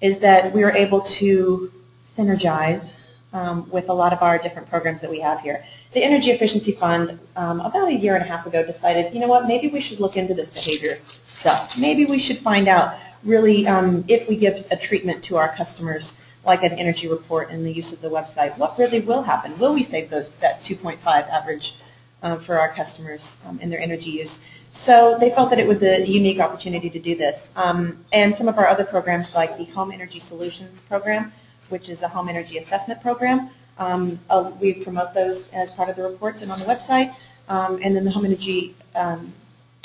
is 0.00 0.20
that 0.20 0.52
we 0.52 0.62
are 0.62 0.72
able 0.72 1.00
to 1.00 1.70
synergize 2.16 2.94
um, 3.32 3.68
with 3.70 3.88
a 3.88 3.92
lot 3.92 4.12
of 4.12 4.22
our 4.22 4.38
different 4.38 4.68
programs 4.68 5.00
that 5.02 5.10
we 5.10 5.20
have 5.20 5.40
here. 5.40 5.64
The 5.92 6.02
Energy 6.02 6.30
Efficiency 6.30 6.72
Fund, 6.72 7.18
um, 7.36 7.60
about 7.60 7.88
a 7.88 7.94
year 7.94 8.14
and 8.14 8.24
a 8.24 8.26
half 8.26 8.46
ago, 8.46 8.64
decided, 8.64 9.12
you 9.12 9.20
know 9.20 9.28
what, 9.28 9.46
maybe 9.46 9.68
we 9.68 9.80
should 9.80 10.00
look 10.00 10.16
into 10.16 10.34
this 10.34 10.50
behavior 10.50 10.98
stuff. 11.26 11.76
Maybe 11.78 12.06
we 12.06 12.18
should 12.18 12.38
find 12.38 12.66
out 12.66 12.94
really 13.24 13.66
um, 13.66 14.04
if 14.08 14.28
we 14.28 14.36
give 14.36 14.66
a 14.70 14.76
treatment 14.76 15.22
to 15.24 15.36
our 15.36 15.54
customers 15.54 16.14
like 16.44 16.62
an 16.62 16.72
energy 16.72 17.08
report 17.08 17.50
and 17.50 17.64
the 17.64 17.72
use 17.72 17.92
of 17.92 18.00
the 18.00 18.08
website, 18.08 18.56
what 18.58 18.78
really 18.78 19.00
will 19.00 19.22
happen? 19.22 19.58
Will 19.58 19.74
we 19.74 19.84
save 19.84 20.10
those 20.10 20.34
that 20.36 20.62
2.5 20.62 21.04
average 21.06 21.74
uh, 22.22 22.36
for 22.36 22.58
our 22.58 22.72
customers 22.72 23.38
um, 23.46 23.58
in 23.60 23.70
their 23.70 23.80
energy 23.80 24.10
use? 24.10 24.42
So 24.72 25.18
they 25.18 25.30
felt 25.30 25.50
that 25.50 25.58
it 25.58 25.68
was 25.68 25.82
a 25.82 26.04
unique 26.06 26.40
opportunity 26.40 26.88
to 26.90 26.98
do 26.98 27.14
this. 27.14 27.50
Um, 27.56 28.04
and 28.12 28.34
some 28.34 28.48
of 28.48 28.58
our 28.58 28.66
other 28.66 28.84
programs 28.84 29.34
like 29.34 29.58
the 29.58 29.64
Home 29.66 29.92
Energy 29.92 30.18
Solutions 30.18 30.80
program, 30.80 31.32
which 31.68 31.88
is 31.88 32.02
a 32.02 32.08
home 32.08 32.28
energy 32.28 32.58
assessment 32.58 33.02
program, 33.02 33.50
um, 33.78 34.18
uh, 34.30 34.50
we 34.60 34.72
promote 34.72 35.14
those 35.14 35.50
as 35.52 35.70
part 35.70 35.88
of 35.88 35.96
the 35.96 36.02
reports 36.02 36.42
and 36.42 36.50
on 36.50 36.58
the 36.58 36.64
website. 36.64 37.14
Um, 37.48 37.78
and 37.82 37.94
then 37.94 38.04
the 38.04 38.10
Home 38.10 38.24
Energy 38.24 38.74
um, 38.94 39.32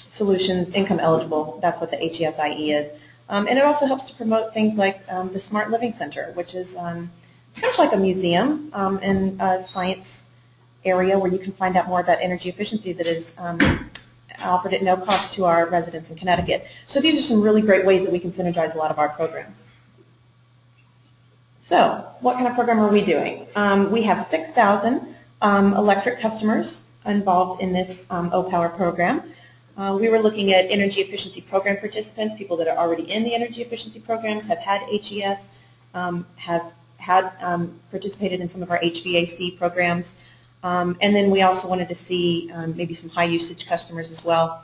Solutions 0.10 0.72
Income 0.72 1.00
Eligible, 1.00 1.60
that's 1.62 1.80
what 1.82 1.92
the 1.92 1.98
HESIE 1.98 2.72
is. 2.72 2.92
Um, 3.30 3.48
and 3.48 3.58
it 3.58 3.66
also 3.66 3.86
helps 3.86 4.06
to 4.10 4.16
promote 4.16 4.54
things 4.54 4.76
like 4.76 5.02
um, 5.10 5.32
the 5.34 5.40
Smart 5.40 5.70
Living 5.70 5.92
Center, 5.92 6.32
which 6.34 6.56
is 6.56 6.78
um, 6.78 7.12
kind 7.56 7.74
of 7.74 7.78
like 7.78 7.94
a 7.94 7.98
museum 7.98 8.70
um, 8.74 9.00
and 9.02 9.42
a 9.42 9.62
science 9.62 10.24
area 10.86 11.20
where 11.20 11.32
you 11.32 11.40
can 11.40 11.52
find 11.52 11.76
out 11.76 11.88
more 11.88 12.00
about 12.00 12.20
energy 12.22 12.48
efficiency 12.48 12.94
that 12.94 13.06
is 13.06 13.36
um, 13.38 13.90
offered 14.40 14.74
at 14.74 14.82
no 14.82 14.96
cost 14.96 15.34
to 15.34 15.44
our 15.46 15.70
residents 15.70 16.10
in 16.10 16.16
Connecticut. 16.16 16.68
So 16.86 17.02
these 17.02 17.20
are 17.20 17.24
some 17.24 17.42
really 17.42 17.62
great 17.62 17.86
ways 17.86 18.04
that 18.04 18.12
we 18.12 18.20
can 18.20 18.32
synergize 18.32 18.76
a 18.76 18.78
lot 18.78 18.92
of 18.92 19.00
our 19.00 19.10
programs. 19.10 19.64
So 21.60 22.08
what 22.22 22.36
kind 22.36 22.48
of 22.48 22.54
program 22.54 22.80
are 22.80 22.90
we 22.90 23.04
doing? 23.04 23.46
Um, 23.58 23.92
we 23.92 24.04
have 24.04 24.28
6,000 24.28 25.16
electric 25.44 26.20
customers 26.20 26.84
involved 27.06 27.62
in 27.62 27.74
this 27.74 28.08
O-Power 28.10 28.70
program. 28.70 29.34
Uh, 29.78 29.96
we 30.00 30.10
were 30.10 30.18
looking 30.18 30.52
at 30.52 30.66
energy 30.72 31.02
efficiency 31.02 31.40
program 31.40 31.78
participants, 31.78 32.36
people 32.36 32.58
that 32.58 32.68
are 32.68 32.78
already 32.78 33.04
in 33.12 33.24
the 33.24 33.36
energy 33.36 33.62
efficiency 33.62 34.00
programs, 34.00 34.48
have 34.48 34.58
had 34.58 34.82
HES, 34.90 35.50
um, 35.94 36.26
have 36.36 36.74
had 36.98 37.32
um, 37.42 37.80
participated 37.92 38.42
in 38.42 38.50
some 38.50 38.64
of 38.64 38.72
our 38.72 38.80
HVAC 38.80 39.56
programs. 39.56 40.16
Um, 40.64 40.98
and 41.00 41.16
then 41.16 41.30
we 41.30 41.44
also 41.44 41.68
wanted 41.68 41.88
to 41.90 41.96
see 41.96 42.50
um, 42.56 42.76
maybe 42.76 42.96
some 42.96 43.12
high 43.12 43.26
usage 43.26 43.68
customers 43.68 44.12
as 44.12 44.26
well. 44.26 44.64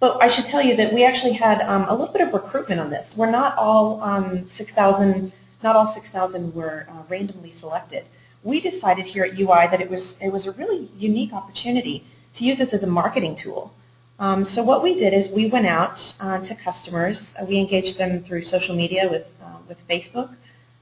But 0.00 0.22
I 0.22 0.28
should 0.28 0.46
tell 0.46 0.62
you 0.62 0.74
that 0.76 0.94
we 0.94 1.04
actually 1.04 1.34
had 1.34 1.60
um, 1.62 1.84
a 1.86 1.94
little 1.94 2.12
bit 2.12 2.22
of 2.22 2.32
recruitment 2.32 2.80
on 2.80 2.88
this. 2.88 3.18
We're 3.18 3.30
not 3.30 3.58
all 3.58 4.02
um, 4.02 4.48
6,000, 4.48 5.30
not 5.62 5.76
all 5.76 5.86
6,000 5.86 6.54
were 6.54 6.86
uh, 6.90 7.02
randomly 7.10 7.50
selected. 7.50 8.06
We 8.42 8.60
decided 8.60 9.04
here 9.04 9.24
at 9.24 9.38
UI 9.38 9.66
that 9.70 9.82
it 9.82 9.90
was, 9.90 10.18
it 10.22 10.30
was 10.30 10.46
a 10.46 10.52
really 10.52 10.90
unique 10.96 11.34
opportunity 11.34 12.06
to 12.34 12.44
use 12.44 12.56
this 12.56 12.70
as 12.70 12.82
a 12.82 12.86
marketing 12.86 13.36
tool. 13.36 13.74
Um, 14.18 14.44
so 14.44 14.62
what 14.62 14.82
we 14.82 14.94
did 14.94 15.12
is 15.12 15.30
we 15.30 15.46
went 15.46 15.66
out 15.66 16.14
uh, 16.20 16.38
to 16.38 16.54
customers. 16.54 17.34
Uh, 17.40 17.44
we 17.44 17.58
engaged 17.58 17.98
them 17.98 18.22
through 18.22 18.42
social 18.42 18.76
media 18.76 19.08
with, 19.10 19.34
uh, 19.42 19.56
with 19.68 19.86
Facebook. 19.88 20.36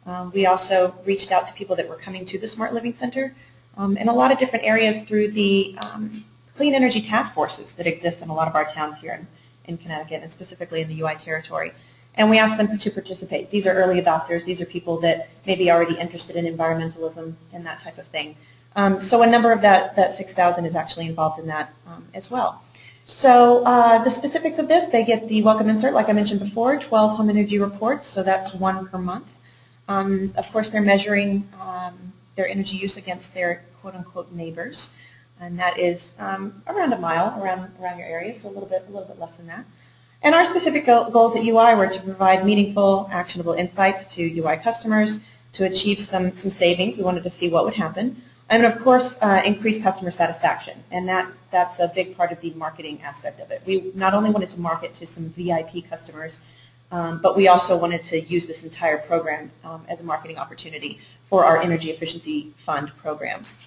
Um, 0.04 0.32
we 0.34 0.46
also 0.46 0.94
reached 1.06 1.32
out 1.32 1.46
to 1.46 1.52
people 1.54 1.76
that 1.76 1.88
were 1.88 1.96
coming 1.96 2.26
to 2.26 2.38
the 2.38 2.48
Smart 2.48 2.74
Living 2.74 2.92
Center 2.92 3.34
um, 3.76 3.96
in 3.96 4.08
a 4.08 4.12
lot 4.12 4.32
of 4.32 4.38
different 4.38 4.64
areas 4.64 5.02
through 5.04 5.28
the 5.28 5.76
um, 5.80 6.24
clean 6.56 6.74
energy 6.74 7.00
task 7.00 7.34
forces 7.34 7.72
that 7.72 7.86
exist 7.86 8.20
in 8.20 8.28
a 8.28 8.34
lot 8.34 8.48
of 8.48 8.54
our 8.54 8.70
towns 8.70 8.98
here 8.98 9.12
in, 9.12 9.26
in 9.64 9.78
Connecticut 9.78 10.22
and 10.22 10.30
specifically 10.30 10.82
in 10.82 10.88
the 10.88 11.00
UI 11.00 11.14
territory. 11.14 11.72
And 12.14 12.28
we 12.28 12.38
asked 12.38 12.58
them 12.58 12.76
to 12.76 12.90
participate. 12.90 13.50
These 13.50 13.66
are 13.66 13.72
early 13.72 14.02
adopters. 14.02 14.44
These 14.44 14.60
are 14.60 14.66
people 14.66 15.00
that 15.00 15.30
may 15.46 15.54
be 15.54 15.70
already 15.70 15.98
interested 15.98 16.36
in 16.36 16.44
environmentalism 16.44 17.34
and 17.52 17.64
that 17.64 17.80
type 17.80 17.96
of 17.96 18.06
thing. 18.08 18.36
Um, 18.76 19.00
so 19.00 19.22
a 19.22 19.26
number 19.26 19.52
of 19.52 19.62
that, 19.62 19.96
that 19.96 20.12
6,000 20.12 20.64
is 20.66 20.74
actually 20.74 21.06
involved 21.06 21.38
in 21.38 21.46
that 21.46 21.74
um, 21.86 22.06
as 22.12 22.30
well. 22.30 22.62
So 23.04 23.64
uh, 23.64 24.02
the 24.04 24.10
specifics 24.10 24.58
of 24.58 24.68
this, 24.68 24.86
they 24.86 25.04
get 25.04 25.28
the 25.28 25.42
welcome 25.42 25.68
insert, 25.68 25.92
like 25.92 26.08
I 26.08 26.12
mentioned 26.12 26.40
before, 26.40 26.78
12 26.78 27.16
home 27.16 27.30
energy 27.30 27.58
reports, 27.58 28.06
so 28.06 28.22
that's 28.22 28.54
one 28.54 28.88
per 28.88 28.98
month. 28.98 29.26
Um, 29.88 30.32
of 30.36 30.50
course, 30.52 30.70
they're 30.70 30.82
measuring 30.82 31.48
um, 31.60 32.12
their 32.36 32.48
energy 32.48 32.76
use 32.76 32.96
against 32.96 33.34
their 33.34 33.64
quote-unquote 33.80 34.32
neighbors, 34.32 34.94
and 35.40 35.58
that 35.58 35.78
is 35.78 36.12
um, 36.20 36.62
around 36.68 36.92
a 36.92 36.98
mile 36.98 37.38
around 37.42 37.72
around 37.80 37.98
your 37.98 38.06
area, 38.06 38.34
so 38.38 38.48
a 38.48 38.52
little 38.52 38.68
bit 38.68 38.84
a 38.88 38.92
little 38.92 39.08
bit 39.08 39.18
less 39.18 39.36
than 39.36 39.48
that. 39.48 39.64
And 40.22 40.36
our 40.36 40.44
specific 40.44 40.86
go- 40.86 41.10
goals 41.10 41.34
at 41.34 41.42
UI 41.42 41.74
were 41.74 41.88
to 41.88 42.00
provide 42.00 42.46
meaningful, 42.46 43.08
actionable 43.10 43.54
insights 43.54 44.14
to 44.14 44.22
UI 44.22 44.56
customers 44.56 45.24
to 45.52 45.64
achieve 45.64 45.98
some, 45.98 46.32
some 46.32 46.52
savings. 46.52 46.96
We 46.96 47.02
wanted 47.02 47.24
to 47.24 47.30
see 47.30 47.48
what 47.48 47.64
would 47.64 47.74
happen. 47.74 48.22
And 48.52 48.66
of 48.66 48.78
course, 48.82 49.16
uh, 49.22 49.40
increase 49.46 49.82
customer 49.82 50.10
satisfaction. 50.10 50.84
And 50.90 51.08
that, 51.08 51.32
that's 51.50 51.80
a 51.80 51.88
big 51.88 52.14
part 52.18 52.32
of 52.32 52.40
the 52.42 52.50
marketing 52.50 53.00
aspect 53.02 53.40
of 53.40 53.50
it. 53.50 53.62
We 53.64 53.90
not 53.94 54.12
only 54.12 54.28
wanted 54.28 54.50
to 54.50 54.60
market 54.60 54.92
to 54.96 55.06
some 55.06 55.30
VIP 55.30 55.88
customers, 55.88 56.42
um, 56.90 57.22
but 57.22 57.34
we 57.34 57.48
also 57.48 57.78
wanted 57.78 58.04
to 58.04 58.20
use 58.20 58.46
this 58.46 58.62
entire 58.62 58.98
program 58.98 59.52
um, 59.64 59.86
as 59.88 60.02
a 60.02 60.04
marketing 60.04 60.36
opportunity 60.36 61.00
for 61.30 61.46
our 61.46 61.62
Energy 61.62 61.90
Efficiency 61.90 62.52
Fund 62.66 62.92
programs. 62.98 63.58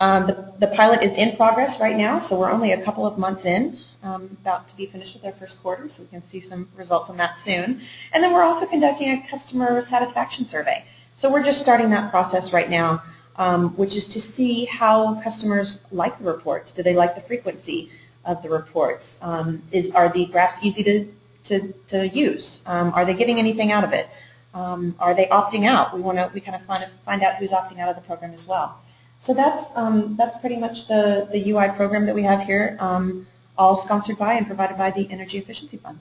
Um, 0.00 0.26
the, 0.26 0.52
the 0.58 0.66
pilot 0.74 1.04
is 1.04 1.12
in 1.12 1.36
progress 1.36 1.78
right 1.78 1.96
now, 1.96 2.18
so 2.18 2.36
we're 2.36 2.50
only 2.50 2.72
a 2.72 2.82
couple 2.82 3.06
of 3.06 3.18
months 3.18 3.44
in, 3.44 3.78
um, 4.02 4.36
about 4.42 4.66
to 4.70 4.76
be 4.76 4.86
finished 4.86 5.14
with 5.14 5.24
our 5.24 5.32
first 5.34 5.62
quarter, 5.62 5.88
so 5.88 6.02
we 6.02 6.08
can 6.08 6.28
see 6.28 6.40
some 6.40 6.68
results 6.74 7.08
on 7.08 7.16
that 7.18 7.38
soon. 7.38 7.80
And 8.12 8.24
then 8.24 8.32
we're 8.32 8.42
also 8.42 8.66
conducting 8.66 9.08
a 9.08 9.24
customer 9.30 9.80
satisfaction 9.82 10.48
survey. 10.48 10.84
So 11.14 11.30
we're 11.30 11.44
just 11.44 11.60
starting 11.60 11.90
that 11.90 12.10
process 12.10 12.52
right 12.52 12.68
now, 12.68 13.04
um, 13.36 13.76
which 13.76 13.94
is 13.96 14.08
to 14.08 14.20
see 14.20 14.64
how 14.64 15.20
customers 15.22 15.80
like 15.90 16.18
the 16.18 16.24
reports. 16.24 16.72
Do 16.72 16.82
they 16.82 16.94
like 16.94 17.14
the 17.14 17.20
frequency 17.20 17.90
of 18.24 18.42
the 18.42 18.48
reports? 18.48 19.18
Um, 19.22 19.62
is, 19.72 19.90
are 19.90 20.08
the 20.08 20.26
graphs 20.26 20.64
easy 20.64 20.82
to, 20.84 21.12
to, 21.44 21.74
to 21.88 22.08
use? 22.08 22.60
Um, 22.66 22.92
are 22.94 23.04
they 23.04 23.14
getting 23.14 23.38
anything 23.38 23.72
out 23.72 23.84
of 23.84 23.92
it? 23.92 24.08
Um, 24.54 24.94
are 24.98 25.14
they 25.14 25.26
opting 25.26 25.66
out? 25.66 25.94
We 25.94 26.00
want 26.00 26.16
to 26.16 26.30
we 26.32 26.40
kind 26.40 26.56
of 26.56 26.62
find, 26.64 26.82
find 27.04 27.22
out 27.22 27.36
who's 27.36 27.50
opting 27.50 27.78
out 27.78 27.90
of 27.90 27.94
the 27.94 28.00
program 28.00 28.32
as 28.32 28.46
well. 28.46 28.80
So 29.18 29.34
that's 29.34 29.66
um, 29.76 30.16
that's 30.16 30.38
pretty 30.38 30.56
much 30.56 30.88
the, 30.88 31.28
the 31.30 31.50
UI 31.50 31.68
program 31.70 32.06
that 32.06 32.14
we 32.14 32.22
have 32.22 32.42
here, 32.42 32.76
um, 32.80 33.26
all 33.58 33.76
sponsored 33.76 34.18
by 34.18 34.34
and 34.34 34.46
provided 34.46 34.78
by 34.78 34.90
the 34.90 35.10
Energy 35.10 35.38
Efficiency 35.38 35.76
Fund. 35.76 36.00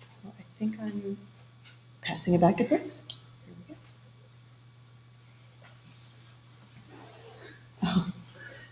So 0.00 0.32
I 0.36 0.42
think 0.58 0.80
I'm 0.80 1.18
passing 2.02 2.34
it 2.34 2.40
back 2.40 2.56
to 2.58 2.64
Chris. 2.64 3.02
Here 3.46 3.54
we 3.68 3.74
go. 3.74 3.80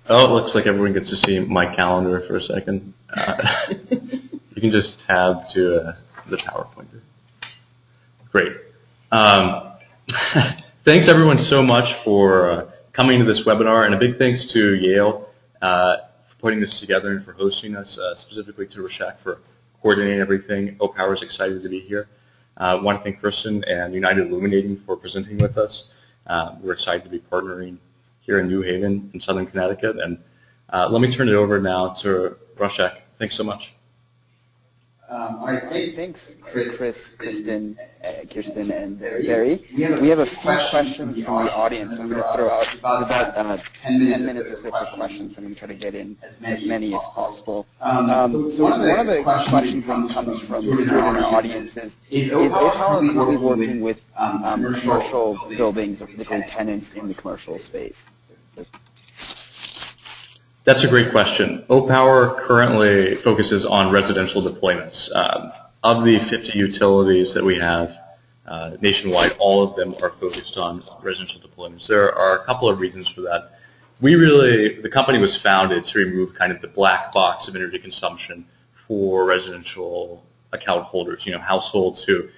Oh, 0.08 0.24
it 0.24 0.30
looks 0.30 0.54
like 0.54 0.66
everyone 0.66 0.92
gets 0.92 1.10
to 1.10 1.16
see 1.16 1.40
my 1.40 1.66
calendar 1.66 2.20
for 2.20 2.36
a 2.36 2.42
second. 2.42 2.94
Uh, 3.12 3.66
you 3.90 4.60
can 4.60 4.70
just 4.70 5.04
tab 5.04 5.48
to 5.50 5.88
uh, 5.88 5.96
the 6.28 6.36
PowerPointer. 6.36 7.00
Great. 8.30 8.56
Um, 9.10 9.72
thanks 10.84 11.08
everyone 11.08 11.40
so 11.40 11.60
much 11.60 11.94
for 11.94 12.50
uh, 12.50 12.70
coming 12.92 13.18
to 13.18 13.24
this 13.24 13.42
webinar, 13.42 13.84
and 13.84 13.94
a 13.94 13.98
big 13.98 14.16
thanks 14.16 14.44
to 14.46 14.76
Yale 14.76 15.28
uh, 15.60 15.96
for 16.28 16.36
putting 16.36 16.60
this 16.60 16.78
together 16.78 17.10
and 17.10 17.24
for 17.24 17.32
hosting 17.32 17.74
us, 17.74 17.98
uh, 17.98 18.14
specifically 18.14 18.68
to 18.68 18.78
Rashik 18.78 19.18
for 19.18 19.40
coordinating 19.82 20.20
everything. 20.20 20.76
OPower 20.76 21.14
is 21.14 21.22
excited 21.22 21.64
to 21.64 21.68
be 21.68 21.80
here. 21.80 22.06
I 22.58 22.74
uh, 22.74 22.82
want 22.82 23.00
to 23.00 23.02
thank 23.02 23.20
Kristen 23.20 23.64
and 23.64 23.92
United 23.92 24.28
Illuminating 24.28 24.76
for 24.76 24.96
presenting 24.96 25.38
with 25.38 25.58
us. 25.58 25.90
We're 26.60 26.74
excited 26.74 27.02
to 27.02 27.10
be 27.10 27.18
partnering 27.18 27.78
here 28.26 28.40
in 28.40 28.48
New 28.48 28.62
Haven 28.62 29.10
in 29.14 29.20
Southern 29.20 29.46
Connecticut. 29.46 29.98
And 29.98 30.18
uh, 30.70 30.88
let 30.90 31.00
me 31.00 31.12
turn 31.12 31.28
it 31.28 31.34
over 31.34 31.60
now 31.60 31.90
to 31.94 32.36
Rashik. 32.56 32.98
Thanks 33.18 33.36
so 33.36 33.44
much. 33.44 33.72
Um, 35.08 35.36
all 35.36 35.46
right, 35.46 35.68
great. 35.68 35.94
Thanks, 35.94 36.34
Chris, 36.40 36.76
Chris, 36.76 37.10
Kristen, 37.10 37.78
uh, 38.04 38.24
Kirsten, 38.28 38.72
and 38.72 38.98
Barry. 38.98 39.24
Barry. 39.24 39.64
We 39.76 39.82
have 39.82 39.98
a 39.98 40.02
We 40.02 40.08
have 40.08 40.18
a 40.18 40.26
few 40.26 40.36
few 40.36 40.42
questions 40.42 40.70
questions 40.70 41.24
from 41.24 41.44
the 41.44 41.54
audience. 41.54 42.00
I'm 42.00 42.08
going 42.08 42.20
to 42.20 42.32
throw 42.34 42.50
out 42.50 42.74
about 42.74 43.36
uh, 43.36 43.56
10 43.56 44.00
minutes 44.00 44.16
10 44.16 44.26
minutes 44.26 44.50
or 44.50 44.54
or 44.54 44.56
so 44.56 44.62
so 44.62 44.70
for 44.70 44.86
for 44.86 44.96
questions. 44.96 45.38
I'm 45.38 45.44
going 45.44 45.54
to 45.54 45.58
try 45.60 45.68
to 45.68 45.74
get 45.74 45.94
in 45.94 46.16
as 46.22 46.58
as 46.58 46.64
many 46.64 46.92
as 46.92 47.06
possible. 47.14 47.66
Um, 47.80 48.10
Um, 48.10 48.50
so 48.50 48.64
one 48.64 48.80
of 48.80 49.06
the 49.06 49.22
questions 49.48 49.86
that 49.86 50.10
comes 50.10 50.40
from 50.40 50.66
the 50.66 50.74
student 50.74 50.98
in 50.98 51.22
our 51.22 51.34
audience 51.36 51.76
is, 51.76 51.98
is 52.10 52.32
OPower 52.32 53.00
really 53.14 53.36
working 53.36 53.80
with 53.80 54.10
um, 54.18 54.42
commercial 54.74 55.38
buildings 55.56 56.02
or 56.02 56.06
particularly 56.06 56.46
tenants 56.48 56.94
in 56.94 57.06
the 57.06 57.14
commercial 57.14 57.58
space? 57.58 58.06
That's 60.64 60.82
a 60.82 60.88
great 60.88 61.12
question. 61.12 61.64
OPower 61.68 62.36
currently 62.38 63.14
focuses 63.14 63.64
on 63.64 63.92
residential 63.92 64.42
deployments. 64.42 65.14
Um, 65.14 65.52
of 65.84 66.04
the 66.04 66.18
50 66.18 66.58
utilities 66.58 67.32
that 67.34 67.44
we 67.44 67.56
have 67.58 67.96
uh, 68.46 68.76
nationwide, 68.80 69.32
all 69.38 69.62
of 69.62 69.76
them 69.76 69.94
are 70.02 70.10
focused 70.10 70.56
on 70.56 70.82
residential 71.02 71.40
deployments. 71.40 71.86
There 71.86 72.12
are 72.12 72.40
a 72.40 72.44
couple 72.44 72.68
of 72.68 72.80
reasons 72.80 73.08
for 73.08 73.20
that. 73.20 73.60
We 74.00 74.16
really, 74.16 74.80
the 74.80 74.88
company 74.88 75.18
was 75.18 75.36
founded 75.36 75.86
to 75.86 75.98
remove 76.00 76.34
kind 76.34 76.50
of 76.50 76.60
the 76.60 76.68
black 76.68 77.12
box 77.12 77.46
of 77.46 77.54
energy 77.54 77.78
consumption 77.78 78.44
for 78.88 79.24
residential 79.24 80.24
account 80.52 80.84
holders, 80.84 81.24
you 81.24 81.32
know, 81.32 81.38
households 81.38 82.02
who 82.02 82.28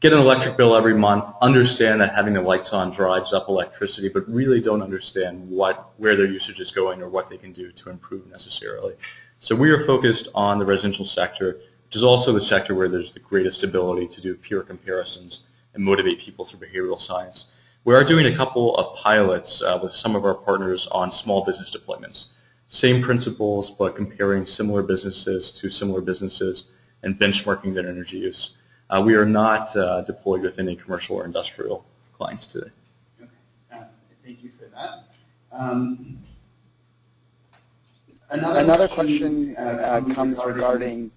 get 0.00 0.12
an 0.12 0.18
electric 0.18 0.56
bill 0.56 0.76
every 0.76 0.94
month, 0.94 1.24
understand 1.40 2.00
that 2.00 2.14
having 2.14 2.34
the 2.34 2.42
lights 2.42 2.72
on 2.72 2.92
drives 2.92 3.32
up 3.32 3.48
electricity, 3.48 4.08
but 4.08 4.28
really 4.28 4.60
don't 4.60 4.82
understand 4.82 5.48
what 5.48 5.92
where 5.96 6.16
their 6.16 6.26
usage 6.26 6.60
is 6.60 6.70
going 6.70 7.00
or 7.00 7.08
what 7.08 7.30
they 7.30 7.38
can 7.38 7.52
do 7.52 7.72
to 7.72 7.90
improve 7.90 8.26
necessarily. 8.26 8.94
So 9.40 9.54
we 9.54 9.70
are 9.70 9.86
focused 9.86 10.28
on 10.34 10.58
the 10.58 10.66
residential 10.66 11.06
sector, 11.06 11.60
which 11.86 11.96
is 11.96 12.02
also 12.02 12.32
the 12.32 12.40
sector 12.40 12.74
where 12.74 12.88
there's 12.88 13.14
the 13.14 13.20
greatest 13.20 13.62
ability 13.62 14.08
to 14.08 14.20
do 14.20 14.34
pure 14.34 14.62
comparisons 14.62 15.44
and 15.74 15.84
motivate 15.84 16.18
people 16.18 16.44
through 16.44 16.66
behavioral 16.66 17.00
science. 17.00 17.46
We 17.84 17.94
are 17.94 18.02
doing 18.02 18.26
a 18.26 18.36
couple 18.36 18.74
of 18.76 18.96
pilots 18.96 19.62
uh, 19.62 19.78
with 19.80 19.92
some 19.92 20.16
of 20.16 20.24
our 20.24 20.34
partners 20.34 20.88
on 20.90 21.12
small 21.12 21.44
business 21.44 21.70
deployments. 21.70 22.26
Same 22.68 23.00
principles, 23.00 23.70
but 23.70 23.94
comparing 23.94 24.44
similar 24.46 24.82
businesses 24.82 25.52
to 25.52 25.70
similar 25.70 26.00
businesses 26.00 26.64
and 27.02 27.18
benchmarking 27.18 27.74
their 27.74 27.88
energy 27.88 28.18
use. 28.18 28.55
Uh, 28.88 29.02
we 29.04 29.14
are 29.14 29.26
not 29.26 29.76
uh, 29.76 30.02
deployed 30.02 30.42
with 30.42 30.58
any 30.58 30.76
commercial 30.76 31.16
or 31.16 31.24
industrial 31.24 31.84
clients 32.16 32.46
today. 32.46 32.70
Okay. 33.20 33.30
Uh, 33.72 33.84
Thank 34.24 34.44
you 34.44 34.50
for 34.58 34.66
that. 34.66 35.04
Um, 35.52 36.18
Another 38.28 38.88
question 38.88 39.56
uh, 39.56 40.02
comes 40.12 40.38
regarding 40.44 41.12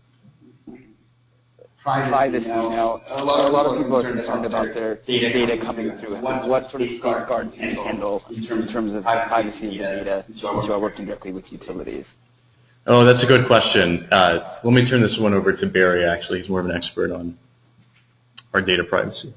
privacy. 1.80 2.50
Now, 2.50 3.02
a 3.10 3.24
lot 3.24 3.66
of 3.66 3.78
people 3.78 3.98
are 3.98 4.12
concerned 4.12 4.46
about 4.46 4.74
their 4.76 4.96
data 4.96 5.58
coming 5.58 5.92
through. 5.92 6.16
What 6.18 6.70
sort 6.70 6.84
of 6.84 6.90
safeguards 6.90 7.56
do 7.56 7.66
you 7.66 7.84
handle 7.84 8.24
in 8.30 8.68
terms 8.68 8.94
of 8.94 9.04
the 9.04 9.24
privacy 9.28 9.68
of 9.68 9.74
the 9.74 9.80
data 9.80 10.26
since 10.28 10.66
you 10.68 10.74
are 10.74 10.80
working 10.80 11.06
directly 11.06 11.32
with 11.32 11.52
utilities? 11.52 12.18
Oh, 12.86 13.04
that's 13.04 13.24
a 13.24 13.28
good 13.28 13.48
question. 13.48 14.08
Uh, 14.12 14.58
let 14.64 14.74
me 14.74 14.86
turn 14.86 15.02
this 15.02 15.18
one 15.18 15.34
over 15.34 15.52
to 15.52 15.66
Barry, 15.66 16.06
actually. 16.06 16.38
He's 16.40 16.50
more 16.50 16.60
of 16.60 16.66
an 16.68 16.76
expert 16.76 17.12
on 17.12 17.38
our 18.54 18.62
data 18.62 18.84
privacy. 18.84 19.34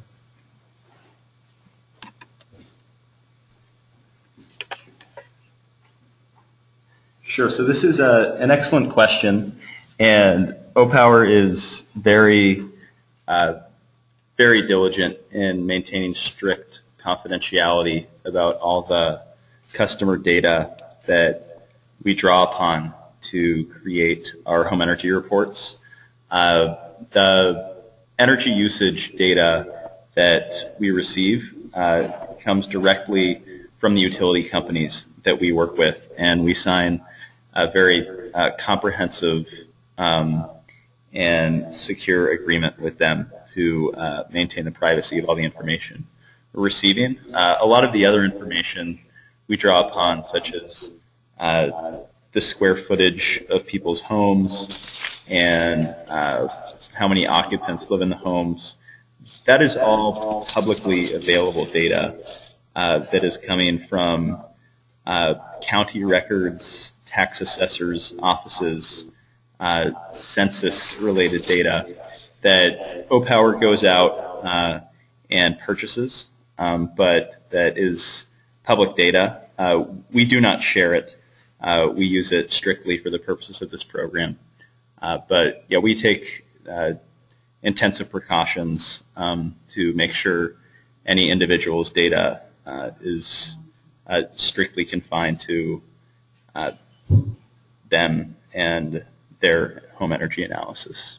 Sure. 7.23 7.51
So 7.51 7.65
this 7.65 7.83
is 7.83 7.99
a, 7.99 8.37
an 8.41 8.51
excellent 8.51 8.91
question, 8.91 9.59
and 9.99 10.55
OPower 10.75 11.27
is 11.27 11.85
very, 11.95 12.63
uh, 13.27 13.55
very 14.37 14.67
diligent 14.67 15.17
in 15.31 15.65
maintaining 15.65 16.15
strict 16.15 16.83
confidentiality 17.03 18.07
about 18.27 18.57
all 18.57 18.83
the 18.83 19.23
customer 19.73 20.19
data 20.19 20.77
that 21.07 21.69
we 22.03 22.15
draw 22.15 22.43
upon 22.43 22.93
to 23.23 23.65
create 23.65 24.29
our 24.45 24.65
home 24.65 24.83
energy 24.83 25.11
reports. 25.11 25.79
Uh, 26.31 26.77
the 27.13 27.72
energy 28.19 28.51
usage 28.51 29.13
data 29.17 30.01
that 30.15 30.77
we 30.79 30.91
receive 30.91 31.55
uh, 31.75 32.09
comes 32.41 32.67
directly 32.67 33.43
from 33.79 33.95
the 33.95 34.01
utility 34.01 34.45
companies 34.45 35.07
that 35.25 35.39
we 35.39 35.53
work 35.53 35.77
with, 35.77 35.97
and 36.17 36.45
we 36.45 36.55
sign 36.55 37.01
a 37.55 37.71
very 37.71 38.33
uh, 38.35 38.51
comprehensive 38.59 39.47
um, 39.99 40.49
and 41.13 41.75
secure 41.75 42.33
agreement 42.33 42.79
with 42.79 42.99
them 42.99 43.31
to 43.55 43.93
uh, 43.95 44.25
maintain 44.31 44.65
the 44.65 44.71
privacy 44.71 45.19
of 45.19 45.27
all 45.27 45.35
the 45.35 45.45
information 45.45 46.07
we're 46.53 46.63
receiving. 46.65 47.19
Uh, 47.35 47.57
a 47.61 47.67
lot 47.67 47.85
of 47.85 47.93
the 47.93 48.05
other 48.05 48.25
information 48.25 48.99
we 49.49 49.57
draw 49.57 49.87
upon, 49.87 50.25
such 50.27 50.53
as 50.53 50.93
uh, 51.39 51.99
the 52.33 52.41
square 52.41 52.75
footage 52.75 53.45
of 53.51 53.67
people's 53.67 54.01
homes 54.01 55.23
and 55.29 55.95
uh, 56.09 56.49
how 56.95 57.09
many 57.09 57.27
occupants 57.27 57.91
live 57.91 58.01
in 58.01 58.11
the 58.11 58.17
homes, 58.17 58.77
that 59.45 59.63
is 59.63 59.77
all 59.77 60.45
publicly 60.47 61.13
available 61.15 61.65
data 61.65 62.23
uh, 62.75 62.99
that 62.99 63.25
is 63.25 63.37
coming 63.37 63.87
from 63.87 64.43
uh, 65.07 65.35
county 65.63 66.05
records, 66.05 66.93
tax 67.07 67.41
assessors' 67.41 68.15
offices, 68.21 69.11
uh, 69.61 69.91
census-related 70.13 71.45
data 71.47 71.95
that 72.41 73.09
OPower 73.09 73.61
goes 73.61 73.85
out 73.85 74.13
uh, 74.43 74.81
and 75.31 75.59
purchases, 75.61 76.31
um, 76.59 76.91
but 76.97 77.49
that 77.51 77.79
is 77.79 78.27
public 78.65 78.97
data. 78.97 79.43
Uh, 79.59 79.85
we 80.11 80.25
do 80.25 80.41
not 80.41 80.63
share 80.63 80.95
it. 80.95 81.17
Uh, 81.61 81.89
we 81.95 82.05
use 82.07 82.33
it 82.33 82.51
strictly 82.51 82.99
for 82.99 83.11
the 83.11 83.19
purposes 83.19 83.63
of 83.63 83.71
this 83.71 83.85
program. 83.85 84.39
But 85.01 85.65
yeah, 85.69 85.79
we 85.79 86.01
take 86.01 86.42
uh, 86.69 86.93
intensive 87.63 88.11
precautions 88.11 89.05
um, 89.17 89.55
to 89.71 89.93
make 89.95 90.13
sure 90.13 90.57
any 91.07 91.31
individual's 91.31 91.91
data 91.91 92.43
uh, 92.67 92.91
is 93.01 93.57
uh, 94.07 94.23
strictly 94.35 94.85
confined 94.85 95.41
to 95.41 95.83
uh, 96.55 96.73
them 97.89 98.37
and 98.55 99.05
their 99.41 99.83
home 99.95 100.13
energy 100.13 100.43
analysis. 100.43 101.19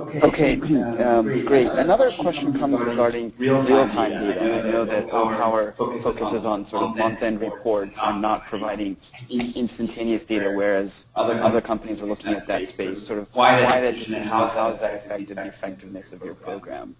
Okay, 0.00 0.54
um, 1.02 1.44
great. 1.44 1.66
Another 1.68 2.10
question 2.12 2.52
comes 2.52 2.80
regarding 2.80 3.32
real-time 3.38 4.10
data. 4.10 4.64
I 4.66 4.70
know 4.70 4.84
that 4.84 5.08
OPower 5.08 5.76
focuses 6.02 6.44
on 6.44 6.64
sort 6.64 6.84
of 6.84 6.96
month-end 6.96 7.40
reports 7.40 7.98
and 8.02 8.22
not 8.22 8.46
providing 8.46 8.96
instantaneous 9.28 10.24
data, 10.24 10.50
whereas 10.50 11.06
other 11.14 11.60
companies 11.60 12.00
are 12.00 12.06
looking 12.06 12.32
at 12.32 12.46
that 12.46 12.66
space. 12.68 13.06
Sort 13.06 13.18
of 13.18 13.34
why 13.34 13.60
that 13.60 13.94
decision, 13.94 14.22
how, 14.22 14.46
how 14.46 14.70
has 14.70 14.80
that 14.80 14.94
affected 14.94 15.36
the 15.36 15.46
effectiveness 15.46 16.12
of 16.12 16.24
your 16.24 16.34
program? 16.34 16.94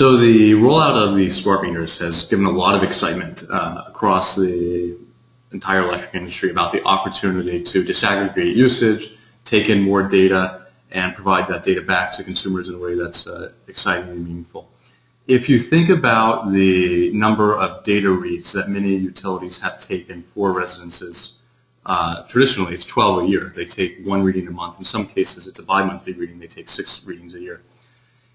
So 0.00 0.16
the 0.16 0.52
rollout 0.52 0.94
of 0.94 1.14
the 1.14 1.28
smart 1.28 1.62
meters 1.62 1.98
has 1.98 2.22
given 2.22 2.46
a 2.46 2.50
lot 2.50 2.74
of 2.74 2.82
excitement 2.82 3.44
uh, 3.50 3.84
across 3.86 4.34
the 4.34 4.96
entire 5.52 5.80
electric 5.80 6.14
industry 6.14 6.50
about 6.50 6.72
the 6.72 6.82
opportunity 6.84 7.62
to 7.64 7.84
disaggregate 7.84 8.56
usage, 8.56 9.12
take 9.44 9.68
in 9.68 9.82
more 9.82 10.02
data, 10.08 10.62
and 10.90 11.14
provide 11.14 11.48
that 11.48 11.64
data 11.64 11.82
back 11.82 12.14
to 12.14 12.24
consumers 12.24 12.70
in 12.70 12.76
a 12.76 12.78
way 12.78 12.94
that's 12.94 13.26
uh, 13.26 13.52
exciting 13.68 14.08
and 14.08 14.26
meaningful. 14.26 14.70
If 15.26 15.50
you 15.50 15.58
think 15.58 15.90
about 15.90 16.50
the 16.50 17.12
number 17.12 17.54
of 17.54 17.82
data 17.82 18.10
reads 18.10 18.52
that 18.52 18.70
many 18.70 18.96
utilities 18.96 19.58
have 19.58 19.82
taken 19.82 20.22
for 20.22 20.54
residences, 20.54 21.32
uh, 21.84 22.22
traditionally 22.22 22.72
it's 22.72 22.86
12 22.86 23.24
a 23.24 23.26
year. 23.26 23.52
They 23.54 23.66
take 23.66 24.02
one 24.02 24.22
reading 24.22 24.48
a 24.48 24.50
month. 24.50 24.78
In 24.78 24.86
some 24.86 25.06
cases, 25.06 25.46
it's 25.46 25.58
a 25.58 25.62
bi-monthly 25.62 26.14
reading. 26.14 26.38
They 26.38 26.46
take 26.46 26.70
six 26.70 27.04
readings 27.04 27.34
a 27.34 27.40
year. 27.40 27.60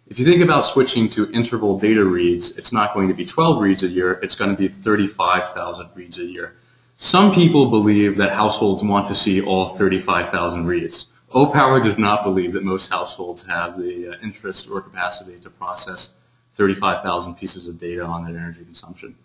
If 0.08 0.20
you 0.20 0.26
think 0.26 0.44
about 0.44 0.68
switching 0.68 1.10
to 1.10 1.32
interval 1.32 1.80
data 1.80 2.06
reads, 2.06 2.52
it's 2.52 2.72
not 2.72 2.94
going 2.94 3.08
to 3.08 3.16
be 3.16 3.26
12 3.26 3.60
reads 3.60 3.82
a 3.82 3.88
year, 3.88 4.20
it's 4.22 4.36
going 4.36 4.52
to 4.52 4.58
be 4.58 4.68
35,000 4.68 5.90
reads 5.96 6.20
a 6.20 6.26
year. 6.26 6.58
Some 6.96 7.34
people 7.34 7.72
believe 7.72 8.16
that 8.18 8.34
households 8.34 8.84
want 8.84 9.08
to 9.08 9.16
see 9.16 9.42
all 9.42 9.70
35,000 9.70 10.68
reads. 10.68 11.08
OPower 11.34 11.84
does 11.84 11.98
not 11.98 12.24
believe 12.24 12.54
that 12.54 12.64
most 12.64 12.92
households 12.92 13.46
have 13.48 13.80
the 13.80 14.10
uh, 14.10 14.16
interest 14.22 14.70
or 14.70 14.80
capacity 14.80 15.40
to 15.40 15.50
process 15.50 16.12
35,000 16.54 17.34
pieces 17.34 17.68
of 17.68 17.80
data 17.80 18.06
on 18.06 18.26
their 18.26 18.40
energy 18.40 18.64
consumption. 18.64 19.16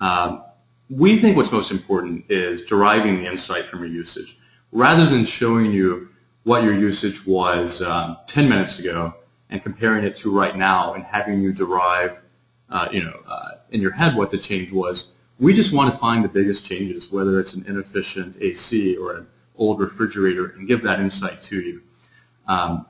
Um, 0.00 0.44
we 0.90 1.16
think 1.16 1.36
what's 1.36 1.50
most 1.50 1.70
important 1.70 2.26
is 2.28 2.60
deriving 2.62 3.16
the 3.16 3.26
insight 3.26 3.64
from 3.64 3.80
your 3.80 3.88
usage. 3.88 4.38
Rather 4.70 5.06
than 5.06 5.24
showing 5.24 5.72
you 5.72 6.10
what 6.44 6.62
your 6.62 6.74
usage 6.74 7.26
was 7.26 7.80
um, 7.80 8.18
10 8.26 8.48
minutes 8.48 8.78
ago, 8.78 9.14
and 9.50 9.62
comparing 9.62 10.04
it 10.04 10.16
to 10.16 10.30
right 10.32 10.56
now 10.56 10.94
and 10.94 11.04
having 11.04 11.42
you 11.42 11.52
derive, 11.52 12.20
uh, 12.70 12.88
you 12.92 13.04
know, 13.04 13.20
uh, 13.26 13.50
in 13.70 13.80
your 13.80 13.92
head 13.92 14.14
what 14.14 14.30
the 14.30 14.38
change 14.38 14.72
was. 14.72 15.08
We 15.38 15.52
just 15.52 15.72
want 15.72 15.92
to 15.92 15.98
find 15.98 16.24
the 16.24 16.28
biggest 16.28 16.64
changes, 16.64 17.10
whether 17.10 17.40
it's 17.40 17.54
an 17.54 17.64
inefficient 17.66 18.36
AC 18.40 18.96
or 18.96 19.16
an 19.16 19.26
old 19.56 19.80
refrigerator, 19.80 20.46
and 20.56 20.68
give 20.68 20.82
that 20.82 21.00
insight 21.00 21.42
to 21.44 21.60
you. 21.60 21.82
Um, 22.46 22.86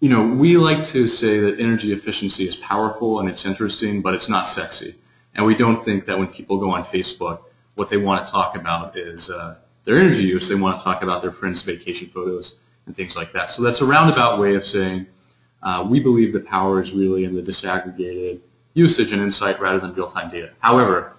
you 0.00 0.08
know, 0.08 0.26
we 0.26 0.56
like 0.56 0.84
to 0.86 1.06
say 1.06 1.38
that 1.40 1.60
energy 1.60 1.92
efficiency 1.92 2.46
is 2.46 2.56
powerful 2.56 3.20
and 3.20 3.28
it's 3.28 3.44
interesting, 3.44 4.02
but 4.02 4.14
it's 4.14 4.28
not 4.28 4.48
sexy. 4.48 4.96
And 5.34 5.46
we 5.46 5.54
don't 5.54 5.76
think 5.76 6.06
that 6.06 6.18
when 6.18 6.26
people 6.26 6.58
go 6.58 6.70
on 6.70 6.84
Facebook, 6.84 7.42
what 7.74 7.88
they 7.88 7.96
want 7.96 8.24
to 8.26 8.30
talk 8.30 8.56
about 8.56 8.96
is 8.96 9.30
uh, 9.30 9.58
their 9.84 9.98
energy 9.98 10.24
use. 10.24 10.48
They 10.48 10.54
want 10.54 10.78
to 10.78 10.84
talk 10.84 11.02
about 11.02 11.22
their 11.22 11.32
friends' 11.32 11.62
vacation 11.62 12.08
photos 12.08 12.56
and 12.86 12.94
things 12.94 13.16
like 13.16 13.32
that. 13.32 13.50
So 13.50 13.62
that's 13.62 13.80
a 13.80 13.86
roundabout 13.86 14.38
way 14.38 14.56
of 14.56 14.64
saying 14.64 15.06
uh, 15.62 15.86
we 15.88 16.00
believe 16.00 16.32
the 16.32 16.40
power 16.40 16.80
is 16.80 16.92
really 16.92 17.24
in 17.24 17.34
the 17.34 17.42
disaggregated 17.42 18.40
usage 18.74 19.12
and 19.12 19.22
insight 19.22 19.60
rather 19.60 19.78
than 19.78 19.94
real-time 19.94 20.30
data. 20.30 20.50
However, 20.60 21.16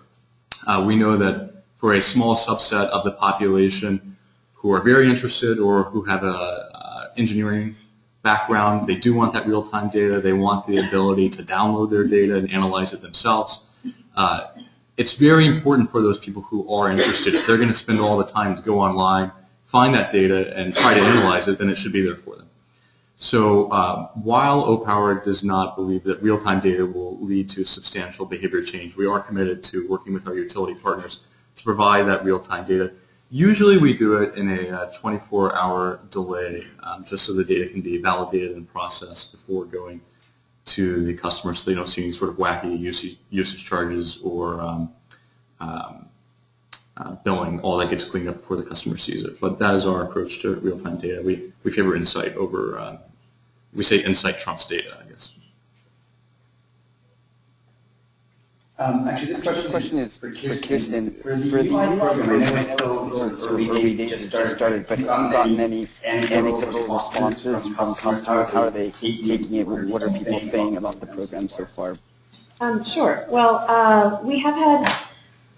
uh, 0.67 0.83
we 0.85 0.95
know 0.95 1.17
that 1.17 1.63
for 1.75 1.93
a 1.93 2.01
small 2.01 2.35
subset 2.35 2.87
of 2.87 3.03
the 3.03 3.11
population 3.11 4.17
who 4.53 4.71
are 4.71 4.81
very 4.81 5.09
interested 5.09 5.59
or 5.59 5.83
who 5.83 6.03
have 6.03 6.23
a 6.23 6.27
uh, 6.73 7.07
engineering 7.17 7.75
background, 8.21 8.87
they 8.87 8.95
do 8.95 9.13
want 9.13 9.33
that 9.33 9.45
real-time 9.45 9.89
data. 9.89 10.19
They 10.19 10.33
want 10.33 10.65
the 10.65 10.77
ability 10.77 11.29
to 11.31 11.43
download 11.43 11.89
their 11.89 12.05
data 12.05 12.37
and 12.37 12.51
analyze 12.51 12.93
it 12.93 13.01
themselves. 13.01 13.59
Uh, 14.15 14.47
it's 14.95 15.13
very 15.13 15.45
important 15.45 15.91
for 15.91 16.01
those 16.01 16.19
people 16.19 16.43
who 16.43 16.71
are 16.73 16.89
interested. 16.89 17.35
If 17.35 17.45
they're 17.45 17.57
going 17.57 17.69
to 17.69 17.73
spend 17.73 17.99
all 17.99 18.17
the 18.17 18.25
time 18.25 18.55
to 18.55 18.61
go 18.61 18.79
online, 18.79 19.31
find 19.65 19.93
that 19.95 20.11
data, 20.11 20.55
and 20.57 20.73
try 20.75 20.93
to 20.93 21.01
analyze 21.01 21.47
it, 21.47 21.57
then 21.57 21.69
it 21.69 21.77
should 21.77 21.93
be 21.93 22.03
there 22.05 22.15
for 22.15 22.35
them. 22.35 22.47
So 23.23 23.69
uh, 23.69 24.09
while 24.15 24.65
OPower 24.65 25.23
does 25.23 25.45
not 25.45 25.77
believe 25.77 26.03
that 26.03 26.21
real-time 26.21 26.59
data 26.59 26.85
will 26.85 27.17
lead 27.21 27.47
to 27.51 27.63
substantial 27.63 28.25
behavior 28.25 28.61
change, 28.61 28.97
we 28.97 29.07
are 29.07 29.21
committed 29.21 29.63
to 29.63 29.87
working 29.87 30.13
with 30.13 30.27
our 30.27 30.35
utility 30.35 30.73
partners 30.73 31.21
to 31.55 31.63
provide 31.63 32.05
that 32.07 32.25
real-time 32.25 32.67
data. 32.67 32.91
Usually 33.29 33.77
we 33.77 33.93
do 33.93 34.21
it 34.21 34.35
in 34.35 34.49
a 34.49 34.91
24-hour 35.01 35.93
uh, 35.95 36.07
delay 36.09 36.65
um, 36.81 37.05
just 37.05 37.23
so 37.23 37.31
the 37.31 37.45
data 37.45 37.69
can 37.69 37.79
be 37.79 37.97
validated 37.97 38.57
and 38.57 38.67
processed 38.67 39.31
before 39.31 39.63
going 39.63 40.01
to 40.65 41.05
the 41.05 41.13
customer 41.13 41.53
so 41.53 41.71
they 41.71 41.75
don't 41.75 41.87
see 41.87 42.03
any 42.03 42.11
sort 42.11 42.29
of 42.29 42.35
wacky 42.35 42.77
usage, 42.77 43.63
charges 43.63 44.17
or 44.21 44.59
um, 44.59 44.91
um, 45.61 46.09
uh, 46.97 47.11
billing. 47.23 47.61
All 47.61 47.77
that 47.77 47.89
gets 47.89 48.03
cleaned 48.03 48.27
up 48.27 48.35
before 48.35 48.57
the 48.57 48.63
customer 48.63 48.97
sees 48.97 49.23
it. 49.23 49.39
But 49.39 49.59
that 49.59 49.75
is 49.75 49.85
our 49.85 50.03
approach 50.03 50.41
to 50.41 50.55
real-time 50.55 50.97
data. 50.97 51.21
We, 51.21 51.53
we 51.63 51.71
favor 51.71 51.95
insight 51.95 52.35
over, 52.35 52.77
uh, 52.77 52.97
we 53.75 53.83
say 53.83 53.97
insight 53.97 54.39
trumps 54.39 54.65
data, 54.65 54.97
I 54.99 55.09
guess. 55.09 55.31
Um, 58.79 59.07
actually, 59.07 59.33
this 59.33 59.43
question, 59.43 59.71
question 59.71 59.97
is 59.99 60.17
for 60.17 60.31
Kirsten. 60.31 61.11
For 61.21 61.35
the, 61.35 61.49
for 61.49 61.63
the 61.63 61.69
program, 61.69 62.41
I 62.41 62.75
know 62.79 63.27
it's 63.27 63.39
sort 63.39 63.53
of 63.53 63.69
early 63.69 63.95
days, 63.95 64.29
just 64.29 64.55
started, 64.55 64.87
but 64.87 64.99
have 64.99 65.07
you 65.07 65.31
gotten 65.31 65.59
any 65.59 65.87
anecdotal 66.03 66.93
responses 66.93 67.67
from 67.67 67.95
customers? 67.95 68.49
How 68.49 68.63
are 68.63 68.71
they 68.71 68.91
taking 68.91 69.55
it? 69.55 69.67
What 69.67 70.03
are 70.03 70.09
people 70.09 70.39
saying 70.39 70.77
about 70.77 70.99
the 70.99 71.05
program 71.05 71.47
so 71.47 71.65
far? 71.65 71.97
Um, 72.61 72.83
sure. 72.83 73.25
Well, 73.29 73.63
uh, 73.67 74.19
we 74.23 74.39
have 74.39 74.55
had 74.55 75.07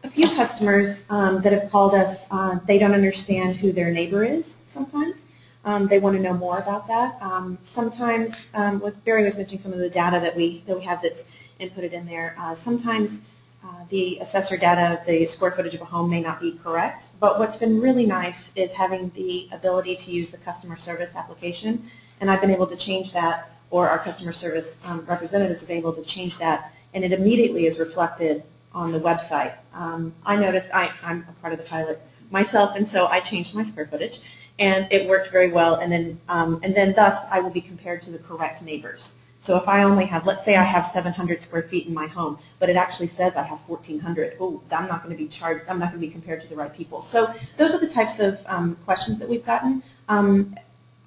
a 0.04 0.10
few 0.10 0.28
customers 0.28 1.06
um, 1.10 1.42
that 1.42 1.54
have 1.54 1.72
called 1.72 1.94
us. 1.94 2.26
Uh, 2.30 2.60
they 2.68 2.78
don't 2.78 2.94
understand 2.94 3.56
who 3.58 3.72
their 3.72 3.92
neighbor 3.92 4.24
is 4.24 4.56
sometimes. 4.66 5.25
Um, 5.66 5.88
they 5.88 5.98
want 5.98 6.16
to 6.16 6.22
know 6.22 6.34
more 6.34 6.60
about 6.60 6.88
that. 6.88 7.18
Um, 7.22 7.58
sometimes, 7.64 8.50
um, 8.54 8.80
was 8.80 8.98
Barry 8.98 9.24
was 9.24 9.36
mentioning 9.36 9.62
some 9.62 9.74
of 9.74 9.80
the 9.80 9.90
data 9.90 10.20
that 10.20 10.36
we 10.36 10.64
that 10.68 10.78
we 10.78 10.84
have 10.84 11.02
that's 11.02 11.26
inputted 11.60 11.92
in 11.92 12.06
there. 12.06 12.36
Uh, 12.40 12.54
sometimes 12.54 13.26
uh, 13.64 13.84
the 13.90 14.20
assessor 14.22 14.58
data, 14.58 15.02
the 15.08 15.26
square 15.26 15.52
footage 15.52 15.74
of 15.74 15.82
a 15.82 15.86
home 15.86 16.08
may 16.08 16.22
not 16.22 16.40
be 16.40 16.52
correct, 16.64 17.08
but 17.20 17.40
what's 17.40 17.58
been 17.58 17.82
really 17.82 18.06
nice 18.06 18.52
is 18.56 18.72
having 18.72 19.12
the 19.16 19.50
ability 19.52 19.96
to 19.96 20.12
use 20.12 20.30
the 20.30 20.38
customer 20.38 20.78
service 20.78 21.16
application, 21.16 21.90
and 22.22 22.30
I've 22.30 22.42
been 22.42 22.52
able 22.52 22.68
to 22.68 22.76
change 22.76 23.12
that, 23.14 23.58
or 23.72 23.90
our 23.90 23.98
customer 24.00 24.34
service 24.34 24.80
um, 24.86 25.04
representatives 25.08 25.62
have 25.62 25.68
been 25.68 25.80
able 25.80 25.94
to 25.94 26.04
change 26.04 26.38
that, 26.38 26.74
and 26.94 27.04
it 27.04 27.12
immediately 27.12 27.66
is 27.66 27.80
reflected 27.80 28.44
on 28.72 28.92
the 28.92 29.00
website. 29.00 29.56
Um, 29.74 30.14
I 30.28 30.36
noticed, 30.36 30.70
I, 30.72 30.92
I'm 31.02 31.26
a 31.28 31.34
part 31.42 31.54
of 31.54 31.60
the 31.60 31.66
pilot 31.66 32.00
myself, 32.30 32.76
and 32.76 32.88
so 32.88 33.08
I 33.08 33.20
changed 33.20 33.56
my 33.56 33.64
square 33.64 33.88
footage, 33.88 34.20
and 34.60 34.88
it 34.92 35.08
worked 35.08 35.32
very 35.32 35.52
well, 35.52 35.76
and 35.76 35.92
then, 35.92 36.20
um, 36.30 36.60
and 36.64 36.76
then 36.76 36.94
thus 36.94 37.26
I 37.30 37.40
will 37.40 37.50
be 37.50 37.62
compared 37.62 38.02
to 38.04 38.12
the 38.12 38.20
correct 38.20 38.62
neighbors. 38.62 39.14
So 39.40 39.58
if 39.58 39.68
I 39.68 39.84
only 39.84 40.06
have, 40.06 40.26
let's 40.26 40.44
say 40.44 40.56
I 40.56 40.64
have 40.64 40.86
700 40.86 41.44
square 41.44 41.64
feet 41.64 41.86
in 41.86 41.94
my 41.94 42.08
home, 42.08 42.40
but 42.58 42.68
it 42.68 42.76
actually 42.76 43.08
says 43.08 43.36
I 43.36 43.44
have 43.44 43.60
1,400. 43.68 44.38
Oh, 44.40 44.62
I'm 44.72 44.88
not 44.88 45.04
going 45.04 45.16
to 45.16 45.24
be 45.24 45.30
charged. 45.30 45.66
I'm 45.70 45.78
not 45.78 45.92
going 45.92 46.02
to 46.02 46.08
be 46.08 46.12
compared 46.12 46.42
to 46.42 46.48
the 46.48 46.56
right 46.56 46.74
people. 46.74 47.04
So 47.04 47.32
those 47.58 47.72
are 47.74 47.80
the 47.80 47.88
types 47.88 48.20
of 48.20 48.40
um, 48.48 48.76
questions 48.86 49.20
that 49.20 49.30
we've 49.30 49.46
gotten. 49.46 49.84
Um, 50.10 50.58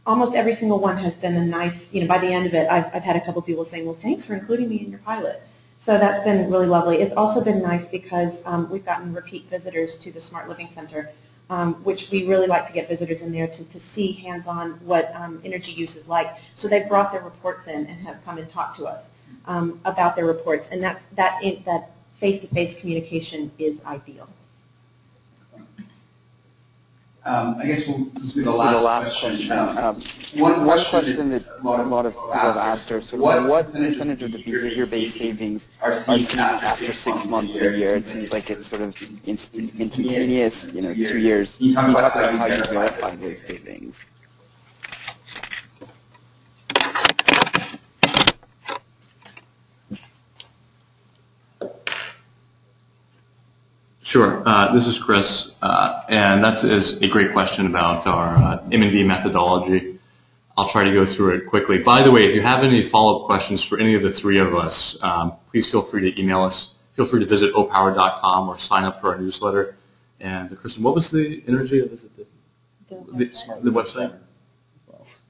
almost 0.06 0.36
every 0.36 0.54
single 0.54 0.78
one 0.78 0.96
has 0.98 1.14
been 1.14 1.34
a 1.34 1.44
nice. 1.44 1.92
You 1.92 2.02
know, 2.02 2.06
by 2.06 2.18
the 2.18 2.28
end 2.28 2.46
of 2.46 2.54
it, 2.54 2.70
I've, 2.70 2.86
I've 2.94 3.02
had 3.02 3.16
a 3.16 3.20
couple 3.20 3.42
people 3.42 3.64
saying, 3.64 3.84
"Well, 3.84 3.98
thanks 4.00 4.24
for 4.24 4.34
including 4.34 4.68
me 4.68 4.82
in 4.84 4.90
your 4.90 5.00
pilot." 5.00 5.42
So 5.80 5.98
that's 5.98 6.22
been 6.22 6.50
really 6.50 6.66
lovely. 6.66 7.00
It's 7.00 7.14
also 7.16 7.42
been 7.42 7.62
nice 7.62 7.88
because 7.88 8.42
um, 8.46 8.68
we've 8.70 8.84
gotten 8.84 9.12
repeat 9.14 9.48
visitors 9.48 9.96
to 9.98 10.12
the 10.12 10.20
Smart 10.20 10.48
Living 10.48 10.68
Center 10.74 11.10
um, 11.50 11.74
which 11.84 12.10
we 12.10 12.26
really 12.26 12.46
like 12.46 12.66
to 12.66 12.72
get 12.72 12.88
visitors 12.88 13.22
in 13.22 13.32
there 13.32 13.46
to, 13.46 13.64
to 13.64 13.80
see 13.80 14.12
hands-on 14.12 14.72
what 14.84 15.12
um, 15.14 15.40
energy 15.44 15.72
use 15.72 15.96
is 15.96 16.08
like. 16.08 16.36
So 16.54 16.68
they 16.68 16.84
brought 16.84 17.12
their 17.12 17.22
reports 17.22 17.66
in 17.66 17.86
and 17.86 18.06
have 18.06 18.24
come 18.24 18.38
and 18.38 18.48
talked 18.50 18.76
to 18.78 18.86
us 18.86 19.08
um, 19.46 19.80
about 19.84 20.16
their 20.16 20.26
reports, 20.26 20.68
and 20.68 20.82
that's 20.82 21.06
that 21.06 21.40
that 21.64 21.90
face-to-face 22.20 22.80
communication 22.80 23.50
is 23.58 23.80
ideal. 23.84 24.28
Um, 27.28 27.56
I 27.58 27.66
guess 27.66 27.86
we'll, 27.86 28.04
this 28.14 28.34
will 28.34 28.42
be 28.42 28.42
the 28.42 28.50
last, 28.50 28.72
the 28.72 28.80
last 28.80 29.20
question. 29.20 29.46
question, 29.48 29.52
Um, 29.52 29.78
um, 29.84 30.02
one 30.40 30.64
one 30.64 30.84
question 30.86 31.28
that 31.28 31.44
a 31.62 31.68
lot 31.68 32.06
of 32.06 32.14
people 32.14 32.32
have 32.32 32.56
asked 32.56 32.90
are 32.90 33.02
sort 33.02 33.22
of 33.22 33.48
what 33.48 33.70
percentage 33.72 34.22
of 34.22 34.32
the 34.32 34.42
behavior-based 34.42 35.16
savings 35.16 35.68
are 35.82 35.94
seen 35.94 36.38
after 36.38 36.92
six 36.92 37.26
months 37.26 37.60
a 37.60 37.76
year? 37.76 37.96
It 37.96 38.06
seems 38.06 38.32
like 38.32 38.50
it's 38.50 38.66
sort 38.66 38.82
of 38.82 38.96
instant, 39.26 39.72
instantaneous, 39.78 40.72
you 40.72 40.82
know, 40.82 40.94
two 40.94 41.18
years. 41.18 41.58
Can 41.58 41.66
you 41.66 41.74
talk 41.74 42.14
about 42.14 42.34
how 42.34 42.46
you 42.46 42.64
verify 42.64 43.14
those 43.16 43.40
savings? 43.42 44.06
Sure. 54.08 54.42
Uh, 54.46 54.72
This 54.72 54.86
is 54.86 54.98
Chris, 54.98 55.50
uh, 55.60 56.00
and 56.08 56.42
that 56.42 56.64
is 56.64 56.94
a 57.02 57.08
great 57.08 57.30
question 57.32 57.66
about 57.66 58.06
our 58.06 58.38
uh, 58.38 58.64
M&V 58.72 59.04
methodology. 59.04 59.98
I'll 60.56 60.70
try 60.70 60.84
to 60.84 60.90
go 60.94 61.04
through 61.04 61.34
it 61.34 61.46
quickly. 61.46 61.82
By 61.82 62.00
the 62.00 62.10
way, 62.10 62.24
if 62.24 62.34
you 62.34 62.40
have 62.40 62.64
any 62.64 62.82
follow-up 62.82 63.26
questions 63.26 63.62
for 63.62 63.78
any 63.78 63.94
of 63.94 64.00
the 64.00 64.10
three 64.10 64.38
of 64.38 64.54
us, 64.54 64.96
um, 65.02 65.34
please 65.50 65.70
feel 65.70 65.82
free 65.82 66.10
to 66.10 66.18
email 66.18 66.42
us. 66.42 66.70
Feel 66.94 67.04
free 67.04 67.20
to 67.20 67.26
visit 67.26 67.52
opower.com 67.52 68.48
or 68.48 68.56
sign 68.56 68.84
up 68.84 68.98
for 68.98 69.12
our 69.12 69.18
newsletter. 69.18 69.76
And 70.20 70.50
uh, 70.50 70.56
Kristen, 70.56 70.82
what 70.84 70.94
was 70.94 71.10
the 71.10 71.44
energy 71.46 71.78
of 71.80 71.90
this? 71.90 72.06
The, 72.88 73.26
the 73.60 73.70
website? 73.70 74.16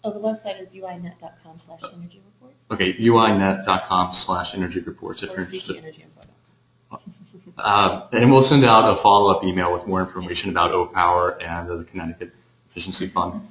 Oh, 0.04 0.12
the 0.12 0.20
website 0.20 0.62
is 0.62 0.72
uinet.com 0.72 1.58
slash 1.58 1.80
energy 1.82 2.22
reports 2.24 2.64
Okay, 2.70 2.92
uinet.com 2.94 4.14
slash 4.14 4.54
energy 4.54 4.78
reports 4.78 5.24
if 5.24 5.30
you're 5.30 5.40
interested. 5.40 5.82
Uh, 7.58 8.06
and 8.12 8.30
we'll 8.30 8.42
send 8.42 8.64
out 8.64 8.90
a 8.90 8.96
follow-up 8.96 9.44
email 9.44 9.72
with 9.72 9.86
more 9.86 10.00
information 10.00 10.50
about 10.50 10.72
O-Power 10.72 11.40
and 11.42 11.68
the 11.68 11.84
Connecticut 11.84 12.32
Efficiency 12.70 13.08
Fund. 13.08 13.42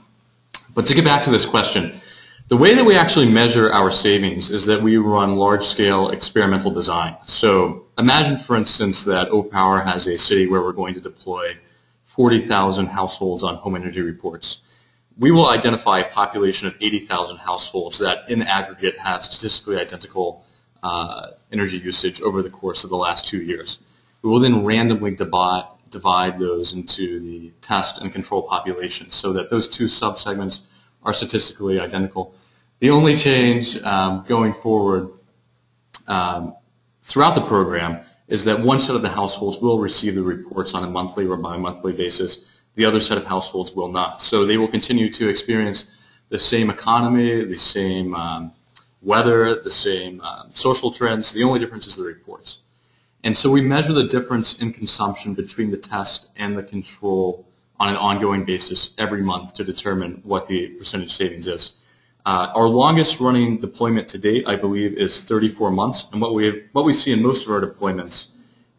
But 0.73 0.87
to 0.87 0.93
get 0.93 1.03
back 1.03 1.23
to 1.25 1.31
this 1.31 1.45
question, 1.45 1.99
the 2.47 2.55
way 2.55 2.73
that 2.75 2.85
we 2.85 2.95
actually 2.95 3.29
measure 3.29 3.71
our 3.73 3.91
savings 3.91 4.49
is 4.49 4.65
that 4.67 4.81
we 4.81 4.95
run 4.95 5.35
large-scale 5.35 6.11
experimental 6.11 6.71
design. 6.71 7.17
So 7.25 7.87
imagine, 7.97 8.39
for 8.39 8.55
instance, 8.55 9.03
that 9.03 9.27
O-Power 9.29 9.81
has 9.81 10.07
a 10.07 10.17
city 10.17 10.47
where 10.47 10.61
we're 10.61 10.71
going 10.71 10.93
to 10.93 11.01
deploy 11.01 11.57
40,000 12.05 12.87
households 12.87 13.43
on 13.43 13.55
home 13.55 13.75
energy 13.75 14.01
reports. 14.01 14.61
We 15.17 15.31
will 15.31 15.49
identify 15.49 15.99
a 15.99 16.09
population 16.09 16.67
of 16.67 16.75
80,000 16.79 17.37
households 17.37 17.99
that 17.99 18.29
in 18.29 18.41
aggregate 18.43 18.97
have 18.99 19.25
statistically 19.25 19.77
identical 19.77 20.45
uh, 20.81 21.31
energy 21.51 21.77
usage 21.77 22.21
over 22.21 22.41
the 22.41 22.49
course 22.49 22.83
of 22.83 22.89
the 22.89 22.97
last 22.97 23.27
two 23.27 23.41
years. 23.41 23.79
We 24.21 24.29
will 24.29 24.39
then 24.39 24.65
randomly 24.65 25.15
divide, 25.15 25.65
divide 25.89 26.39
those 26.39 26.73
into 26.73 27.19
the 27.19 27.51
test 27.61 27.99
and 27.99 28.11
control 28.11 28.43
populations 28.43 29.15
so 29.15 29.33
that 29.33 29.49
those 29.49 29.67
two 29.67 29.85
subsegments 29.85 30.61
are 31.03 31.13
statistically 31.13 31.79
identical. 31.79 32.35
The 32.79 32.89
only 32.89 33.15
change 33.15 33.77
um, 33.83 34.25
going 34.27 34.53
forward 34.53 35.09
um, 36.07 36.55
throughout 37.03 37.35
the 37.35 37.41
program 37.41 38.01
is 38.27 38.43
that 38.45 38.59
one 38.59 38.79
set 38.79 38.95
of 38.95 39.01
the 39.01 39.09
households 39.09 39.57
will 39.59 39.79
receive 39.79 40.15
the 40.15 40.21
reports 40.21 40.73
on 40.73 40.83
a 40.83 40.87
monthly 40.87 41.25
or 41.25 41.37
bi-monthly 41.37 41.93
basis. 41.93 42.45
The 42.75 42.85
other 42.85 42.99
set 42.99 43.17
of 43.17 43.25
households 43.25 43.71
will 43.71 43.87
not. 43.87 44.21
So 44.21 44.45
they 44.45 44.57
will 44.57 44.67
continue 44.67 45.11
to 45.13 45.29
experience 45.29 45.85
the 46.29 46.37
same 46.37 46.69
economy, 46.69 47.45
the 47.45 47.57
same 47.57 48.13
um, 48.13 48.51
weather, 49.01 49.55
the 49.61 49.71
same 49.71 50.21
um, 50.21 50.49
social 50.53 50.91
trends. 50.91 51.31
The 51.31 51.43
only 51.43 51.59
difference 51.59 51.87
is 51.87 51.95
the 51.95 52.03
reports. 52.03 52.59
And 53.23 53.35
so 53.35 53.49
we 53.49 53.61
measure 53.61 53.93
the 53.93 54.05
difference 54.05 54.57
in 54.57 54.73
consumption 54.73 55.33
between 55.33 55.71
the 55.71 55.77
test 55.77 56.29
and 56.35 56.57
the 56.57 56.63
control 56.63 57.47
on 57.79 57.89
an 57.89 57.95
ongoing 57.95 58.43
basis 58.43 58.91
every 58.97 59.21
month 59.21 59.53
to 59.55 59.63
determine 59.63 60.21
what 60.23 60.47
the 60.47 60.69
percentage 60.69 61.15
savings 61.15 61.47
is. 61.47 61.73
Uh, 62.25 62.51
our 62.55 62.67
longest 62.67 63.19
running 63.19 63.57
deployment 63.57 64.07
to 64.09 64.17
date, 64.17 64.47
I 64.47 64.55
believe, 64.55 64.93
is 64.93 65.23
34 65.23 65.71
months. 65.71 66.07
And 66.11 66.21
what 66.21 66.33
we, 66.33 66.65
what 66.73 66.83
we 66.83 66.93
see 66.93 67.11
in 67.11 67.21
most 67.21 67.45
of 67.45 67.51
our 67.51 67.61
deployments 67.61 68.27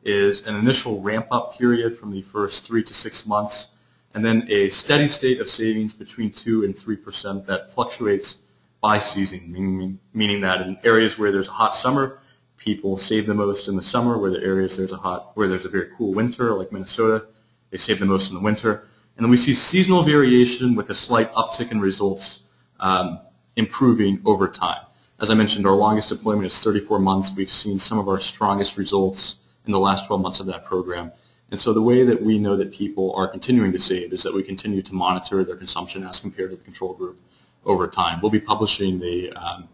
is 0.05 0.47
an 0.47 0.55
initial 0.55 1.01
ramp-up 1.01 1.57
period 1.57 1.97
from 1.97 2.11
the 2.11 2.23
first 2.23 2.67
three 2.67 2.83
to 2.83 2.95
six 2.95 3.27
months, 3.27 3.69
and 4.15 4.25
then 4.25 4.47
a 4.51 4.69
steady 4.71 5.09
state 5.09 5.41
of 5.41 5.49
savings 5.49 5.95
between 5.95 6.31
2 6.31 6.65
and 6.65 6.75
3% 6.75 7.47
that 7.47 7.71
fluctuates 7.73 8.39
by 8.81 8.99
season, 8.99 9.51
meaning, 9.53 9.99
meaning 10.13 10.41
that 10.41 10.61
in 10.61 10.79
areas 10.85 11.19
where 11.19 11.33
there's 11.33 11.49
a 11.49 11.53
hot 11.53 11.75
summer, 11.75 12.21
people 12.59 12.99
save 12.99 13.27
the 13.27 13.35
most 13.35 13.69
in 13.69 13.77
the 13.77 13.83
summer, 13.83 14.19
where 14.19 14.31
the 14.31 14.43
areas 14.43 14.77
there's 14.77 14.93
a 14.93 14.99
hot, 14.99 15.31
where 15.35 15.49
there's 15.49 15.65
a 15.65 15.71
very 15.71 15.89
cool 15.97 16.13
winter, 16.13 16.55
like 16.55 16.71
Minnesota, 16.71 17.27
they 17.71 17.79
save 17.79 18.01
the 18.01 18.07
most 18.07 18.29
in 18.29 18.35
the 18.35 18.43
winter. 18.43 18.85
And 19.17 19.25
then 19.25 19.31
we 19.31 19.37
see 19.37 19.55
seasonal 19.55 20.03
variation 20.03 20.75
with 20.75 20.91
a 20.91 20.95
slight 20.95 21.33
uptick 21.33 21.73
in 21.73 21.81
results 21.81 22.41
um, 22.81 23.21
improving 23.57 24.21
over 24.25 24.47
time. 24.49 24.83
As 25.21 25.31
I 25.31 25.35
mentioned, 25.35 25.67
our 25.67 25.75
longest 25.75 26.11
deployment 26.11 26.47
is 26.47 26.63
34 26.63 27.01
months. 27.01 27.33
We've 27.35 27.51
seen 27.51 27.79
some 27.79 27.99
of 27.99 28.09
our 28.09 28.21
strongest 28.21 28.77
results 28.77 29.37
in 29.67 29.73
the 29.73 29.81
last 29.81 30.07
12 30.07 30.23
months 30.23 30.41
of 30.41 30.47
that 30.47 30.65
program. 30.65 31.13
And 31.51 31.59
so 31.59 31.73
the 31.73 31.83
way 31.83 32.05
that 32.05 32.23
we 32.23 32.39
know 32.39 32.57
that 32.57 32.73
people 32.73 33.13
are 33.15 33.27
continuing 33.27 33.73
to 33.73 33.79
save 33.79 34.13
is 34.13 34.23
that 34.23 34.35
we 34.35 34.43
continue 34.43 34.83
to 34.83 34.95
monitor 34.95 35.43
their 35.43 35.57
consumption 35.57 36.05
as 36.05 36.21
compared 36.21 36.51
to 36.51 36.57
the 36.57 36.63
control 36.63 36.95
group 36.95 37.21
over 37.65 37.89
time. 37.89 38.21
We'll 38.21 38.31
be 38.31 38.41
publishing 38.41 39.01
the 39.01 39.33
um, 39.33 39.69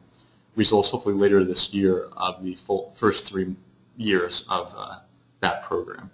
results 0.56 0.90
hopefully 0.90 1.14
later 1.14 1.44
this 1.44 1.72
year 1.72 2.08
of 2.16 2.42
the 2.42 2.54
full 2.54 2.92
first 2.94 3.26
three 3.26 3.56
years 3.96 4.44
of 4.48 4.74
uh, 4.76 4.98
that 5.40 5.62
program. 5.62 6.10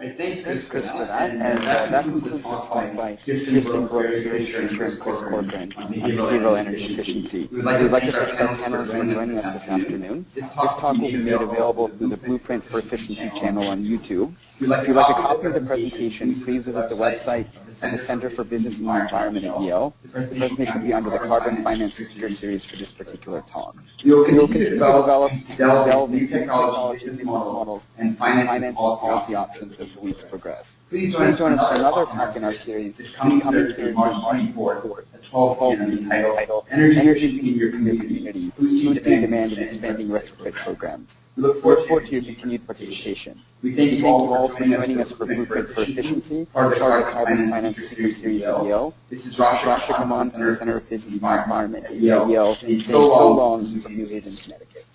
All 0.00 0.06
right, 0.06 0.16
thanks, 0.16 0.40
Thanks, 0.40 0.66
Chris, 0.66 0.86
Chris, 0.86 0.90
for 0.90 1.04
that. 1.04 1.30
And 1.30 1.42
uh, 1.42 1.86
that 1.86 2.04
concludes 2.04 2.30
the 2.30 2.38
talk 2.40 2.96
by 2.96 3.16
Kirsten 3.16 3.86
Brooks, 3.86 4.14
Barry 4.16 4.44
Fisher, 4.46 4.60
and 4.62 4.70
Chris 4.70 4.96
Corcoran 4.96 5.44
on 5.44 5.50
behavioral 5.50 6.56
energy 6.56 6.84
efficiency. 6.84 7.50
We'd 7.52 7.64
like 7.64 7.80
to 7.80 7.88
thank 7.90 8.14
our 8.14 8.24
panelists 8.56 8.98
for 8.98 9.12
joining 9.12 9.36
us 9.36 9.52
this 9.52 9.68
afternoon. 9.68 10.24
This 10.34 10.48
talk 10.54 10.80
will 10.96 11.10
be 11.10 11.18
made 11.18 11.34
available 11.34 11.88
through 11.88 12.08
the 12.08 12.16
Blueprint 12.16 12.64
for 12.64 12.78
Efficiency 12.78 13.28
channel 13.38 13.64
on 13.64 13.84
YouTube. 13.84 14.32
If 14.58 14.88
you'd 14.88 14.96
like 14.96 15.10
a 15.10 15.12
copy 15.20 15.48
of 15.48 15.52
the 15.52 15.60
presentation, 15.60 16.40
please 16.40 16.64
visit 16.64 16.88
the 16.88 16.94
website 16.94 17.48
of 17.82 17.92
the 17.92 17.98
Center 17.98 18.30
for 18.30 18.44
Business 18.44 18.78
and 18.78 18.88
the 18.88 19.00
Environment 19.00 19.44
at 19.46 19.60
Yale. 19.60 19.94
The 20.02 20.08
presentation 20.08 20.80
will 20.80 20.86
be 20.86 20.92
under 20.92 21.10
the 21.10 21.18
Carbon 21.18 21.62
Finance 21.62 21.94
Speaker 21.94 22.30
Series 22.30 22.64
for 22.64 22.76
this 22.76 22.92
particular 22.92 23.40
talk. 23.42 23.76
We 24.04 24.12
will 24.12 24.24
continue 24.24 24.64
to 24.64 24.70
develop, 24.70 25.30
develop, 25.46 25.90
delve 25.90 26.12
into 26.12 26.26
technology, 26.26 27.04
business 27.06 27.26
models, 27.26 27.86
and 27.98 28.16
finance 28.18 28.64
and 28.64 28.76
policy 28.76 29.34
options 29.34 29.78
as 29.78 29.92
the 29.92 30.00
weeks 30.00 30.24
progress. 30.24 30.76
Please 30.88 31.14
join 31.14 31.52
us 31.52 31.68
for 31.68 31.74
another 31.74 32.06
talk 32.06 32.36
in 32.36 32.44
our 32.44 32.54
series 32.54 32.98
this 32.98 33.10
coming 33.10 33.40
Thursday, 33.40 33.92
March 33.92 34.14
24th 34.14 35.06
at 35.14 35.22
12 35.24 35.58
p.m. 35.58 35.98
entitled 35.98 36.66
Energy 36.70 37.38
in 37.38 37.58
Your 37.58 37.70
Community, 37.70 38.52
Boosting 38.58 39.20
Demand 39.20 39.52
and 39.52 39.62
Expanding 39.62 40.08
Retrofit 40.08 40.52
Programs. 40.52 41.18
We 41.36 41.44
look 41.44 41.62
forward 41.62 41.82
forward 41.82 42.06
to 42.06 42.12
your 42.12 42.22
continued 42.22 42.66
participation. 42.66 43.40
We 43.62 43.74
thank 43.76 43.92
you 43.92 44.06
all 44.06 44.48
for 44.48 44.64
joining 44.64 45.00
us 45.00 45.12
for 45.12 45.26
Blueprint 45.26 45.68
for 45.68 45.82
Efficiency, 45.82 46.46
part 46.46 46.72
of 46.72 46.78
the 46.78 47.10
Carbon 47.10 47.50
Finance 47.50 47.88
Series 47.88 48.24
at 48.24 48.64
Yale. 48.64 48.94
This 49.10 49.26
is 49.26 49.36
Rashik 49.36 49.94
Kaman 49.96 50.30
from 50.30 50.44
the 50.44 50.56
Center 50.56 50.78
of 50.78 50.88
Business 50.88 51.14
and 51.14 51.22
Environment 51.22 51.84
at 51.84 51.94
Yale, 51.94 52.54
saying 52.56 52.80
so 52.80 53.32
long 53.32 53.64
from 53.80 53.96
New 53.96 54.06
Haven, 54.06 54.34
Connecticut. 54.34 54.86